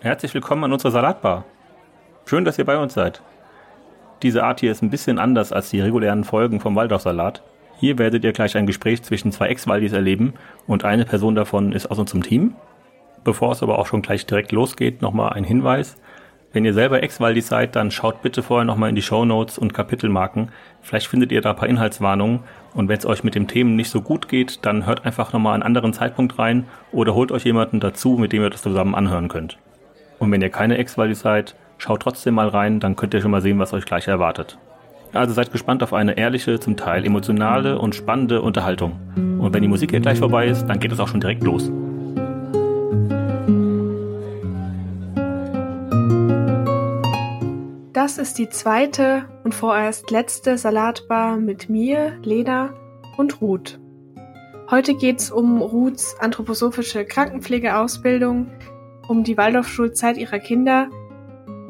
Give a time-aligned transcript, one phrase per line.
[0.00, 1.44] Herzlich willkommen an unserer Salatbar.
[2.26, 3.22] Schön, dass ihr bei uns seid.
[4.22, 7.42] Diese Art hier ist ein bisschen anders als die regulären Folgen vom Waldorfsalat.
[7.78, 10.34] Hier werdet ihr gleich ein Gespräch zwischen zwei Ex-Waldis erleben
[10.66, 12.54] und eine Person davon ist aus unserem Team.
[13.24, 15.96] Bevor es aber auch schon gleich direkt losgeht, nochmal ein Hinweis.
[16.52, 19.72] Wenn ihr selber Ex-Waldis seid, dann schaut bitte vorher nochmal in die Show Notes und
[19.72, 20.50] Kapitelmarken.
[20.82, 22.40] Vielleicht findet ihr da ein paar Inhaltswarnungen.
[22.74, 25.54] Und wenn es euch mit dem Themen nicht so gut geht, dann hört einfach nochmal
[25.54, 29.28] einen anderen Zeitpunkt rein oder holt euch jemanden dazu, mit dem ihr das zusammen anhören
[29.28, 29.58] könnt.
[30.18, 33.42] Und wenn ihr keine Ex-Waldis seid, schaut trotzdem mal rein, dann könnt ihr schon mal
[33.42, 34.58] sehen, was euch gleich erwartet.
[35.12, 38.98] Also seid gespannt auf eine ehrliche, zum Teil emotionale und spannende Unterhaltung.
[39.16, 41.70] Und wenn die Musik hier gleich vorbei ist, dann geht es auch schon direkt los.
[47.92, 52.70] Das ist die zweite und vorerst letzte Salatbar mit mir, Lena
[53.16, 53.80] und Ruth.
[54.70, 58.48] Heute geht's um Ruths anthroposophische Krankenpflegeausbildung,
[59.08, 60.88] um die Waldorfschulzeit ihrer Kinder,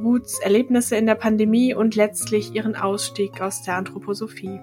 [0.02, 4.60] Ruths Erlebnisse in der Pandemie und letztlich ihren Ausstieg aus der Anthroposophie.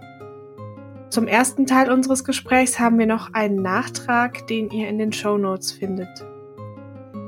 [1.09, 5.37] Zum ersten Teil unseres Gesprächs haben wir noch einen Nachtrag, den ihr in den Show
[5.37, 6.25] Notes findet.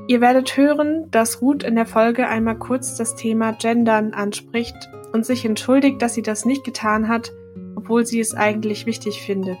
[0.08, 4.76] Ihr werdet hören, dass Ruth in der Folge einmal kurz das Thema Gendern anspricht
[5.12, 7.32] und sich entschuldigt, dass sie das nicht getan hat,
[7.74, 9.58] obwohl sie es eigentlich wichtig findet.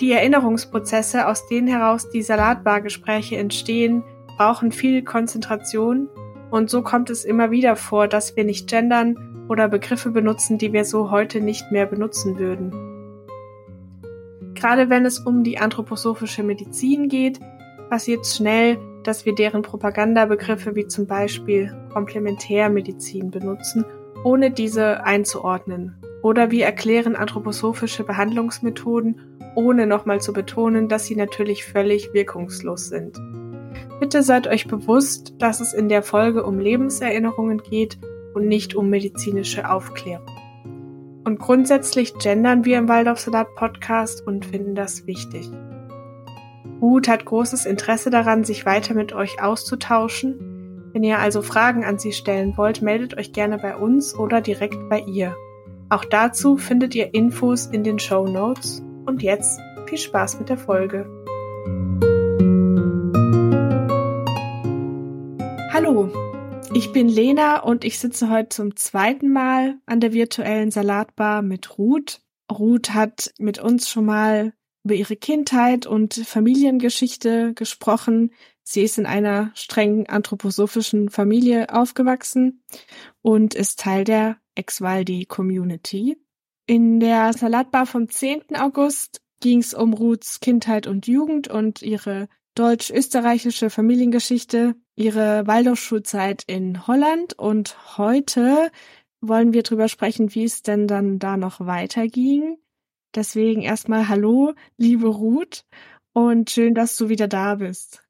[0.00, 4.02] Die Erinnerungsprozesse, aus denen heraus die Salatbargespräche entstehen,
[4.42, 6.08] brauchen viel Konzentration
[6.50, 10.72] und so kommt es immer wieder vor, dass wir nicht gendern oder Begriffe benutzen, die
[10.72, 12.72] wir so heute nicht mehr benutzen würden.
[14.54, 17.38] Gerade wenn es um die anthroposophische Medizin geht,
[17.88, 23.84] passiert schnell, dass wir deren Propagandabegriffe wie zum Beispiel Komplementärmedizin benutzen,
[24.24, 26.02] ohne diese einzuordnen.
[26.20, 29.20] Oder wir erklären anthroposophische Behandlungsmethoden,
[29.54, 33.20] ohne nochmal zu betonen, dass sie natürlich völlig wirkungslos sind.
[34.02, 37.98] Bitte seid euch bewusst, dass es in der Folge um Lebenserinnerungen geht
[38.34, 40.26] und nicht um medizinische Aufklärung.
[41.22, 45.48] Und grundsätzlich gendern wir im Waldorfsalat Podcast und finden das wichtig.
[46.80, 50.90] Ruth hat großes Interesse daran, sich weiter mit euch auszutauschen.
[50.92, 54.88] Wenn ihr also Fragen an sie stellen wollt, meldet euch gerne bei uns oder direkt
[54.88, 55.36] bei ihr.
[55.90, 58.82] Auch dazu findet ihr Infos in den Show Notes.
[59.06, 61.06] Und jetzt viel Spaß mit der Folge.
[65.72, 66.10] Hallo,
[66.74, 71.78] ich bin Lena und ich sitze heute zum zweiten Mal an der virtuellen Salatbar mit
[71.78, 72.20] Ruth.
[72.52, 74.52] Ruth hat mit uns schon mal
[74.84, 78.34] über ihre Kindheit und Familiengeschichte gesprochen.
[78.62, 82.62] Sie ist in einer strengen anthroposophischen Familie aufgewachsen
[83.22, 86.18] und ist Teil der Exvaldi Community.
[86.66, 88.56] In der Salatbar vom 10.
[88.58, 96.86] August ging es um Ruths Kindheit und Jugend und ihre deutsch-österreichische Familiengeschichte, ihre Waldorfschulzeit in
[96.86, 98.70] Holland und heute
[99.20, 102.58] wollen wir drüber sprechen, wie es denn dann da noch weiterging.
[103.14, 105.64] Deswegen erstmal Hallo, liebe Ruth,
[106.12, 108.02] und schön, dass du wieder da bist.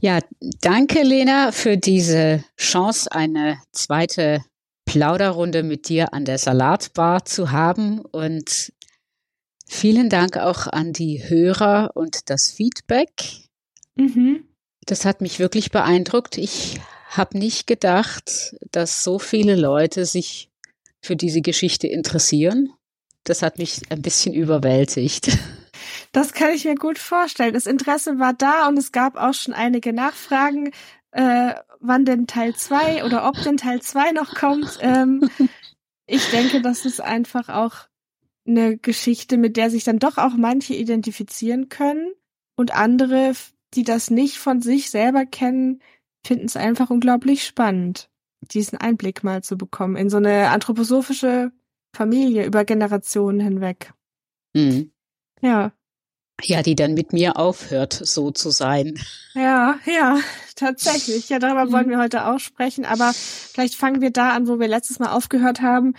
[0.00, 0.20] Ja,
[0.60, 4.42] danke, Lena, für diese Chance, eine zweite
[4.86, 8.00] Plauderrunde mit dir an der Salatbar zu haben.
[8.00, 8.72] Und
[9.72, 13.10] vielen Dank auch an die Hörer und das Feedback.
[13.96, 14.44] Mhm.
[14.86, 16.38] Das hat mich wirklich beeindruckt.
[16.38, 20.50] Ich habe nicht gedacht, dass so viele Leute sich
[21.00, 22.72] für diese Geschichte interessieren
[23.24, 25.38] das hat mich ein bisschen überwältigt.
[26.12, 27.54] Das kann ich mir gut vorstellen.
[27.54, 30.70] Das Interesse war da und es gab auch schon einige Nachfragen,
[31.10, 34.78] äh, wann denn Teil zwei oder ob denn Teil zwei noch kommt.
[34.80, 35.28] Ähm,
[36.06, 37.88] ich denke, das ist einfach auch
[38.46, 42.12] eine Geschichte, mit der sich dann doch auch manche identifizieren können
[42.56, 43.32] und andere,
[43.74, 45.80] die das nicht von sich selber kennen,
[46.26, 48.10] finden es einfach unglaublich spannend,
[48.40, 51.52] diesen Einblick mal zu bekommen in so eine anthroposophische
[51.94, 53.92] Familie über Generationen hinweg.
[54.54, 54.92] Mhm.
[55.40, 55.72] Ja.
[56.44, 58.98] Ja, die dann mit mir aufhört, so zu sein.
[59.34, 60.18] Ja, ja,
[60.56, 61.28] tatsächlich.
[61.28, 62.84] Ja, darüber wollen wir heute auch sprechen.
[62.84, 65.94] Aber vielleicht fangen wir da an, wo wir letztes Mal aufgehört haben.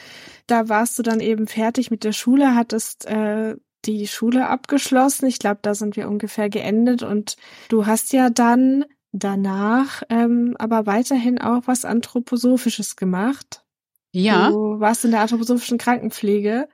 [0.48, 3.56] Da warst du dann eben fertig mit der Schule, hattest äh,
[3.86, 5.28] die Schule abgeschlossen.
[5.28, 7.04] Ich glaube, da sind wir ungefähr geendet.
[7.04, 7.38] Und
[7.70, 13.64] du hast ja dann danach ähm, aber weiterhin auch was Anthroposophisches gemacht.
[14.12, 14.50] Ja.
[14.50, 16.68] Du warst in der anthroposophischen Krankenpflege.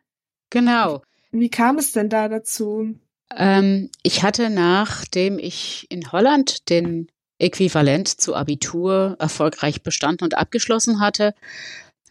[0.50, 1.01] Genau.
[1.31, 2.95] Wie kam es denn da dazu?
[3.35, 7.07] Ähm, ich hatte, nachdem ich in Holland den
[7.39, 11.33] Äquivalent zu Abitur erfolgreich bestanden und abgeschlossen hatte,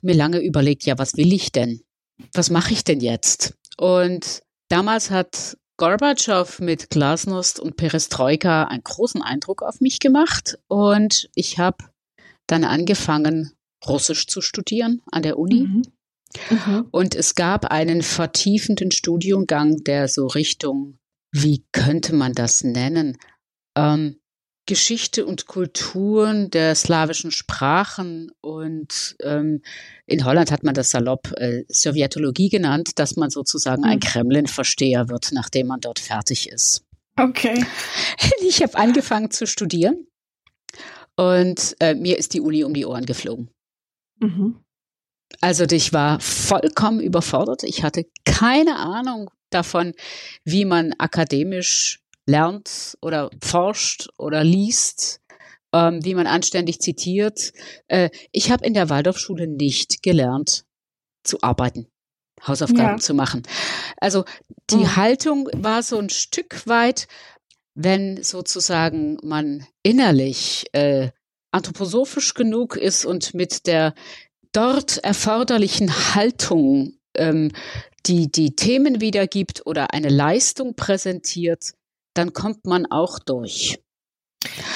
[0.01, 1.83] mir lange überlegt, ja, was will ich denn?
[2.33, 3.55] Was mache ich denn jetzt?
[3.77, 11.31] Und damals hat Gorbatschow mit Glasnost und Perestroika einen großen Eindruck auf mich gemacht und
[11.35, 11.85] ich habe
[12.49, 13.53] dann angefangen,
[13.87, 15.61] Russisch zu studieren an der Uni.
[15.61, 15.83] Mhm.
[16.51, 16.89] Mhm.
[16.91, 20.98] Und es gab einen vertiefenden Studiengang, der so Richtung,
[21.33, 23.19] wie könnte man das nennen?
[23.77, 24.19] Ähm,
[24.69, 29.63] Geschichte und Kulturen der slawischen Sprachen und ähm,
[30.05, 34.01] in Holland hat man das salopp äh, Sowjetologie genannt, dass man sozusagen ein hm.
[34.01, 36.85] Kremlin-Versteher wird, nachdem man dort fertig ist.
[37.17, 37.65] Okay.
[38.43, 40.07] Ich habe angefangen zu studieren
[41.17, 43.51] und äh, mir ist die Uni um die Ohren geflogen.
[44.21, 44.61] Mhm.
[45.41, 47.63] Also ich war vollkommen überfordert.
[47.63, 49.95] Ich hatte keine Ahnung davon,
[50.45, 55.21] wie man akademisch lernt oder forscht oder liest,
[55.73, 57.53] ähm, wie man anständig zitiert.
[57.89, 60.65] Äh, ich habe in der Waldorfschule nicht gelernt
[61.25, 61.89] zu arbeiten.
[62.47, 62.99] Hausaufgaben ja.
[62.99, 63.43] zu machen.
[63.97, 64.25] Also
[64.71, 64.97] die mhm.
[64.97, 67.09] Haltung war so ein Stück weit,
[67.75, 71.11] wenn sozusagen man innerlich äh,
[71.51, 73.95] anthroposophisch genug ist und mit der
[74.53, 77.53] dort erforderlichen Haltung ähm,
[78.07, 81.73] die die Themen wiedergibt oder eine Leistung präsentiert,
[82.15, 83.79] dann kommt man auch durch.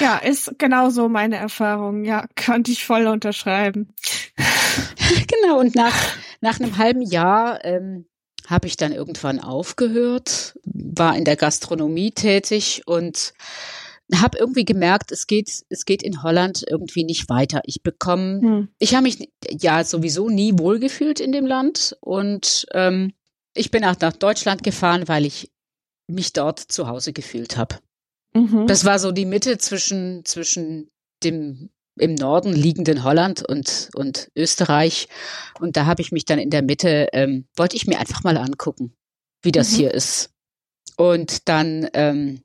[0.01, 2.05] Ja, ist genauso meine Erfahrung.
[2.05, 3.95] Ja, könnte ich voll unterschreiben.
[5.29, 5.95] genau, und nach,
[6.41, 8.07] nach einem halben Jahr ähm,
[8.47, 13.35] habe ich dann irgendwann aufgehört, war in der Gastronomie tätig und
[14.21, 17.63] habe irgendwie gemerkt, es geht, es geht in Holland irgendwie nicht weiter.
[17.65, 18.69] Ich bekomme, hm.
[18.79, 23.13] ich habe mich ja sowieso nie wohlgefühlt in dem Land und ähm,
[23.55, 25.51] ich bin auch nach Deutschland gefahren, weil ich
[26.09, 27.77] mich dort zu Hause gefühlt habe.
[28.35, 28.67] Mhm.
[28.67, 30.91] Das war so die Mitte zwischen, zwischen
[31.23, 35.09] dem im Norden liegenden Holland und, und Österreich.
[35.61, 38.39] Und da habe ich mich dann in der Mitte, ähm, wollte ich mir einfach mal
[38.39, 38.95] angucken,
[39.43, 39.77] wie das mhm.
[39.77, 40.31] hier ist.
[40.97, 42.43] Und dann ähm,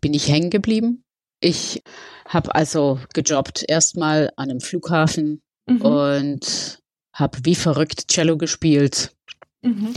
[0.00, 1.04] bin ich hängen geblieben.
[1.40, 1.82] Ich
[2.26, 5.82] habe also gejobbt erstmal an einem Flughafen mhm.
[5.82, 6.78] und
[7.12, 9.14] habe wie verrückt Cello gespielt.
[9.62, 9.94] Mhm.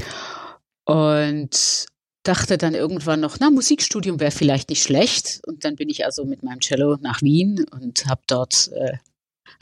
[0.86, 1.86] Und
[2.24, 5.42] dachte dann irgendwann noch, na, Musikstudium wäre vielleicht nicht schlecht.
[5.46, 8.98] Und dann bin ich also mit meinem Cello nach Wien und habe dort äh,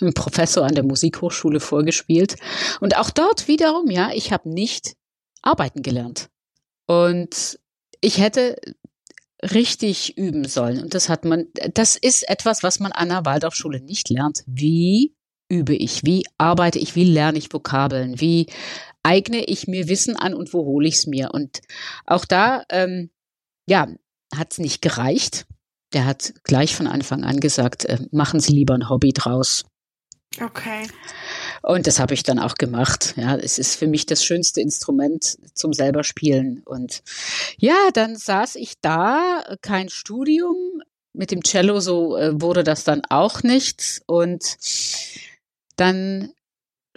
[0.02, 2.36] einen Professor an der Musikhochschule vorgespielt.
[2.80, 4.96] Und auch dort wiederum, ja, ich habe nicht
[5.42, 6.30] arbeiten gelernt.
[6.88, 7.60] Und
[8.02, 8.58] ich hätte
[9.54, 10.82] richtig üben sollen.
[10.82, 14.44] Und das hat man, das ist etwas, was man an der Waldorfschule nicht lernt.
[14.46, 15.16] Wie
[15.50, 16.06] übe ich?
[16.06, 16.96] Wie arbeite ich?
[16.96, 18.20] Wie lerne ich Vokabeln?
[18.20, 18.48] Wie
[19.04, 21.32] eigne ich mir Wissen an und wo hole ich es mir?
[21.34, 21.62] Und
[22.06, 23.10] auch da, ähm,
[23.68, 23.88] ja,
[24.36, 25.46] hat es nicht gereicht.
[25.94, 29.64] Der hat gleich von Anfang an gesagt, äh, machen Sie lieber ein Hobby draus.
[30.42, 30.88] Okay.
[31.62, 33.14] Und das habe ich dann auch gemacht.
[33.18, 36.62] Ja, es ist für mich das schönste Instrument zum selber spielen.
[36.66, 37.04] Und
[37.58, 40.82] ja, dann saß ich da, kein Studium.
[41.14, 44.02] Mit dem Cello so äh, wurde das dann auch nichts.
[44.06, 44.58] Und
[45.78, 46.32] dann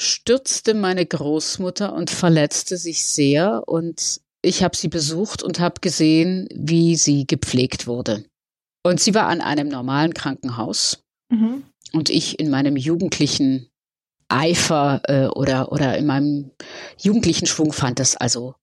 [0.00, 6.48] stürzte meine Großmutter und verletzte sich sehr und ich habe sie besucht und habe gesehen,
[6.54, 8.24] wie sie gepflegt wurde.
[8.82, 11.64] Und sie war an einem normalen Krankenhaus mhm.
[11.92, 13.69] und ich in meinem jugendlichen
[14.30, 16.50] Eifer äh, oder, oder in meinem
[16.98, 18.54] jugendlichen Schwung fand das also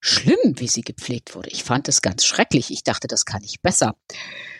[0.00, 1.50] schlimm, wie sie gepflegt wurde.
[1.50, 2.70] Ich fand es ganz schrecklich.
[2.70, 3.96] Ich dachte, das kann ich besser.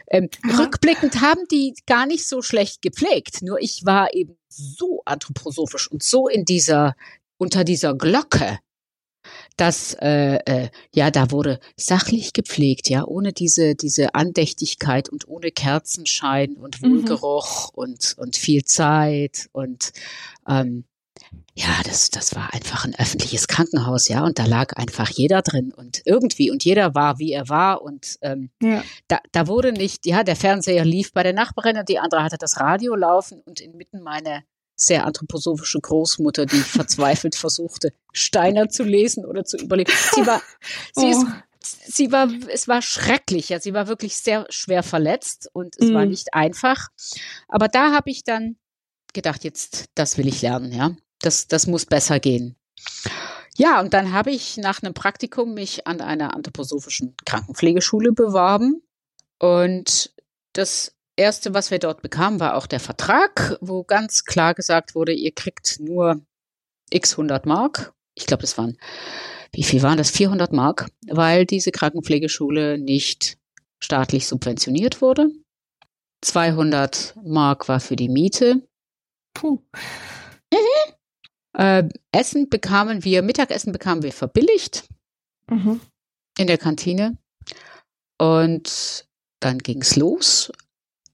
[0.08, 0.28] Ähm,
[0.58, 3.42] rückblickend haben die gar nicht so schlecht gepflegt.
[3.42, 6.94] Nur ich war eben so anthroposophisch und so in dieser,
[7.38, 8.58] unter dieser Glocke,
[9.56, 15.50] dass äh, äh, ja da wurde sachlich gepflegt, ja, ohne diese diese Andächtigkeit und ohne
[15.50, 16.90] Kerzenschein und mhm.
[16.90, 17.78] Wohlgeruch mhm.
[17.78, 19.92] und und viel Zeit und
[20.48, 20.84] ähm,
[21.54, 25.72] ja, das, das war einfach ein öffentliches Krankenhaus, ja, und da lag einfach jeder drin
[25.72, 28.82] und irgendwie und jeder war, wie er war und ähm, ja.
[29.08, 32.36] da, da wurde nicht, ja, der Fernseher lief bei der Nachbarin und die andere hatte
[32.38, 34.44] das Radio laufen und inmitten meine
[34.76, 39.92] sehr anthroposophische Großmutter, die verzweifelt versuchte, Steiner zu lesen oder zu überleben.
[40.14, 40.40] Sie war,
[40.94, 41.10] sie oh.
[41.10, 41.26] ist
[41.84, 45.94] sie war, es war schrecklich, ja, sie war wirklich sehr schwer verletzt und es mm.
[45.94, 46.10] war mhm.
[46.10, 46.88] nicht einfach.
[47.48, 48.54] Aber da habe ich dann
[49.12, 52.56] gedacht, jetzt, das will ich lernen, ja das, das muss besser gehen.
[53.56, 58.82] Ja, und dann habe ich nach einem Praktikum mich an einer anthroposophischen Krankenpflegeschule beworben.
[59.38, 60.12] Und
[60.52, 65.12] das erste, was wir dort bekamen, war auch der Vertrag, wo ganz klar gesagt wurde,
[65.12, 66.20] ihr kriegt nur
[66.90, 67.94] x 100 Mark.
[68.14, 68.76] Ich glaube, das waren,
[69.52, 70.10] wie viel waren das?
[70.10, 73.38] 400 Mark, weil diese Krankenpflegeschule nicht
[73.78, 75.28] staatlich subventioniert wurde.
[76.22, 78.66] 200 Mark war für die Miete.
[79.34, 79.60] Puh.
[80.52, 80.92] Mhm.
[81.58, 84.88] Äh, Essen bekamen wir, Mittagessen bekamen wir verbilligt
[85.50, 85.80] mhm.
[86.38, 87.18] in der Kantine.
[88.18, 89.06] Und
[89.40, 90.50] dann ging es los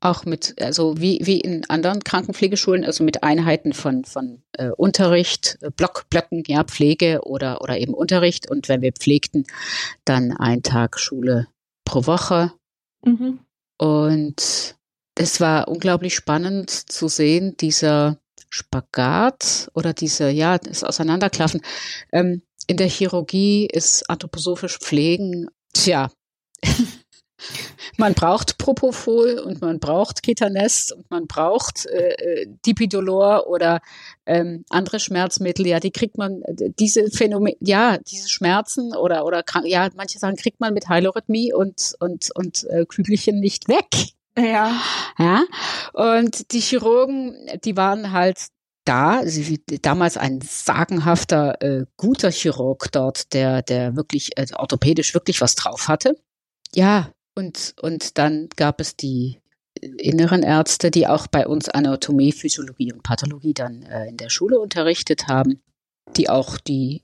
[0.02, 5.58] auch mit, also wie, wie in anderen Krankenpflegeschulen, also mit Einheiten von, von äh, Unterricht,
[5.62, 8.50] äh, Blockblöcken, ja, Pflege oder, oder eben Unterricht.
[8.50, 9.46] Und wenn wir pflegten,
[10.04, 11.48] dann ein Tag Schule
[11.84, 12.52] pro Woche.
[13.04, 13.40] Mhm.
[13.78, 14.76] Und
[15.14, 18.18] es war unglaublich spannend zu sehen, dieser
[18.48, 21.62] Spagat oder diese, ja, das Auseinanderklaffen.
[22.12, 26.10] Ähm, in der Chirurgie ist anthroposophisch Pflegen, tja,
[27.96, 33.80] man braucht Propofol und man braucht Ketanest und man braucht äh, äh, Dipidolor oder
[34.26, 35.66] ähm, andere Schmerzmittel.
[35.66, 40.36] Ja, die kriegt man, äh, diese Phänomen, ja, diese Schmerzen oder, oder ja, manche Sachen
[40.36, 44.12] kriegt man mit Heilorhythmie und, und, und äh, Kügelchen nicht weg.
[44.36, 44.80] Ja.
[45.18, 45.44] Ja.
[45.92, 48.38] Und die Chirurgen, die waren halt
[48.84, 49.22] da,
[49.82, 55.88] damals ein sagenhafter, äh, guter Chirurg dort, der, der wirklich äh, orthopädisch wirklich was drauf
[55.88, 56.16] hatte.
[56.74, 59.38] Ja, und, und dann gab es die
[59.80, 64.60] inneren Ärzte, die auch bei uns Anatomie, Physiologie und Pathologie dann äh, in der Schule
[64.60, 65.60] unterrichtet haben,
[66.16, 67.02] die auch die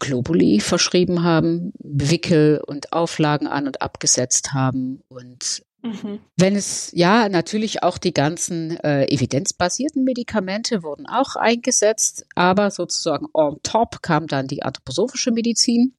[0.00, 6.18] Globuli verschrieben haben, Wickel und Auflagen an und abgesetzt haben und Mhm.
[6.36, 13.26] Wenn es, ja, natürlich auch die ganzen äh, evidenzbasierten Medikamente wurden auch eingesetzt, aber sozusagen
[13.32, 15.94] on top kam dann die anthroposophische Medizin.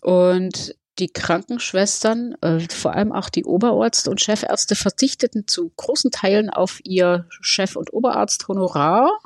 [0.00, 6.50] Und die Krankenschwestern, äh, vor allem auch die Oberärzte und Chefärzte, verzichteten zu großen Teilen
[6.50, 9.18] auf ihr Chef- und Oberarzthonorar.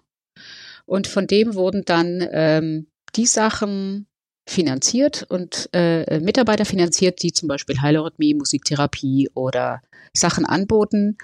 [0.86, 4.06] Und von dem wurden dann ähm, die Sachen
[4.46, 9.80] finanziert und äh, Mitarbeiter finanziert, die zum Beispiel Heilorhythmie, Musiktherapie oder
[10.14, 11.16] Sachen anboten,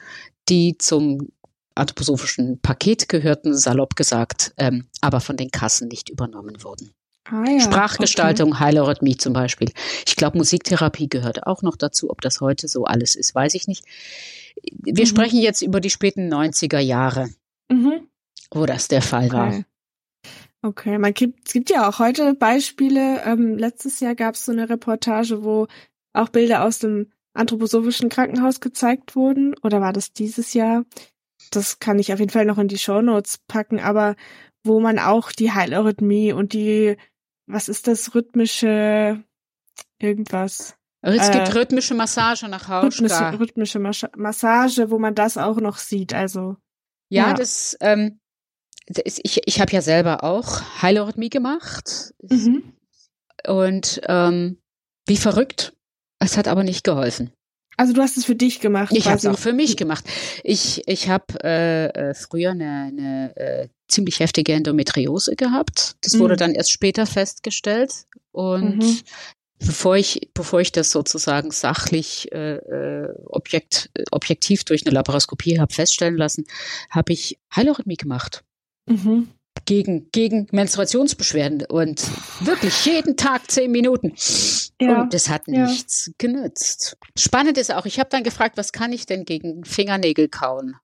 [0.49, 1.28] die zum
[1.75, 6.90] anthroposophischen Paket gehörten, salopp gesagt, ähm, aber von den Kassen nicht übernommen wurden.
[7.25, 7.61] Ah, ja.
[7.61, 8.61] Sprachgestaltung, okay.
[8.61, 9.71] Heilorhythmie zum Beispiel.
[10.07, 12.11] Ich glaube, Musiktherapie gehört auch noch dazu.
[12.11, 13.85] Ob das heute so alles ist, weiß ich nicht.
[14.73, 15.09] Wir mhm.
[15.09, 17.31] sprechen jetzt über die späten 90er Jahre,
[17.71, 18.09] mhm.
[18.50, 19.35] wo das der Fall okay.
[19.35, 19.65] war.
[20.62, 23.23] Okay, man gibt, es gibt ja auch heute Beispiele.
[23.25, 25.69] Ähm, letztes Jahr gab es so eine Reportage, wo
[26.12, 29.55] auch Bilder aus dem anthroposophischen Krankenhaus gezeigt wurden.
[29.62, 30.85] Oder war das dieses Jahr?
[31.50, 34.17] Das kann ich auf jeden Fall noch in die Show Notes packen, aber
[34.62, 36.97] wo man auch die Heilorhythmie und die
[37.52, 39.23] was ist das, rhythmische
[39.99, 40.76] irgendwas?
[41.02, 42.87] Es gibt äh, rhythmische Massage nach Hause.
[42.87, 43.78] Rhythmische, rhythmische
[44.16, 46.12] Massage, wo man das auch noch sieht.
[46.12, 46.57] Also
[47.09, 47.35] ja, ja.
[47.35, 48.21] das, ähm,
[48.87, 52.75] das ich, ich habe ja selber auch Heilorhythmie gemacht mhm.
[53.47, 54.59] und ähm,
[55.07, 55.75] wie verrückt.
[56.19, 57.33] Es hat aber nicht geholfen.
[57.78, 58.92] Also du hast es für dich gemacht.
[58.95, 60.04] Ich habe es auch für mich gemacht.
[60.45, 65.97] Ich, ich habe äh, äh, früher eine, eine äh, ziemlich heftige Endometriose gehabt.
[66.03, 66.39] Das wurde mhm.
[66.39, 68.07] dann erst später festgestellt.
[68.33, 68.99] Und mhm.
[69.59, 75.73] bevor ich, bevor ich das sozusagen sachlich äh, äh objekt, objektiv durch eine Laparoskopie habe
[75.73, 76.45] feststellen lassen,
[76.91, 78.45] habe ich Heilorhythmie gemacht.
[78.87, 79.29] Mhm
[79.65, 82.03] gegen, gegen Menstruationsbeschwerden und
[82.45, 84.15] wirklich jeden Tag zehn Minuten.
[84.81, 85.03] Ja.
[85.03, 85.67] Und das hat ja.
[85.67, 86.97] nichts genützt.
[87.17, 90.77] Spannend ist auch, ich habe dann gefragt, was kann ich denn gegen Fingernägel kauen?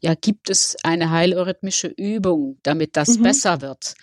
[0.00, 3.22] Ja, gibt es eine heilorhythmische Übung, damit das mhm.
[3.22, 3.94] besser wird?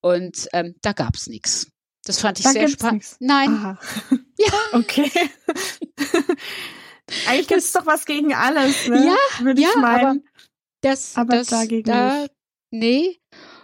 [0.00, 1.68] Und ähm, da gab es nichts.
[2.04, 3.04] Das fand ich da sehr spannend.
[3.20, 3.48] Nein.
[3.50, 3.78] Aha.
[4.38, 4.52] Ja.
[4.72, 5.10] Okay.
[7.26, 9.06] Eigentlich gibt es doch was gegen alles, ne?
[9.06, 10.06] Ja, Würde ja, ich meinen.
[10.06, 10.18] aber
[10.80, 12.32] das, aber das, dagegen da, nicht.
[12.70, 13.21] Nee.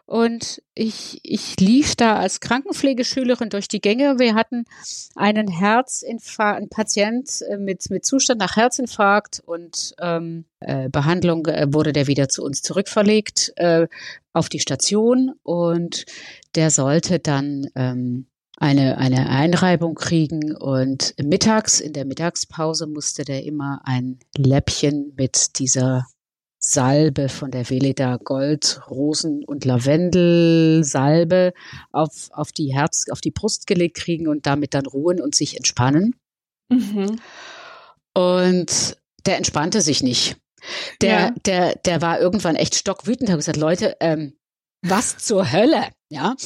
[0.08, 4.18] Und ich, ich lief da als Krankenpflegeschülerin durch die Gänge.
[4.18, 4.64] Wir hatten
[5.14, 11.66] einen Herzinfarkt, einen Patient äh, mit, mit Zustand nach Herzinfarkt und ähm, äh, Behandlung äh,
[11.74, 13.86] wurde der wieder zu uns zurückverlegt äh,
[14.32, 16.06] auf die Station und
[16.54, 23.44] der sollte dann ähm, eine, eine Einreibung kriegen und mittags, in der Mittagspause musste der
[23.44, 26.06] immer ein Läppchen mit dieser
[26.70, 31.52] Salbe von der Veleda Gold, Rosen und Lavendel Salbe
[31.92, 35.56] auf, auf die Herz, auf die Brust gelegt kriegen und damit dann ruhen und sich
[35.56, 36.14] entspannen.
[36.68, 37.18] Mhm.
[38.14, 40.36] Und der entspannte sich nicht.
[41.00, 41.34] Der, ja.
[41.46, 44.34] der, der war irgendwann echt stockwütend, hat gesagt, Leute, ähm,
[44.82, 45.86] was zur Hölle?
[46.10, 46.36] Ja.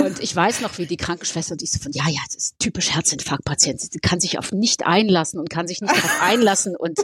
[0.00, 2.58] Und ich weiß noch, wie die Krankenschwester und ich so von, ja, ja, das ist
[2.58, 3.80] typisch Herzinfarktpatient.
[3.80, 6.74] Sie kann sich auf nicht einlassen und kann sich nicht darauf einlassen.
[6.74, 6.98] Und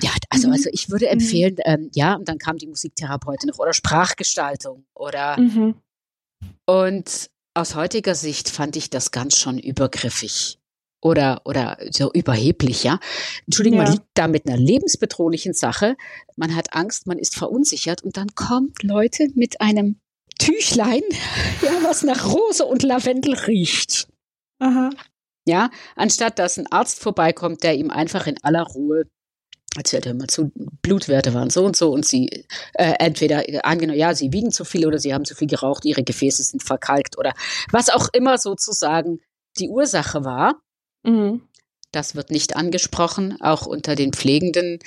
[0.00, 1.12] ja, also, also ich würde mhm.
[1.12, 5.74] empfehlen, ähm, ja, und dann kam die Musiktherapeutin noch oder Sprachgestaltung oder mhm.
[6.66, 10.58] und aus heutiger Sicht fand ich das ganz schon übergriffig
[11.00, 12.98] oder, oder so überheblich, ja.
[13.46, 13.84] Entschuldigung, ja.
[13.84, 15.96] man liegt da mit einer lebensbedrohlichen Sache.
[16.36, 20.00] Man hat Angst, man ist verunsichert und dann kommt Leute mit einem
[20.38, 21.02] Tüchlein,
[21.62, 24.08] ja, was nach Rose und Lavendel riecht.
[24.58, 24.90] Aha.
[25.46, 29.04] Ja, anstatt dass ein Arzt vorbeikommt, der ihm einfach in aller Ruhe
[29.76, 32.28] erzählt, hör mal zu, Blutwerte waren so und so und sie
[32.74, 35.84] äh, entweder äh, angenommen, ja, sie wiegen zu viel oder sie haben zu viel geraucht,
[35.84, 37.34] ihre Gefäße sind verkalkt oder
[37.70, 39.20] was auch immer sozusagen
[39.58, 40.60] die Ursache war.
[41.02, 41.42] Mhm.
[41.92, 44.78] Das wird nicht angesprochen, auch unter den Pflegenden.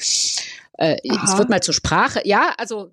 [0.78, 2.92] Äh, es wird mal zur Sprache, ja, also,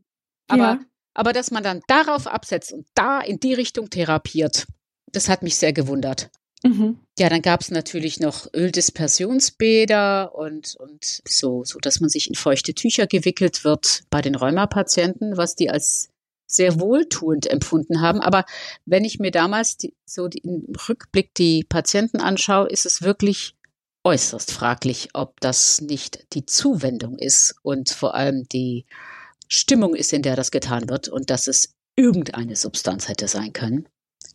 [0.49, 0.81] aber, ja.
[1.15, 4.67] Aber dass man dann darauf absetzt und da in die Richtung therapiert,
[5.07, 6.31] das hat mich sehr gewundert.
[6.65, 6.99] Mhm.
[7.19, 12.35] Ja, dann gab es natürlich noch Öldispersionsbäder und, und so, so, dass man sich in
[12.35, 16.09] feuchte Tücher gewickelt wird bei den Rheumapatienten, was die als
[16.47, 18.21] sehr wohltuend empfunden haben.
[18.21, 18.45] Aber
[18.87, 23.55] wenn ich mir damals die, so die, im Rückblick die Patienten anschaue, ist es wirklich
[24.05, 28.87] äußerst fraglich, ob das nicht die Zuwendung ist und vor allem die
[29.49, 33.89] Stimmung ist, in der das getan wird und dass es irgendeine Substanz hätte sein können.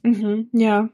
[0.03, 0.89] Mhm, ja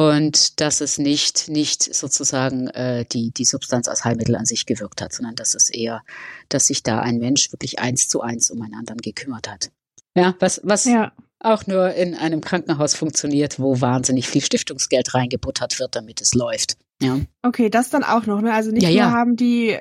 [0.00, 5.02] und dass es nicht, nicht sozusagen äh, die, die Substanz als Heilmittel an sich gewirkt
[5.02, 6.02] hat, sondern dass es eher,
[6.48, 9.70] dass sich da ein Mensch wirklich eins zu eins um einen anderen gekümmert hat.
[10.16, 11.12] Ja, was, was ja.
[11.38, 16.78] auch nur in einem Krankenhaus funktioniert, wo wahnsinnig viel Stiftungsgeld reingebuttert wird, damit es läuft.
[17.02, 17.18] Ja.
[17.42, 18.52] Okay, das dann auch noch, ne?
[18.52, 19.10] Also nicht ja, nur ja.
[19.10, 19.80] haben die äh,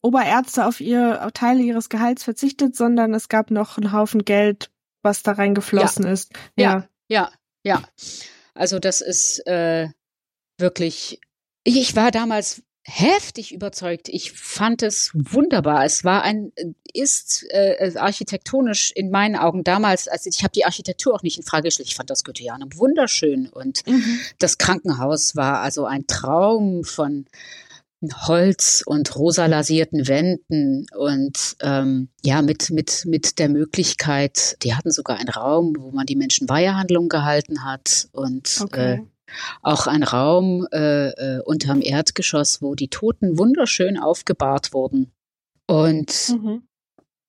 [0.00, 4.70] Oberärzte auf ihr auf Teile ihres Gehalts verzichtet, sondern es gab noch einen Haufen Geld,
[5.02, 6.32] was da reingeflossen ist.
[6.56, 7.30] Ja, ja,
[7.62, 7.82] ja.
[8.54, 9.88] Also das ist äh,
[10.58, 11.20] wirklich,
[11.64, 14.08] ich war damals heftig überzeugt.
[14.08, 15.84] Ich fand es wunderbar.
[15.84, 16.52] Es war ein,
[16.92, 21.44] ist äh, architektonisch in meinen Augen damals, also ich habe die Architektur auch nicht in
[21.44, 21.88] Frage gestellt.
[21.88, 24.20] Ich fand das Goetheanum wunderschön und mhm.
[24.38, 27.26] das Krankenhaus war also ein Traum von
[28.26, 34.90] Holz und rosa lasierten Wänden und ähm, ja, mit, mit, mit der Möglichkeit, die hatten
[34.90, 38.94] sogar einen Raum, wo man die Menschen Weihehandlung gehalten hat und okay.
[38.94, 38.98] äh,
[39.62, 45.12] auch ein Raum äh, äh, unterm Erdgeschoss, wo die Toten wunderschön aufgebahrt wurden.
[45.66, 46.66] Und mhm.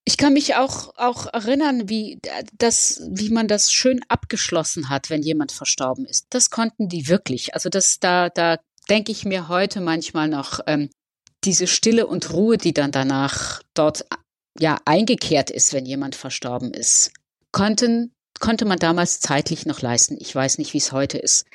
[0.03, 2.19] ich kann mich auch, auch erinnern, wie,
[2.57, 6.27] das, wie man das schön abgeschlossen hat, wenn jemand verstorben ist.
[6.29, 7.53] Das konnten die wirklich.
[7.53, 8.57] Also das, da, da
[8.89, 10.89] denke ich mir heute manchmal noch, ähm,
[11.45, 14.05] diese Stille und Ruhe, die dann danach dort
[14.59, 17.11] ja eingekehrt ist, wenn jemand verstorben ist,
[17.51, 20.17] konnten, konnte man damals zeitlich noch leisten.
[20.19, 21.45] Ich weiß nicht, wie es heute ist.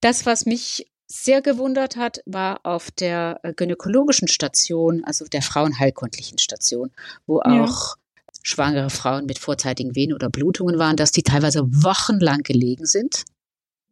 [0.00, 6.38] Das, was mich sehr gewundert hat, war auf der äh, gynäkologischen Station, also der frauenheilkundlichen
[6.38, 6.90] Station,
[7.26, 7.64] wo ja.
[7.64, 7.96] auch
[8.42, 13.24] schwangere Frauen mit vorzeitigen Venen oder Blutungen waren, dass die teilweise wochenlang gelegen sind.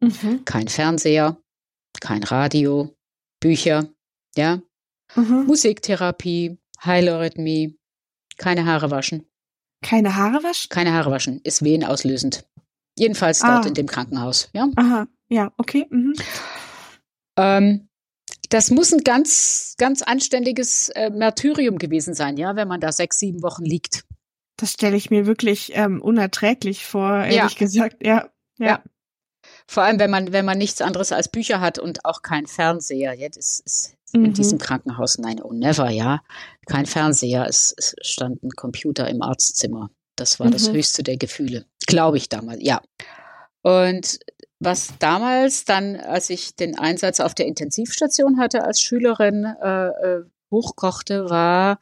[0.01, 0.45] Mhm.
[0.45, 1.37] Kein Fernseher,
[2.01, 2.95] kein Radio,
[3.41, 3.89] Bücher,
[4.37, 4.61] ja,
[5.15, 5.45] mhm.
[5.47, 7.77] Musiktherapie, Heilorhythmie,
[8.39, 9.25] keine Haare waschen.
[9.83, 10.69] Keine Haare waschen?
[10.69, 12.45] Keine Haare waschen, ist wehenauslösend.
[12.99, 13.55] Jedenfalls ah.
[13.55, 14.69] dort in dem Krankenhaus, ja.
[14.77, 15.87] Aha, ja, okay.
[15.91, 16.15] Mhm.
[17.37, 17.89] Ähm,
[18.51, 23.19] das muss ein ganz, ganz anständiges äh, Martyrium gewesen sein, ja, wenn man da sechs,
[23.19, 24.05] sieben Wochen liegt.
[24.57, 27.49] Das stelle ich mir wirklich ähm, unerträglich vor, ehrlich ja.
[27.59, 27.97] gesagt.
[28.01, 28.67] Ja, ja.
[28.67, 28.83] ja.
[29.67, 33.15] Vor allem, wenn man, wenn man nichts anderes als Bücher hat und auch kein Fernseher.
[33.15, 34.27] Ja, das ist mhm.
[34.27, 36.23] in diesem Krankenhaus, nein, oh never, ja.
[36.67, 39.91] Kein Fernseher, es, es stand ein Computer im Arztzimmer.
[40.17, 40.53] Das war mhm.
[40.53, 41.67] das höchste der Gefühle.
[41.87, 42.81] Glaube ich damals, ja.
[43.63, 44.21] Und
[44.65, 50.25] was damals dann, als ich den Einsatz auf der Intensivstation hatte als Schülerin, äh, äh
[50.51, 51.81] hochkochte, war,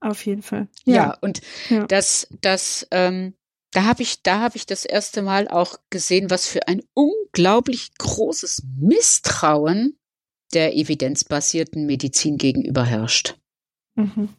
[0.00, 0.68] Auf jeden Fall.
[0.84, 1.86] Ja, ja und ja.
[1.86, 3.34] das, das ähm,
[3.72, 7.92] da habe ich, da habe ich das erste Mal auch gesehen, was für ein unglaublich
[7.98, 9.96] großes Misstrauen
[10.52, 13.36] der evidenzbasierten Medizin gegenüber herrscht.
[13.94, 14.30] Mhm.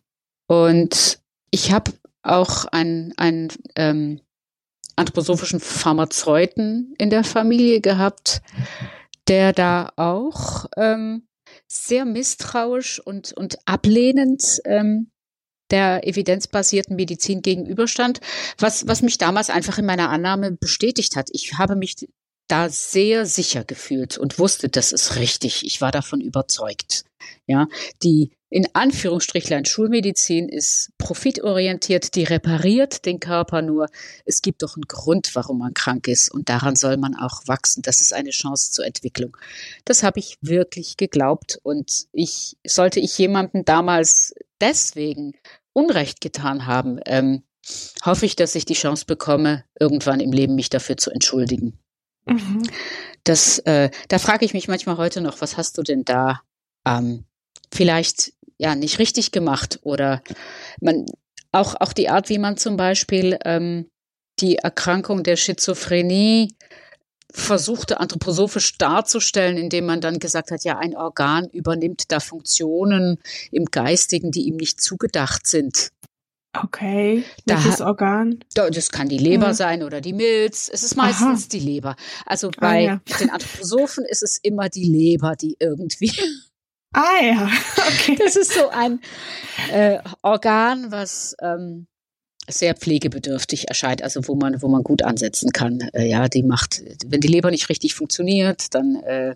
[0.47, 1.19] Und
[1.51, 1.91] ich habe
[2.23, 4.21] auch einen, einen ähm,
[4.95, 8.41] anthroposophischen Pharmazeuten in der Familie gehabt,
[9.27, 11.27] der da auch ähm,
[11.67, 15.11] sehr misstrauisch und, und ablehnend ähm,
[15.71, 18.19] der evidenzbasierten Medizin gegenüberstand,
[18.57, 21.29] was, was mich damals einfach in meiner Annahme bestätigt hat.
[21.31, 21.95] Ich habe mich
[22.51, 25.65] da sehr sicher gefühlt und wusste, das ist richtig.
[25.65, 27.05] Ich war davon überzeugt.
[27.47, 27.67] Ja,
[28.03, 33.87] die in Anführungsstrichlein Schulmedizin ist profitorientiert, die repariert den Körper nur.
[34.25, 37.81] Es gibt doch einen Grund, warum man krank ist und daran soll man auch wachsen.
[37.81, 39.37] Das ist eine Chance zur Entwicklung.
[39.85, 45.33] Das habe ich wirklich geglaubt und ich sollte ich jemandem damals deswegen
[45.73, 47.43] Unrecht getan haben, ähm,
[48.03, 51.80] hoffe ich, dass ich die Chance bekomme, irgendwann im Leben mich dafür zu entschuldigen.
[52.33, 52.63] Mhm.
[53.23, 56.41] Das, äh, da frage ich mich manchmal heute noch, was hast du denn da
[56.85, 57.25] ähm,
[57.71, 60.21] vielleicht ja nicht richtig gemacht oder
[60.79, 61.05] man
[61.51, 63.89] auch auch die Art, wie man zum Beispiel ähm,
[64.39, 66.55] die Erkrankung der Schizophrenie
[67.33, 73.19] versuchte anthroposophisch darzustellen, indem man dann gesagt hat, ja, ein Organ übernimmt da Funktionen
[73.51, 75.91] im Geistigen, die ihm nicht zugedacht sind.
[76.53, 78.43] Okay, welches da, Organ?
[78.53, 79.53] Das kann die Leber ja.
[79.53, 80.69] sein oder die Milz.
[80.71, 81.49] Es ist meistens Aha.
[81.49, 81.95] die Leber.
[82.25, 83.17] Also ah, bei ah, ja.
[83.19, 86.11] den Anthroposophen ist es immer die Leber, die irgendwie.
[86.93, 87.49] Ah ja,
[87.87, 88.17] okay.
[88.19, 88.99] Das ist so ein
[89.71, 91.87] äh, Organ, was ähm,
[92.49, 95.79] sehr pflegebedürftig erscheint, also wo man, wo man gut ansetzen kann.
[95.93, 99.35] Äh, ja, die macht, wenn die Leber nicht richtig funktioniert, dann äh,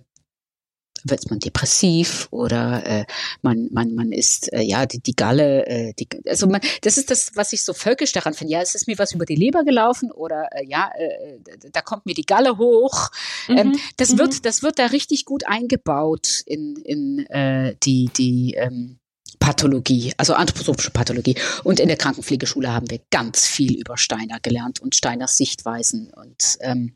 [1.04, 3.06] wird man depressiv oder äh,
[3.42, 7.12] man, man, man ist, äh, ja, die, die Galle, äh, die, also man, das ist
[7.12, 8.54] das, was ich so völkisch daran finde.
[8.54, 11.40] Ja, es ist mir was über die Leber gelaufen oder äh, ja, äh,
[11.72, 13.10] da kommt mir die Galle hoch.
[13.48, 13.60] Ähm, mhm.
[13.60, 14.18] Ähm, das mhm.
[14.20, 18.98] wird, das wird da richtig gut eingebaut in, in äh, die, die ähm,
[19.40, 21.36] Pathologie, also anthroposophische Pathologie.
[21.64, 26.58] Und in der Krankenpflegeschule haben wir ganz viel über Steiner gelernt und Steiners Sichtweisen und
[26.62, 26.96] ähm,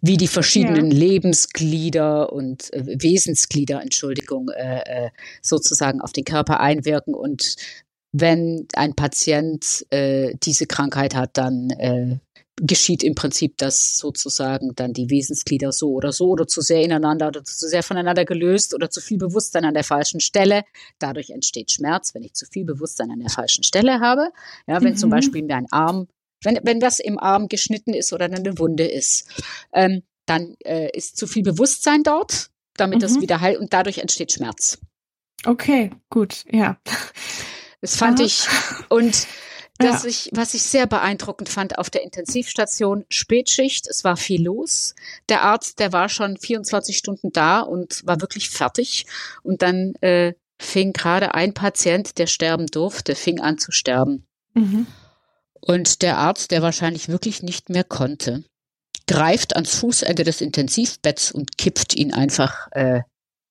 [0.00, 0.98] wie die verschiedenen ja.
[0.98, 5.10] Lebensglieder und äh, Wesensglieder, Entschuldigung, äh, äh,
[5.42, 7.14] sozusagen auf den Körper einwirken.
[7.14, 7.56] Und
[8.12, 12.18] wenn ein Patient äh, diese Krankheit hat, dann äh,
[12.62, 17.28] geschieht im Prinzip, dass sozusagen dann die Wesensglieder so oder so oder zu sehr ineinander
[17.28, 20.64] oder zu sehr voneinander gelöst oder zu viel Bewusstsein an der falschen Stelle.
[20.98, 24.30] Dadurch entsteht Schmerz, wenn ich zu viel Bewusstsein an der falschen Stelle habe.
[24.66, 24.98] Ja, wenn mhm.
[24.98, 26.08] zum Beispiel mir ein Arm
[26.42, 29.28] wenn, wenn das im Arm geschnitten ist oder eine Wunde ist,
[29.72, 33.02] ähm, dann äh, ist zu viel Bewusstsein dort, damit mhm.
[33.02, 34.78] das wieder heilt und dadurch entsteht Schmerz.
[35.44, 36.78] Okay, gut, ja.
[37.80, 38.26] Das fand Aha.
[38.26, 38.46] ich
[38.90, 39.26] und
[39.78, 40.10] das ja.
[40.10, 44.94] ich, was ich sehr beeindruckend fand auf der Intensivstation, Spätschicht, es war viel los.
[45.28, 49.06] Der Arzt, der war schon 24 Stunden da und war wirklich fertig.
[49.42, 54.26] Und dann äh, fing gerade ein Patient, der sterben durfte, fing an zu sterben.
[54.54, 54.86] Mhm.
[55.60, 58.44] Und der Arzt, der wahrscheinlich wirklich nicht mehr konnte,
[59.06, 63.02] greift ans Fußende des Intensivbetts und kippt ihn einfach äh,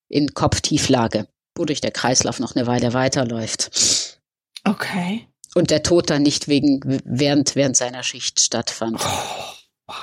[0.08, 4.20] in Kopftieflage, wodurch der Kreislauf noch eine Weile weiterläuft.
[4.64, 5.28] Okay.
[5.56, 9.02] Und der Tod dann nicht wegen, während, während seiner Schicht stattfand.
[9.88, 9.94] Oh.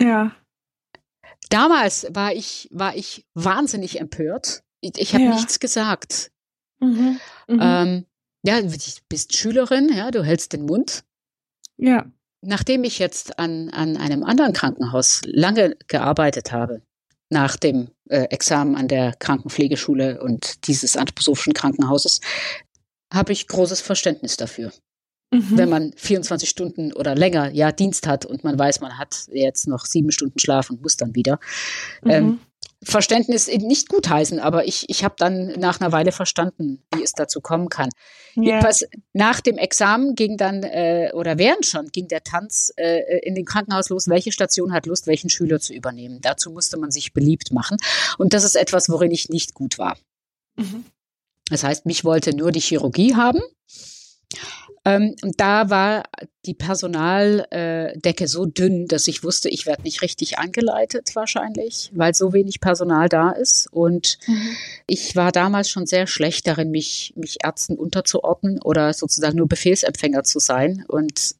[0.00, 0.34] Ja.
[1.50, 4.62] Damals war ich, war ich wahnsinnig empört.
[4.80, 5.34] Ich, ich habe ja.
[5.34, 6.30] nichts gesagt.
[6.80, 7.20] Mhm.
[7.48, 7.58] Mhm.
[7.60, 8.06] Ähm,
[8.44, 8.70] ja, du
[9.08, 11.02] bist Schülerin, ja, du hältst den Mund.
[11.78, 12.04] Ja.
[12.42, 16.82] Nachdem ich jetzt an, an einem anderen Krankenhaus lange gearbeitet habe,
[17.30, 22.20] nach dem äh, Examen an der Krankenpflegeschule und dieses anthroposophischen Krankenhauses,
[23.12, 24.72] habe ich großes Verständnis dafür.
[25.32, 25.56] Mhm.
[25.56, 29.66] Wenn man 24 Stunden oder länger ja Dienst hat und man weiß, man hat jetzt
[29.66, 31.40] noch sieben Stunden Schlaf und muss dann wieder.
[32.02, 32.10] Mhm.
[32.10, 32.40] Ähm,
[32.84, 37.40] Verständnis nicht gutheißen, aber ich, ich habe dann nach einer Weile verstanden, wie es dazu
[37.40, 37.90] kommen kann.
[38.34, 43.34] Jedenfalls nach dem Examen ging dann, äh, oder während schon, ging der Tanz äh, in
[43.34, 46.20] den Krankenhaus los, welche Station hat Lust, welchen Schüler zu übernehmen.
[46.20, 47.78] Dazu musste man sich beliebt machen.
[48.18, 49.96] Und das ist etwas, worin ich nicht gut war.
[50.56, 50.84] Mhm.
[51.48, 53.40] Das heißt, mich wollte nur die Chirurgie haben.
[54.84, 56.04] Ähm, und da war
[56.44, 62.32] die Personaldecke so dünn, dass ich wusste, ich werde nicht richtig angeleitet wahrscheinlich, weil so
[62.32, 63.66] wenig Personal da ist.
[63.72, 64.56] Und mhm.
[64.86, 70.22] ich war damals schon sehr schlecht darin, mich, mich Ärzten unterzuordnen oder sozusagen nur Befehlsempfänger
[70.24, 70.84] zu sein.
[70.86, 71.34] Und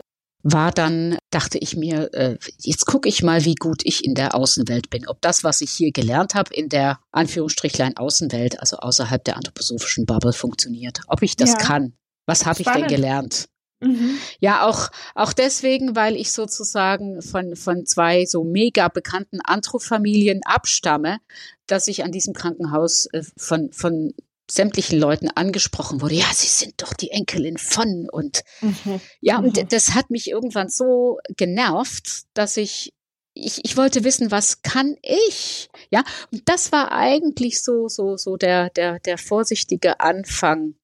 [0.44, 4.34] war dann, dachte ich mir, äh, jetzt gucke ich mal, wie gut ich in der
[4.34, 5.08] Außenwelt bin.
[5.08, 10.04] Ob das, was ich hier gelernt habe, in der Anführungsstrichlein Außenwelt, also außerhalb der anthroposophischen
[10.04, 11.00] Bubble funktioniert.
[11.08, 11.56] Ob ich das ja.
[11.56, 11.94] kann.
[12.26, 13.48] Was habe ich denn gelernt?
[13.80, 14.18] Mhm.
[14.40, 21.18] Ja, auch, auch deswegen, weil ich sozusagen von, von zwei so mega bekannten Antro-Familien abstamme,
[21.66, 24.14] dass ich an diesem Krankenhaus äh, von, von
[24.50, 29.00] sämtlichen Leuten angesprochen wurde, ja, Sie sind doch die Enkelin von und mhm.
[29.20, 29.68] ja, und mhm.
[29.68, 32.92] das hat mich irgendwann so genervt, dass ich
[33.36, 35.68] ich, ich wollte wissen, was kann ich?
[35.90, 40.76] Ja, und das war eigentlich so, so, so der, der, der vorsichtige Anfang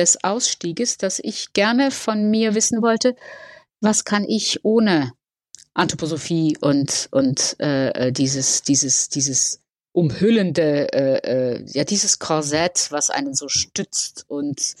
[0.00, 3.14] des Ausstieges, dass ich gerne von mir wissen wollte,
[3.80, 5.12] was kann ich ohne
[5.74, 9.60] Anthroposophie und, und äh, äh dieses, dieses, dieses
[9.92, 14.74] umhüllende, äh, äh, ja, dieses Korsett, was einen so stützt und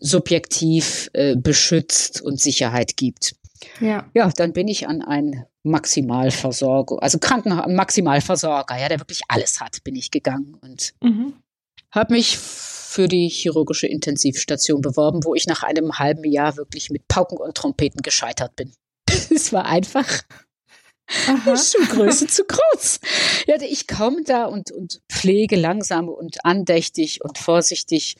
[0.00, 3.34] subjektiv äh, beschützt und Sicherheit gibt.
[3.80, 4.08] Ja.
[4.14, 9.84] ja, dann bin ich an ein Maximalversorger, also Kranken Maximalversorger, ja, der wirklich alles hat,
[9.84, 11.34] bin ich gegangen und mhm.
[11.90, 12.38] habe mich
[12.90, 17.56] für die chirurgische Intensivstation beworben, wo ich nach einem halben Jahr wirklich mit Pauken und
[17.56, 18.72] Trompeten gescheitert bin.
[19.30, 20.22] Es war einfach
[21.28, 21.56] Aha.
[21.56, 22.98] Schuhgröße zu groß.
[23.46, 28.16] Ja, ich komme da und, und pflege langsam und andächtig und vorsichtig.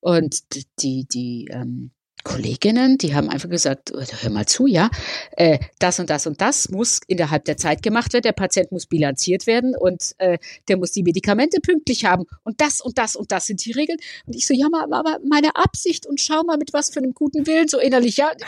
[0.00, 0.42] Und
[0.82, 1.90] die, die ähm,
[2.24, 4.90] Kolleginnen, die haben einfach gesagt, oh, hör mal zu, ja,
[5.32, 8.86] äh, das und das und das muss innerhalb der Zeit gemacht werden, der Patient muss
[8.86, 13.32] bilanziert werden und äh, der muss die Medikamente pünktlich haben und das und das und
[13.32, 13.98] das sind die Regeln.
[14.26, 17.46] Und ich so, ja, aber meine Absicht und schau mal mit was für einem guten
[17.46, 18.30] Willen, so innerlich, ja.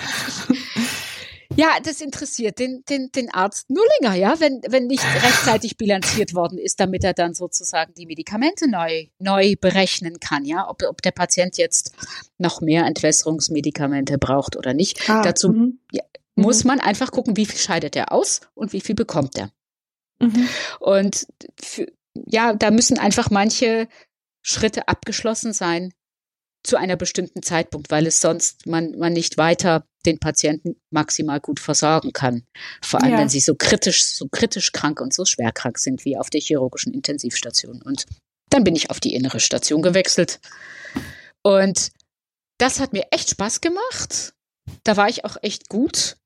[1.57, 6.35] ja, das interessiert den, den, den Arzt nur länger, ja, wenn, wenn nicht rechtzeitig bilanziert
[6.35, 11.03] worden ist, damit er dann sozusagen die Medikamente neu, neu berechnen kann, ja, ob, ob
[11.03, 11.93] der Patient jetzt
[12.39, 15.09] noch mehr Entwässerungsmedikamente braucht oder nicht.
[15.09, 15.79] Ah, Dazu mhm.
[15.91, 16.03] ja,
[16.35, 16.69] muss mhm.
[16.69, 19.51] man einfach gucken, wie viel scheidet er aus und wie viel bekommt er.
[20.21, 20.49] Mhm.
[20.81, 21.27] Und
[21.61, 23.89] für, ja, da müssen einfach manche
[24.43, 25.93] Schritte abgeschlossen sein,
[26.65, 31.61] zu einer bestimmten Zeitpunkt, weil es sonst man, man nicht weiter den Patienten maximal gut
[31.61, 32.45] versorgen kann.
[32.83, 33.19] Vor allem, ja.
[33.19, 36.41] wenn sie so kritisch, so kritisch krank und so schwer krank sind wie auf der
[36.41, 37.83] chirurgischen Intensivstation.
[37.83, 38.07] Und
[38.51, 40.41] dann bin ich auf die innere Station gewechselt.
[41.43, 41.91] Und
[42.59, 44.35] das hat mir echt Spaß gemacht.
[44.85, 46.17] Da war ich auch echt gut.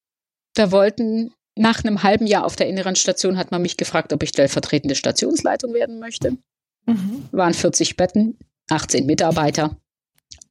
[0.55, 4.22] Da wollten nach einem halben Jahr auf der inneren Station hat man mich gefragt, ob
[4.22, 6.37] ich stellvertretende Stationsleitung werden möchte.
[6.87, 7.29] Mhm.
[7.33, 9.77] Waren 40 Betten, 18 Mitarbeiter.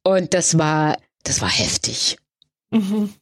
[0.06, 2.16] Und das war, das war heftig.
[2.70, 3.12] Mhm.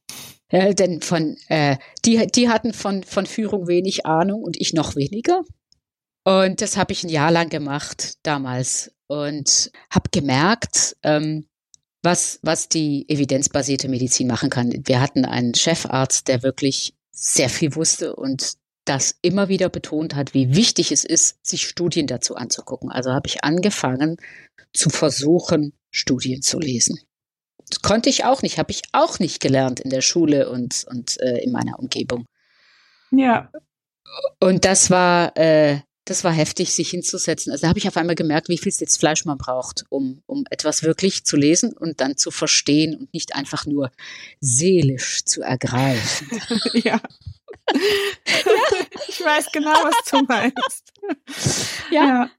[0.53, 4.95] Ja, denn von, äh, die, die hatten von, von Führung wenig Ahnung und ich noch
[4.95, 5.45] weniger.
[6.25, 11.47] Und das habe ich ein Jahr lang gemacht damals und habe gemerkt, ähm,
[12.03, 14.71] was, was die evidenzbasierte Medizin machen kann.
[14.85, 20.35] Wir hatten einen Chefarzt, der wirklich sehr viel wusste und das immer wieder betont hat,
[20.35, 22.91] wie wichtig es ist, sich Studien dazu anzugucken.
[22.91, 24.19] Also habe ich angefangen
[24.75, 26.99] zu versuchen, Studien zu lesen.
[27.69, 31.21] Das konnte ich auch nicht, habe ich auch nicht gelernt in der Schule und, und
[31.21, 32.27] äh, in meiner Umgebung.
[33.11, 33.51] Ja.
[34.41, 37.53] Und das war, äh, das war heftig, sich hinzusetzen.
[37.53, 40.45] Also da habe ich auf einmal gemerkt, wie viel jetzt Fleisch man braucht, um, um
[40.51, 43.91] etwas wirklich zu lesen und dann zu verstehen und nicht einfach nur
[44.41, 46.41] seelisch zu ergreifen.
[46.75, 46.83] ja.
[46.85, 47.01] ja.
[49.09, 50.93] Ich weiß genau, was du meinst.
[51.91, 52.05] Ja.
[52.05, 52.31] ja.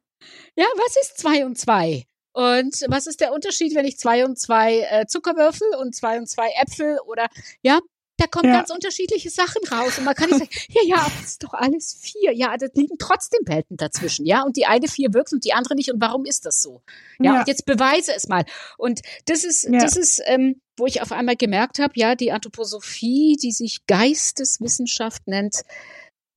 [0.58, 2.06] Ja, was ist zwei und zwei?
[2.36, 6.28] Und was ist der Unterschied, wenn ich zwei und zwei äh, Zuckerwürfel und zwei und
[6.28, 7.28] zwei Äpfel oder
[7.62, 7.80] ja,
[8.18, 8.58] da kommen ja.
[8.58, 9.98] ganz unterschiedliche Sachen raus.
[9.98, 12.34] Und man kann nicht sagen, ja, ja, aber das ist doch alles vier.
[12.34, 14.44] Ja, da liegen trotzdem Welten dazwischen, ja.
[14.44, 15.94] Und die eine vier wirkt und die andere nicht.
[15.94, 16.82] Und warum ist das so?
[17.20, 17.40] Ja, ja.
[17.40, 18.44] und jetzt beweise es mal.
[18.78, 19.80] Und das ist, ja.
[19.80, 25.26] das ist, ähm, wo ich auf einmal gemerkt habe, ja, die Anthroposophie, die sich Geisteswissenschaft
[25.26, 25.62] nennt,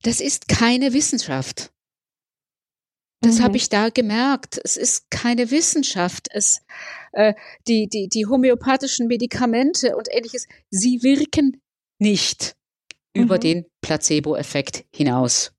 [0.03, 1.71] das ist keine Wissenschaft.
[3.21, 3.43] Das mhm.
[3.43, 4.59] habe ich da gemerkt.
[4.63, 6.27] Es ist keine Wissenschaft.
[6.31, 6.61] Es,
[7.11, 7.33] äh,
[7.67, 11.61] die, die, die homöopathischen Medikamente und ähnliches, sie wirken
[11.97, 12.55] nicht
[13.13, 13.23] mhm.
[13.23, 15.51] über den Placebo-Effekt hinaus.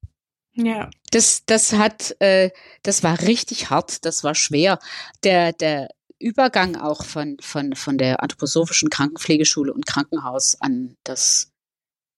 [0.55, 0.91] Ja.
[1.11, 2.51] Das, das hat, äh,
[2.83, 4.79] das war richtig hart, das war schwer.
[5.23, 11.53] Der, der Übergang auch von, von, von der anthroposophischen Krankenpflegeschule und Krankenhaus an das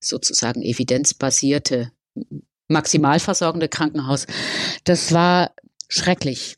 [0.01, 1.93] sozusagen evidenzbasierte
[2.73, 4.27] maximalversorgende Krankenhaus.
[4.85, 5.53] Das war
[5.89, 6.57] schrecklich.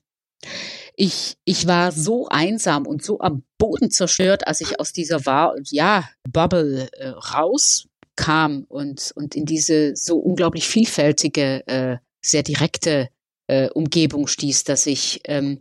[0.97, 5.55] Ich, ich war so einsam und so am Boden zerstört, als ich aus dieser war,
[5.71, 13.09] ja, Bubble äh, rauskam und, und in diese so unglaublich vielfältige, äh, sehr direkte
[13.49, 15.61] äh, Umgebung stieß, dass ich ähm,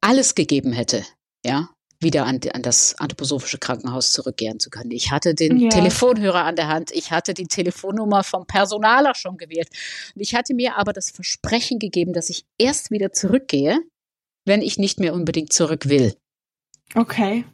[0.00, 1.04] alles gegeben hätte,
[1.44, 1.68] ja,
[2.00, 4.90] wieder an, an das anthroposophische Krankenhaus zurückkehren zu können.
[4.90, 5.68] Ich hatte den ja.
[5.68, 9.68] Telefonhörer an der Hand, ich hatte die Telefonnummer vom Personaler schon gewählt.
[10.14, 13.80] Und ich hatte mir aber das Versprechen gegeben, dass ich erst wieder zurückgehe,
[14.44, 16.14] wenn ich nicht mehr unbedingt zurück will.
[16.94, 17.44] Okay.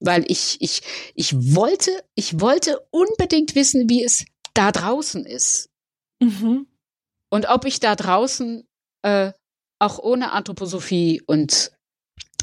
[0.00, 0.82] Weil ich, ich,
[1.14, 5.70] ich wollte, ich wollte unbedingt wissen, wie es da draußen ist.
[6.20, 6.66] Mhm.
[7.28, 8.66] Und ob ich da draußen
[9.02, 9.32] äh,
[9.78, 11.72] auch ohne Anthroposophie und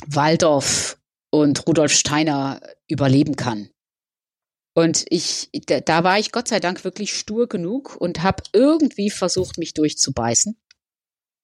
[0.05, 0.97] Waldorf
[1.29, 3.69] und Rudolf Steiner überleben kann.
[4.73, 5.49] Und ich,
[5.85, 10.55] da, war ich Gott sei Dank wirklich stur genug und habe irgendwie versucht, mich durchzubeißen.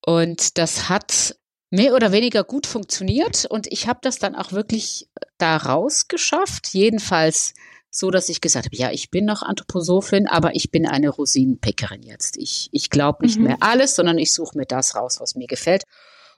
[0.06, 1.36] Und das hat
[1.72, 6.67] mehr oder weniger gut funktioniert und ich habe das dann auch wirklich da rausgeschafft.
[6.74, 7.56] Jedenfalls
[7.89, 12.04] so, dass ich gesagt habe, ja, ich bin noch Anthroposophin, aber ich bin eine Rosinenpickerin
[12.04, 12.38] jetzt.
[12.38, 13.46] Ich, ich glaube nicht mhm.
[13.46, 15.84] mehr alles, sondern ich suche mir das raus, was mir gefällt.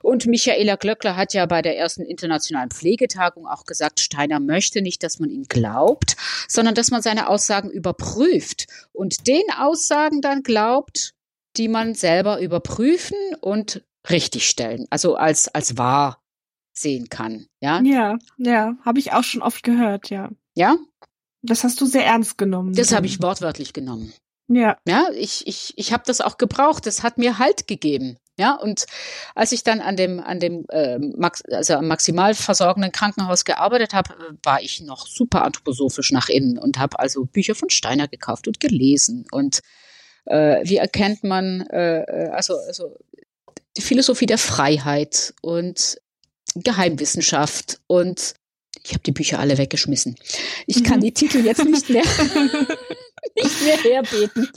[0.02, 5.02] Und Michaela Glöckler hat ja bei der ersten internationalen Pflegetagung auch gesagt, Steiner möchte nicht,
[5.02, 6.16] dass man ihn glaubt,
[6.48, 11.14] sondern dass man seine Aussagen überprüft und den Aussagen dann glaubt,
[11.56, 16.22] die man selber überprüfen und richtigstellen, also als, als wahr
[16.72, 17.46] sehen kann.
[17.60, 20.30] Ja, ja, ja habe ich auch schon oft gehört, ja.
[20.54, 20.76] Ja?
[21.42, 22.74] Das hast du sehr ernst genommen.
[22.74, 24.12] Das habe ich wortwörtlich genommen.
[24.48, 24.78] Ja.
[24.86, 26.86] Ja, ich, ich, ich habe das auch gebraucht.
[26.86, 28.18] Das hat mir Halt gegeben.
[28.38, 28.84] Ja, und
[29.34, 33.94] als ich dann an dem, an dem äh, Max, also am maximal versorgenden Krankenhaus gearbeitet
[33.94, 38.46] habe, war ich noch super anthroposophisch nach innen und habe also Bücher von Steiner gekauft
[38.46, 39.26] und gelesen.
[39.30, 39.60] Und
[40.26, 42.94] äh, wie erkennt man, äh, äh also, also
[43.76, 45.98] die Philosophie der Freiheit und
[46.54, 48.34] Geheimwissenschaft und
[48.82, 50.16] ich habe die Bücher alle weggeschmissen.
[50.66, 51.04] Ich kann mhm.
[51.04, 52.04] die Titel jetzt nicht mehr,
[53.34, 54.48] nicht mehr herbeten.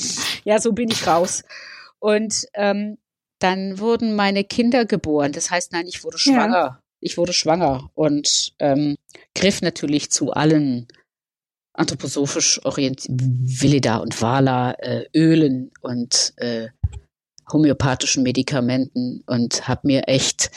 [0.43, 1.43] Ja, so bin ich raus.
[1.99, 2.97] Und ähm,
[3.39, 5.31] dann wurden meine Kinder geboren.
[5.31, 6.57] Das heißt, nein, ich wurde schwanger.
[6.57, 6.79] Ja.
[7.01, 8.97] Ich wurde schwanger und ähm,
[9.33, 10.87] griff natürlich zu allen
[11.73, 16.67] anthroposophisch orientierten Willida und Wala äh, Ölen und äh,
[17.51, 20.51] homöopathischen Medikamenten und habe mir echt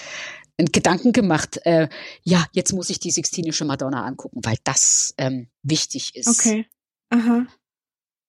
[0.59, 1.89] Gedanken gemacht, äh,
[2.23, 6.29] ja, jetzt muss ich die Sixtinische Madonna angucken, weil das ähm, wichtig ist.
[6.29, 6.67] Okay.
[7.11, 7.47] Aha.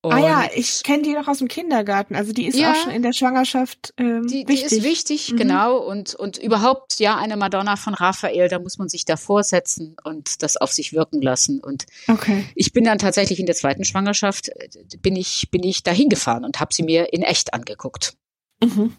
[0.03, 2.13] Und ah ja, ich kenne die noch aus dem Kindergarten.
[2.13, 4.67] Also die ist ja, auch schon in der Schwangerschaft ähm, die, wichtig.
[4.67, 5.37] Die ist wichtig, mhm.
[5.37, 5.77] genau.
[5.77, 10.43] Und, und überhaupt, ja, eine Madonna von Raphael, da muss man sich davor setzen und
[10.43, 11.61] das auf sich wirken lassen.
[11.61, 12.43] Und okay.
[12.53, 14.67] ich bin dann tatsächlich in der zweiten Schwangerschaft, äh,
[14.99, 18.17] bin ich, bin ich dahin gefahren und habe sie mir in echt angeguckt.
[18.61, 18.97] Mhm.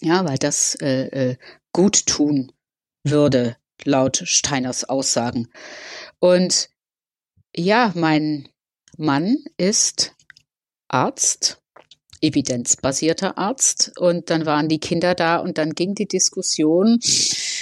[0.00, 1.36] Ja, weil das äh, äh,
[1.72, 2.52] gut tun
[3.02, 5.48] würde, laut Steiners Aussagen.
[6.20, 6.70] Und
[7.52, 8.48] ja, mein
[8.96, 10.15] Mann ist
[10.88, 11.60] Arzt,
[12.20, 13.92] evidenzbasierter Arzt.
[13.98, 17.00] Und dann waren die Kinder da und dann ging die Diskussion,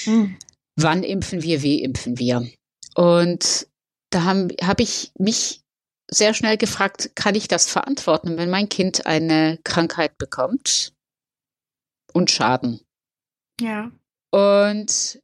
[0.07, 0.37] mhm.
[0.77, 2.47] wann impfen wir, wie impfen wir.
[2.95, 3.67] Und
[4.11, 5.61] da habe hab ich mich
[6.11, 10.93] sehr schnell gefragt, kann ich das verantworten, wenn mein Kind eine Krankheit bekommt
[12.13, 12.81] und Schaden?
[13.61, 13.91] Ja.
[14.31, 15.21] Und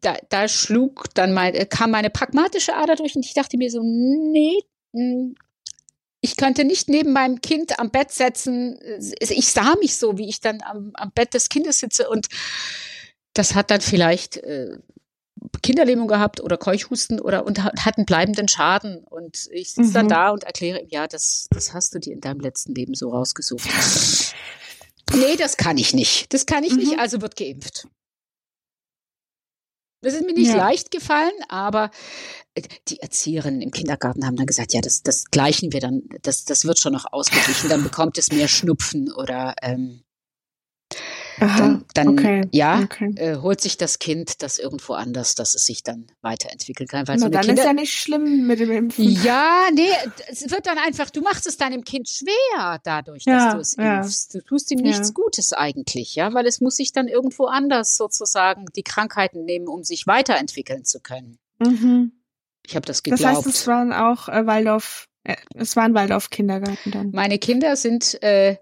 [0.00, 3.80] da, da schlug dann mein, kam meine pragmatische Ader durch und ich dachte mir so,
[3.82, 4.62] nee,
[4.94, 5.34] hm,
[6.20, 8.78] ich könnte nicht neben meinem Kind am Bett setzen.
[9.20, 12.28] Ich sah mich so, wie ich dann am, am Bett des Kindes sitze und
[13.32, 14.78] das hat dann vielleicht äh,
[15.62, 19.04] Kinderlähmung gehabt oder Keuchhusten oder und hat einen bleibenden Schaden.
[19.04, 19.94] Und ich sitze mhm.
[19.94, 22.94] dann da und erkläre ihm, ja, das, das hast du dir in deinem letzten Leben
[22.94, 23.68] so rausgesucht.
[25.14, 26.32] nee, das kann ich nicht.
[26.34, 26.78] Das kann ich mhm.
[26.78, 27.86] nicht, also wird geimpft.
[30.02, 30.56] Das ist mir nicht ja.
[30.56, 31.90] leicht gefallen, aber
[32.54, 36.44] äh, die Erzieherinnen im Kindergarten haben dann gesagt, ja, das, das gleichen wir dann, das,
[36.44, 40.02] das wird schon noch ausgeglichen, dann bekommt es mehr Schnupfen oder ähm,
[41.40, 43.12] Aha, dann, dann okay, ja, okay.
[43.16, 47.08] Äh, holt sich das Kind das irgendwo anders, dass es sich dann weiterentwickeln kann.
[47.08, 49.04] Weil Na, so dann Kinder, ist ja nicht schlimm mit dem Impfen.
[49.22, 49.88] Ja, nee,
[50.28, 53.76] es wird dann einfach, du machst es deinem Kind schwer dadurch, ja, dass du es
[53.76, 53.96] ja.
[53.98, 54.34] impfst.
[54.34, 55.14] Du tust ihm nichts ja.
[55.14, 59.82] Gutes eigentlich, ja, weil es muss sich dann irgendwo anders sozusagen die Krankheiten nehmen, um
[59.82, 61.38] sich weiterentwickeln zu können.
[61.58, 62.12] Mhm.
[62.66, 63.22] Ich habe das geglaubt.
[63.22, 67.10] Das heißt, es waren auch äh, Waldorf, äh, es waren Waldorf-Kindergarten dann.
[67.12, 68.56] Meine Kinder sind äh,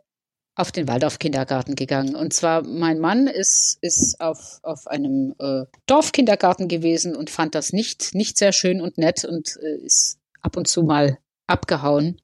[0.58, 2.16] auf den Waldorf-Kindergarten gegangen.
[2.16, 7.72] Und zwar, mein Mann ist, ist auf, auf einem äh, Dorfkindergarten gewesen und fand das
[7.72, 12.20] nicht, nicht sehr schön und nett und äh, ist ab und zu mal abgehauen,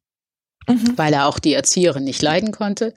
[0.66, 0.96] mhm.
[0.96, 2.92] weil er auch die Erzieherin nicht leiden konnte.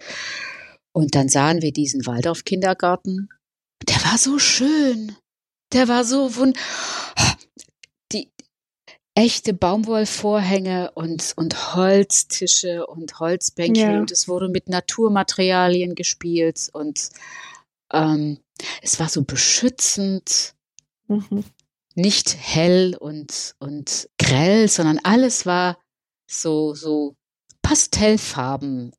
[0.91, 3.29] Und dann sahen wir diesen Waldorf-Kindergarten.
[3.87, 5.15] Der war so schön.
[5.71, 6.57] Der war so wund
[9.17, 13.99] echte Baumwollvorhänge und, und Holztische und Holzbänkchen ja.
[13.99, 17.09] und es wurde mit Naturmaterialien gespielt und
[17.91, 18.37] ähm,
[18.83, 20.53] es war so beschützend,
[21.07, 21.43] mhm.
[21.95, 25.79] nicht hell und, und grell, sondern alles war
[26.27, 27.15] so, so
[27.63, 28.91] Pastellfarben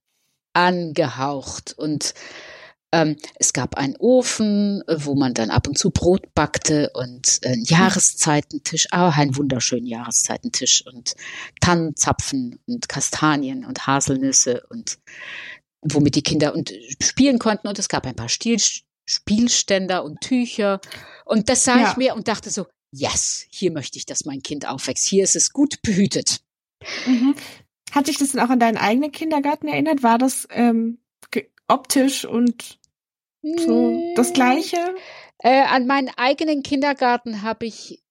[0.53, 2.15] angehaucht und
[2.91, 7.49] es gab einen Ofen, äh, wo man dann ab und zu Brot backte und äh,
[7.49, 11.15] einen Jahreszeitentisch, auch einen wunderschönen Jahreszeitentisch und
[11.61, 14.99] Tannenzapfen und Kastanien und Haselnüsse und
[15.83, 16.73] womit die Kinder und
[17.03, 18.59] spielen konnten und es gab ein paar Stil
[19.05, 20.81] Spielständer und Tücher
[21.25, 21.91] und das sah ja.
[21.91, 25.07] ich mir und dachte so, yes, hier möchte ich, dass mein Kind aufwächst.
[25.07, 26.41] Hier ist es gut behütet.
[27.07, 27.35] Mhm.
[27.91, 30.03] Hat dich das denn auch an deinen eigenen Kindergarten erinnert?
[30.03, 30.99] War das ähm,
[31.69, 32.79] optisch und
[33.43, 34.95] so das Gleiche?
[35.39, 38.03] Äh, an meinen eigenen Kindergarten habe ich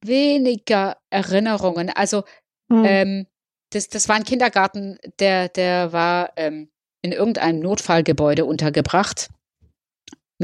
[0.00, 1.90] weniger Erinnerungen.
[1.90, 2.24] Also
[2.70, 2.84] hm.
[2.84, 3.26] ähm,
[3.70, 6.70] das, das war ein Kindergarten, der, der war ähm,
[7.02, 9.28] in irgendeinem Notfallgebäude untergebracht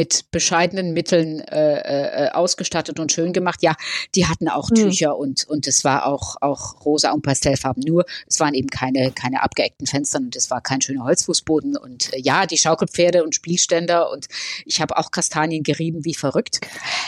[0.01, 3.62] mit bescheidenen Mitteln äh, äh, ausgestattet und schön gemacht.
[3.62, 3.76] Ja,
[4.14, 4.76] die hatten auch mhm.
[4.76, 7.82] Tücher und und es war auch auch rosa und Pastellfarben.
[7.86, 12.14] Nur es waren eben keine keine abgeeckten Fenster und es war kein schöner Holzfußboden und
[12.14, 14.28] äh, ja, die Schaukelpferde und Spielständer und
[14.64, 16.61] ich habe auch Kastanien gerieben wie verrückt.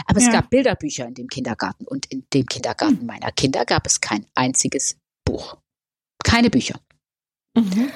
[0.06, 0.26] Aber ja.
[0.26, 3.06] es gab Bilderbücher in dem Kindergarten und in dem Kindergarten mhm.
[3.06, 5.56] meiner Kinder gab es kein einziges Buch,
[6.22, 6.78] keine Bücher.
[7.56, 7.90] Mhm.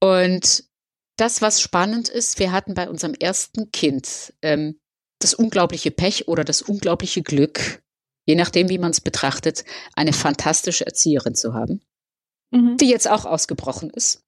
[0.00, 0.67] Und
[1.18, 4.80] das, was spannend ist, wir hatten bei unserem ersten Kind ähm,
[5.18, 7.82] das unglaubliche Pech oder das unglaubliche Glück,
[8.24, 9.64] je nachdem, wie man es betrachtet,
[9.94, 11.82] eine fantastische Erzieherin zu haben,
[12.50, 12.76] mhm.
[12.76, 14.22] die jetzt auch ausgebrochen ist.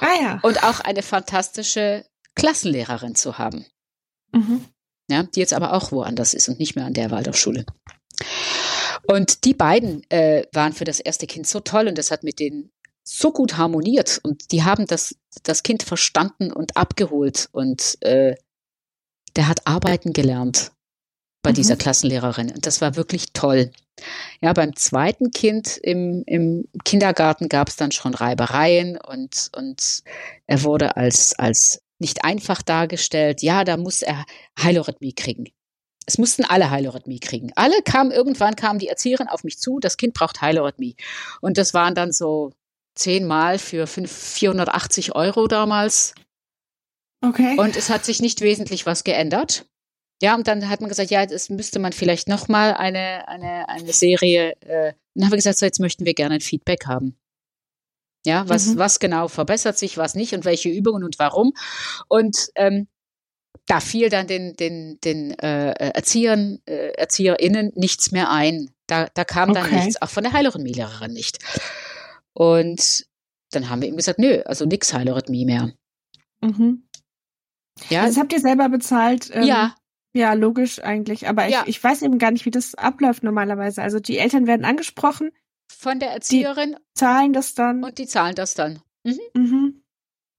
[0.00, 0.40] Ah ja.
[0.42, 2.04] Und auch eine fantastische
[2.34, 3.64] Klassenlehrerin zu haben.
[4.32, 4.64] Mhm.
[5.08, 7.64] Ja, die jetzt aber auch woanders ist und nicht mehr an der Waldorfschule.
[9.06, 12.40] Und die beiden äh, waren für das erste Kind so toll und das hat mit
[12.40, 12.72] den
[13.08, 18.34] so gut harmoniert und die haben das, das Kind verstanden und abgeholt und äh,
[19.36, 20.72] der hat arbeiten gelernt
[21.42, 21.54] bei mhm.
[21.54, 22.50] dieser Klassenlehrerin.
[22.50, 23.70] Und das war wirklich toll.
[24.40, 30.02] Ja, beim zweiten Kind im, im Kindergarten gab es dann schon Reibereien und, und
[30.46, 33.40] er wurde als, als nicht einfach dargestellt.
[33.40, 34.24] Ja, da muss er
[34.60, 35.44] Heilorhythmie kriegen.
[36.06, 37.52] Es mussten alle Heilorhythmie kriegen.
[37.54, 40.96] Alle kamen, irgendwann kam die Erzieherin auf mich zu, das Kind braucht Heilorhythmie.
[41.40, 42.52] Und das waren dann so
[42.96, 46.14] zehnmal für 5, 480 Euro damals.
[47.22, 47.56] Okay.
[47.58, 49.66] Und es hat sich nicht wesentlich was geändert.
[50.22, 53.92] Ja, und dann hat man gesagt, ja, das müsste man vielleicht nochmal eine, eine, eine
[53.92, 54.52] Serie.
[54.62, 57.16] Äh, dann haben wir gesagt, so jetzt möchten wir gerne ein Feedback haben.
[58.24, 58.78] Ja, was, mhm.
[58.78, 61.52] was genau verbessert sich, was nicht und welche Übungen und warum.
[62.08, 62.88] Und ähm,
[63.66, 68.70] da fiel dann den, den, den äh, Erziehern, äh, ErzieherInnen nichts mehr ein.
[68.86, 69.76] Da, da kam dann okay.
[69.76, 71.38] nichts, auch von der Heilerin-Lehrerin nicht.
[72.36, 73.06] Und
[73.50, 75.72] dann haben wir ihm gesagt, nö, also nix Heilorhythmie mehr.
[76.42, 76.86] Mhm.
[77.88, 78.04] Ja.
[78.04, 79.30] Das habt ihr selber bezahlt.
[79.32, 79.74] Ähm, ja.
[80.12, 81.28] Ja, logisch eigentlich.
[81.28, 81.62] Aber ja.
[81.62, 83.80] ich, ich weiß eben gar nicht, wie das abläuft normalerweise.
[83.82, 85.30] Also die Eltern werden angesprochen.
[85.72, 86.76] Von der Erzieherin.
[86.94, 87.82] Zahlen das dann.
[87.82, 88.82] Und die zahlen das dann.
[89.02, 89.18] Mhm.
[89.34, 89.82] Mhm.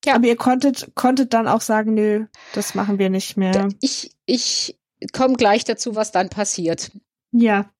[0.05, 0.13] Ja.
[0.13, 3.69] Aber ihr konntet, konntet dann auch sagen, nö, das machen wir nicht mehr.
[3.81, 4.79] Ich, ich
[5.13, 6.91] komme gleich dazu, was dann passiert.
[7.31, 7.71] Ja.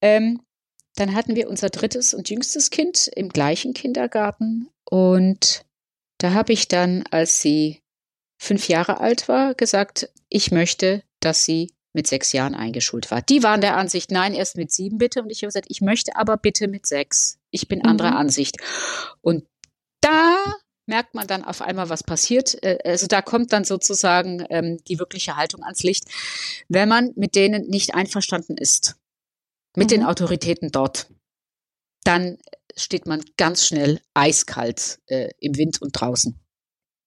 [0.00, 0.40] Ähm,
[0.96, 5.64] dann hatten wir unser drittes und jüngstes Kind im gleichen Kindergarten und
[6.18, 7.80] da habe ich dann, als sie
[8.40, 13.22] fünf Jahre alt war, gesagt, ich möchte, dass sie mit sechs Jahren eingeschult war.
[13.22, 15.22] Die waren der Ansicht, nein, erst mit sieben bitte.
[15.22, 17.38] Und ich habe gesagt, ich möchte aber bitte mit sechs.
[17.50, 18.16] Ich bin anderer mhm.
[18.18, 18.56] Ansicht.
[19.20, 19.46] Und
[20.00, 20.36] da
[20.86, 22.62] merkt man dann auf einmal, was passiert.
[22.62, 26.04] Äh, also da kommt dann sozusagen ähm, die wirkliche Haltung ans Licht,
[26.68, 28.96] wenn man mit denen nicht einverstanden ist
[29.76, 29.90] mit mhm.
[29.90, 31.08] den Autoritäten dort,
[32.04, 32.38] dann
[32.76, 36.38] steht man ganz schnell eiskalt äh, im Wind und draußen.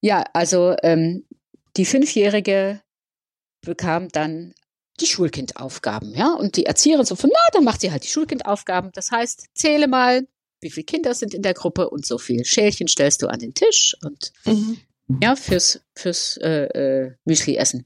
[0.01, 1.28] Ja, also ähm,
[1.78, 2.82] die Fünfjährige
[3.61, 4.53] bekam dann
[4.99, 8.91] die Schulkindaufgaben, ja, und die Erzieherin so von, na, dann macht sie halt die Schulkindaufgaben.
[8.93, 10.28] Das heißt, zähle mal,
[10.61, 13.53] wie viele Kinder sind in der Gruppe und so viel Schälchen stellst du an den
[13.53, 14.80] Tisch und mhm.
[15.22, 17.86] ja, fürs, fürs äh, äh, Müsli essen.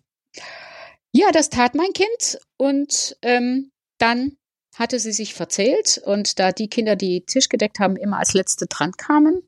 [1.12, 4.38] Ja, das tat mein Kind und ähm, dann
[4.80, 8.66] hatte sie sich verzählt und da die Kinder, die Tisch gedeckt haben, immer als letzte
[8.66, 9.44] dran kamen,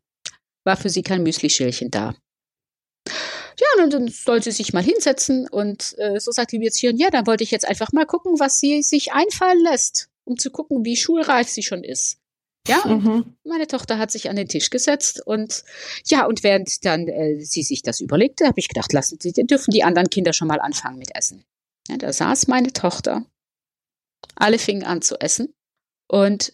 [0.66, 2.14] war für sie kein Müslischälchen da.
[3.08, 7.10] Ja, und dann sollte sie sich mal hinsetzen und äh, so sagte die Erzieherin, ja,
[7.10, 10.84] dann wollte ich jetzt einfach mal gucken, was sie sich einfallen lässt, um zu gucken,
[10.84, 12.18] wie schulreif sie schon ist.
[12.68, 13.38] Ja, mhm.
[13.44, 15.64] meine Tochter hat sich an den Tisch gesetzt und
[16.06, 19.72] ja, und während dann äh, sie sich das überlegte, habe ich gedacht, lassen Sie, dürfen
[19.72, 21.44] die anderen Kinder schon mal anfangen mit Essen.
[21.88, 23.26] Ja, da saß meine Tochter
[24.36, 25.54] alle fingen an zu essen
[26.08, 26.54] und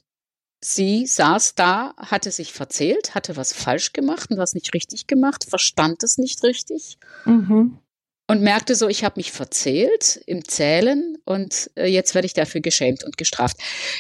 [0.64, 5.46] sie saß da, hatte sich verzählt, hatte was falsch gemacht und was nicht richtig gemacht,
[5.48, 7.78] verstand es nicht richtig mhm.
[8.28, 12.62] und merkte so, ich habe mich verzählt im Zählen und äh, jetzt werde ich dafür
[12.62, 13.58] geschämt und gestraft.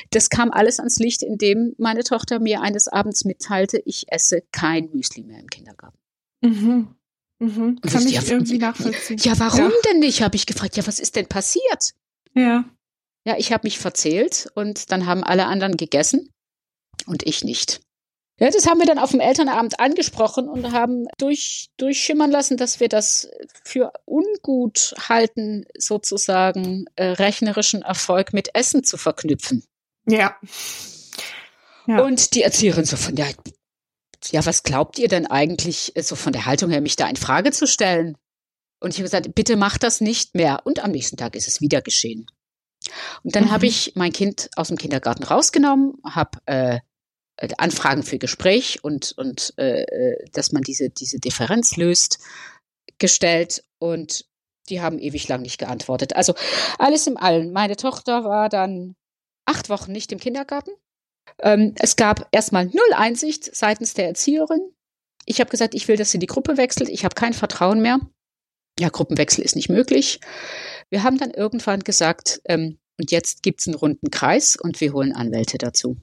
[0.10, 4.90] Das kam alles ans Licht, indem meine Tochter mir eines Abends mitteilte, ich esse kein
[4.94, 5.98] Müsli mehr im Kindergarten.
[6.42, 6.96] Mhm.
[7.40, 7.80] Mhm.
[7.82, 9.20] Kann ich ja, irgendwie nachvollziehen.
[9.20, 9.76] Ja, warum ja.
[9.86, 10.24] denn nicht?
[10.24, 10.76] Habe ich gefragt.
[10.76, 11.94] Ja, was ist denn passiert?
[12.34, 12.66] Ja.
[13.28, 16.32] Ja, ich habe mich verzählt und dann haben alle anderen gegessen
[17.08, 17.82] und ich nicht.
[18.40, 22.80] Ja, das haben wir dann auf dem Elternabend angesprochen und haben durch, durchschimmern lassen, dass
[22.80, 23.28] wir das
[23.66, 29.66] für ungut halten, sozusagen äh, rechnerischen Erfolg mit Essen zu verknüpfen.
[30.08, 30.38] Ja.
[31.86, 32.04] Ja.
[32.04, 33.28] Und die Erzieherin so von der,
[34.32, 37.52] ja, was glaubt ihr denn eigentlich, so von der Haltung her, mich da in Frage
[37.52, 38.16] zu stellen?
[38.80, 40.62] Und ich habe gesagt, bitte mach das nicht mehr.
[40.64, 42.26] Und am nächsten Tag ist es wieder geschehen.
[43.24, 43.52] Und dann mhm.
[43.52, 46.80] habe ich mein Kind aus dem Kindergarten rausgenommen, habe äh,
[47.58, 52.20] Anfragen für Gespräch und, und äh, äh, dass man diese, diese Differenz löst,
[52.98, 54.26] gestellt und
[54.70, 56.16] die haben ewig lang nicht geantwortet.
[56.16, 56.34] Also
[56.78, 57.54] alles im Allen.
[57.54, 58.96] Meine Tochter war dann
[59.46, 60.72] acht Wochen nicht im Kindergarten.
[61.40, 64.72] Ähm, es gab erstmal null Einsicht seitens der Erzieherin.
[65.26, 66.90] Ich habe gesagt, ich will, dass sie die Gruppe wechselt.
[66.90, 68.00] Ich habe kein Vertrauen mehr.
[68.80, 70.20] Ja, Gruppenwechsel ist nicht möglich.
[70.90, 75.14] Wir haben dann irgendwann gesagt, ähm, und jetzt gibt's einen runden Kreis und wir holen
[75.14, 75.98] Anwälte dazu.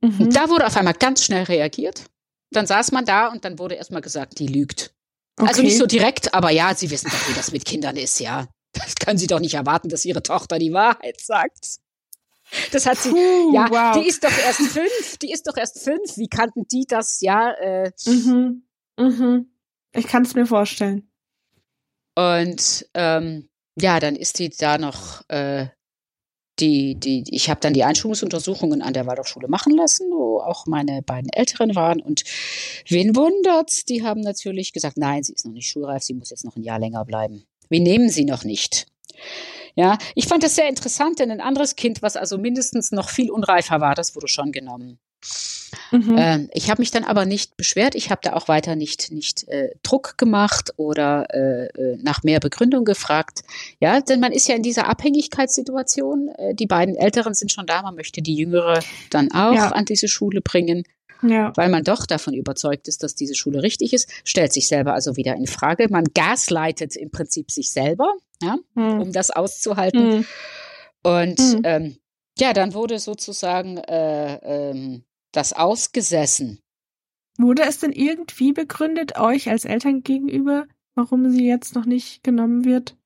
[0.00, 0.20] Mhm.
[0.20, 2.04] Und da wurde auf einmal ganz schnell reagiert.
[2.50, 4.94] Dann saß man da und dann wurde erstmal gesagt, die lügt.
[5.38, 5.48] Okay.
[5.48, 8.48] Also nicht so direkt, aber ja, Sie wissen doch, wie das mit Kindern ist, ja.
[8.72, 11.78] Das können Sie doch nicht erwarten, dass Ihre Tochter die Wahrheit sagt.
[12.70, 13.98] Das hat sie, Puh, ja, wow.
[13.98, 16.16] die ist doch erst fünf, die ist doch erst fünf.
[16.16, 17.52] Wie kannten die das, ja?
[17.52, 18.64] Äh, mhm.
[18.98, 19.50] Mhm.
[19.94, 21.10] Ich kann es mir vorstellen.
[22.14, 25.66] Und ähm, ja, dann ist die da noch äh,
[26.60, 31.02] die, die, ich habe dann die Einschulungsuntersuchungen an der Waldorfschule machen lassen, wo auch meine
[31.02, 32.00] beiden Älteren waren.
[32.00, 32.24] Und
[32.88, 33.84] wen wundert's?
[33.84, 36.62] Die haben natürlich gesagt, nein, sie ist noch nicht schulreif, sie muss jetzt noch ein
[36.62, 37.44] Jahr länger bleiben.
[37.68, 38.86] Wir nehmen sie noch nicht.
[39.74, 43.30] Ja, ich fand das sehr interessant, denn ein anderes Kind, was also mindestens noch viel
[43.30, 44.98] unreifer war, das wurde schon genommen.
[45.90, 46.16] Mhm.
[46.18, 47.94] Ähm, ich habe mich dann aber nicht beschwert.
[47.94, 52.40] Ich habe da auch weiter nicht, nicht äh, Druck gemacht oder äh, äh, nach mehr
[52.40, 53.42] Begründung gefragt.
[53.80, 56.28] Ja, denn man ist ja in dieser Abhängigkeitssituation.
[56.36, 57.82] Äh, die beiden Älteren sind schon da.
[57.82, 59.68] Man möchte die Jüngere dann auch ja.
[59.68, 60.84] an diese Schule bringen.
[61.22, 61.52] Ja.
[61.54, 65.16] Weil man doch davon überzeugt ist, dass diese Schule richtig ist, stellt sich selber also
[65.16, 65.86] wieder in Frage.
[65.88, 68.12] Man gaslightet im Prinzip sich selber,
[68.42, 69.02] ja, mhm.
[69.02, 70.16] um das auszuhalten.
[70.16, 70.26] Mhm.
[71.04, 71.60] Und mhm.
[71.62, 71.96] ähm,
[72.38, 76.60] ja, dann wurde sozusagen äh, ähm, das ausgesessen.
[77.38, 82.64] Wurde es denn irgendwie begründet, euch als Eltern gegenüber, warum sie jetzt noch nicht genommen
[82.64, 82.96] wird?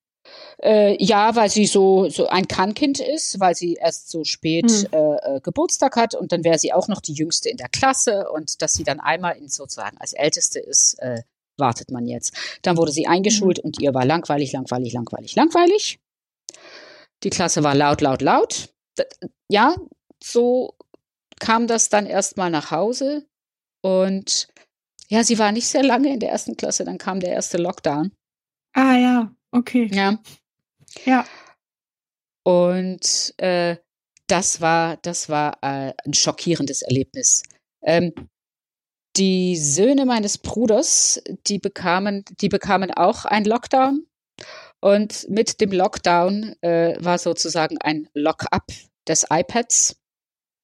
[0.61, 4.87] Äh, ja, weil sie so, so ein Kannkind ist, weil sie erst so spät hm.
[4.93, 8.29] äh, äh Geburtstag hat und dann wäre sie auch noch die Jüngste in der Klasse
[8.31, 11.23] und dass sie dann einmal in, sozusagen als Älteste ist, äh,
[11.59, 12.35] wartet man jetzt.
[12.63, 13.67] Dann wurde sie eingeschult hm.
[13.67, 16.01] und ihr war langweilig, langweilig, langweilig, langweilig.
[17.23, 18.71] Die Klasse war laut, laut, laut.
[19.49, 19.77] Ja,
[20.23, 20.75] so
[21.41, 23.27] kam das dann erstmal nach Hause
[23.83, 24.49] und
[25.09, 28.13] ja, sie war nicht sehr lange in der ersten Klasse, dann kam der erste Lockdown.
[28.73, 29.89] Ah ja, okay.
[29.93, 30.19] Ja.
[31.05, 31.27] Ja.
[32.45, 33.77] Und äh,
[34.27, 37.43] das war, das war äh, ein schockierendes Erlebnis.
[37.83, 38.13] Ähm,
[39.17, 44.07] die Söhne meines Bruders, die bekamen, die bekamen auch ein Lockdown.
[44.81, 48.67] Und mit dem Lockdown äh, war sozusagen ein Lock-up
[49.09, 49.97] des iPads.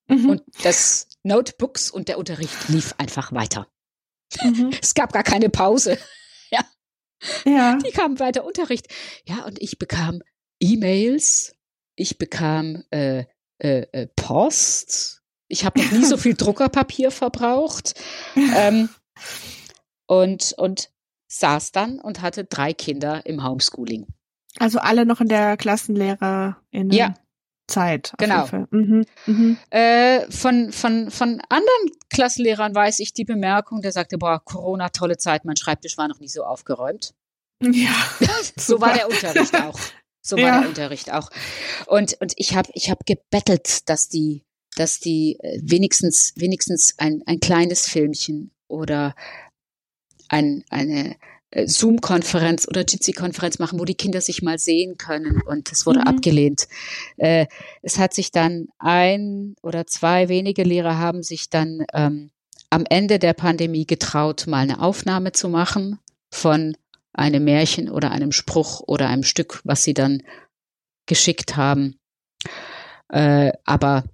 [0.08, 0.30] Mhm.
[0.30, 3.68] Und das Notebooks und der Unterricht lief einfach weiter.
[4.42, 4.70] Mhm.
[4.82, 5.98] Es gab gar keine Pause.
[6.50, 6.60] ja.
[7.44, 7.78] Ja.
[7.78, 8.88] Die kamen weiter Unterricht.
[9.26, 10.22] Ja, und ich bekam
[10.60, 11.54] E-Mails,
[11.96, 13.24] ich bekam äh,
[13.58, 15.22] äh, äh Post.
[15.48, 17.94] Ich habe noch nie so viel Druckerpapier verbraucht.
[18.34, 18.88] Ähm,
[20.06, 20.90] und, und
[21.28, 24.06] saß dann und hatte drei Kinder im Homeschooling.
[24.58, 26.90] Also alle noch in der Klassenlehrerin.
[26.90, 27.14] Ja,
[27.72, 28.12] Zeit.
[28.18, 28.46] Genau.
[28.70, 29.56] Mhm, mhm.
[29.70, 35.16] Äh, von, von, von anderen Klassenlehrern weiß ich die Bemerkung, der sagte, boah, Corona, tolle
[35.16, 37.14] Zeit, mein Schreibtisch war noch nie so aufgeräumt.
[37.62, 37.94] Ja.
[38.56, 39.78] so war der Unterricht auch.
[40.20, 40.60] So war ja.
[40.60, 41.30] der Unterricht auch.
[41.86, 44.44] Und, und ich habe ich hab gebettelt, dass die,
[44.76, 49.14] dass die äh, wenigstens, wenigstens ein, ein kleines Filmchen oder
[50.28, 51.16] ein, eine,
[51.54, 55.42] Zoom-Konferenz oder Jitsi-Konferenz machen, wo die Kinder sich mal sehen können.
[55.42, 56.06] Und es wurde mhm.
[56.06, 56.68] abgelehnt.
[57.16, 57.46] Äh,
[57.82, 62.30] es hat sich dann ein oder zwei wenige Lehrer haben sich dann ähm,
[62.70, 65.98] am Ende der Pandemie getraut, mal eine Aufnahme zu machen
[66.30, 66.76] von
[67.12, 70.22] einem Märchen oder einem Spruch oder einem Stück, was sie dann
[71.06, 71.98] geschickt haben.
[73.08, 74.04] Äh, aber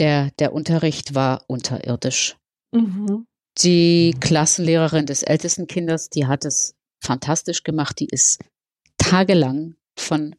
[0.00, 2.36] der, der Unterricht war unterirdisch.
[2.72, 3.26] Mhm.
[3.62, 8.00] Die Klassenlehrerin des ältesten Kindes, die hat es fantastisch gemacht.
[8.00, 8.40] Die ist
[8.96, 10.34] tagelang von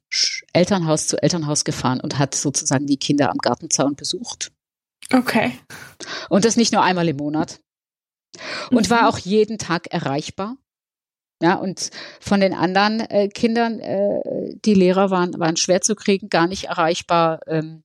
[0.53, 4.51] Elternhaus zu Elternhaus gefahren und hat sozusagen die Kinder am Gartenzaun besucht.
[5.13, 5.51] Okay.
[6.29, 7.59] Und das nicht nur einmal im Monat.
[8.71, 8.91] Und mhm.
[8.91, 10.57] war auch jeden Tag erreichbar.
[11.41, 16.29] Ja, und von den anderen äh, Kindern, äh, die Lehrer waren, waren schwer zu kriegen,
[16.29, 17.83] gar nicht erreichbar ähm,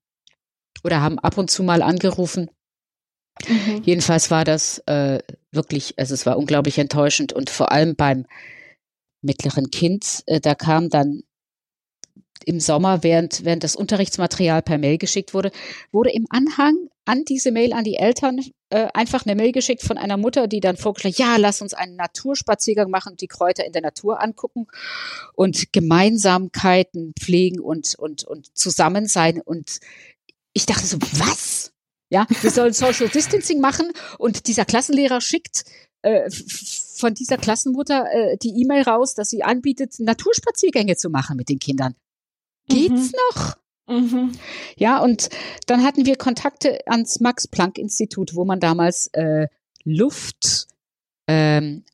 [0.84, 2.50] oder haben ab und zu mal angerufen.
[3.46, 3.82] Mhm.
[3.84, 5.20] Jedenfalls war das äh,
[5.52, 8.26] wirklich, also es war unglaublich enttäuschend und vor allem beim
[9.22, 11.22] mittleren Kind, äh, da kam dann
[12.44, 15.50] im Sommer, während, während das Unterrichtsmaterial per Mail geschickt wurde,
[15.90, 19.98] wurde im Anhang an diese Mail an die Eltern äh, einfach eine Mail geschickt von
[19.98, 23.82] einer Mutter, die dann vorgeschlagen, ja, lass uns einen Naturspaziergang machen, die Kräuter in der
[23.82, 24.66] Natur angucken
[25.34, 29.40] und Gemeinsamkeiten pflegen und, und, und zusammen sein.
[29.40, 29.78] Und
[30.52, 31.72] ich dachte so, was?
[32.08, 35.64] Ja, wir sollen Social Distancing machen und dieser Klassenlehrer schickt
[36.02, 36.30] äh,
[36.96, 41.58] von dieser Klassenmutter äh, die E-Mail raus, dass sie anbietet, Naturspaziergänge zu machen mit den
[41.58, 41.94] Kindern.
[42.68, 43.18] Geht's mhm.
[43.30, 43.56] noch?
[43.88, 44.32] Mhm.
[44.76, 45.28] Ja, und
[45.66, 49.48] dann hatten wir Kontakte ans Max-Planck-Institut, wo man damals äh,
[49.84, 50.68] Luft
[51.28, 51.84] ähm,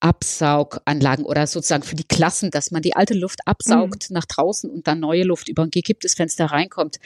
[0.00, 4.14] Absauganlagen oder sozusagen für die Klassen, dass man die alte Luft absaugt mhm.
[4.14, 6.96] nach draußen und dann neue Luft über ein gekipptes Fenster reinkommt.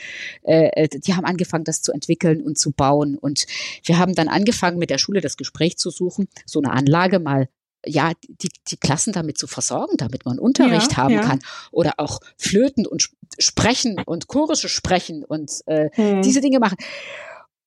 [0.43, 3.17] Äh, äh, die haben angefangen, das zu entwickeln und zu bauen.
[3.17, 3.45] Und
[3.83, 7.49] wir haben dann angefangen, mit der Schule das Gespräch zu suchen, so eine Anlage mal
[7.87, 11.21] ja, die, die Klassen damit zu versorgen, damit man Unterricht ja, haben ja.
[11.21, 11.39] kann.
[11.71, 16.21] Oder auch flöten und sprechen und chorische sprechen und äh, hm.
[16.23, 16.77] diese Dinge machen.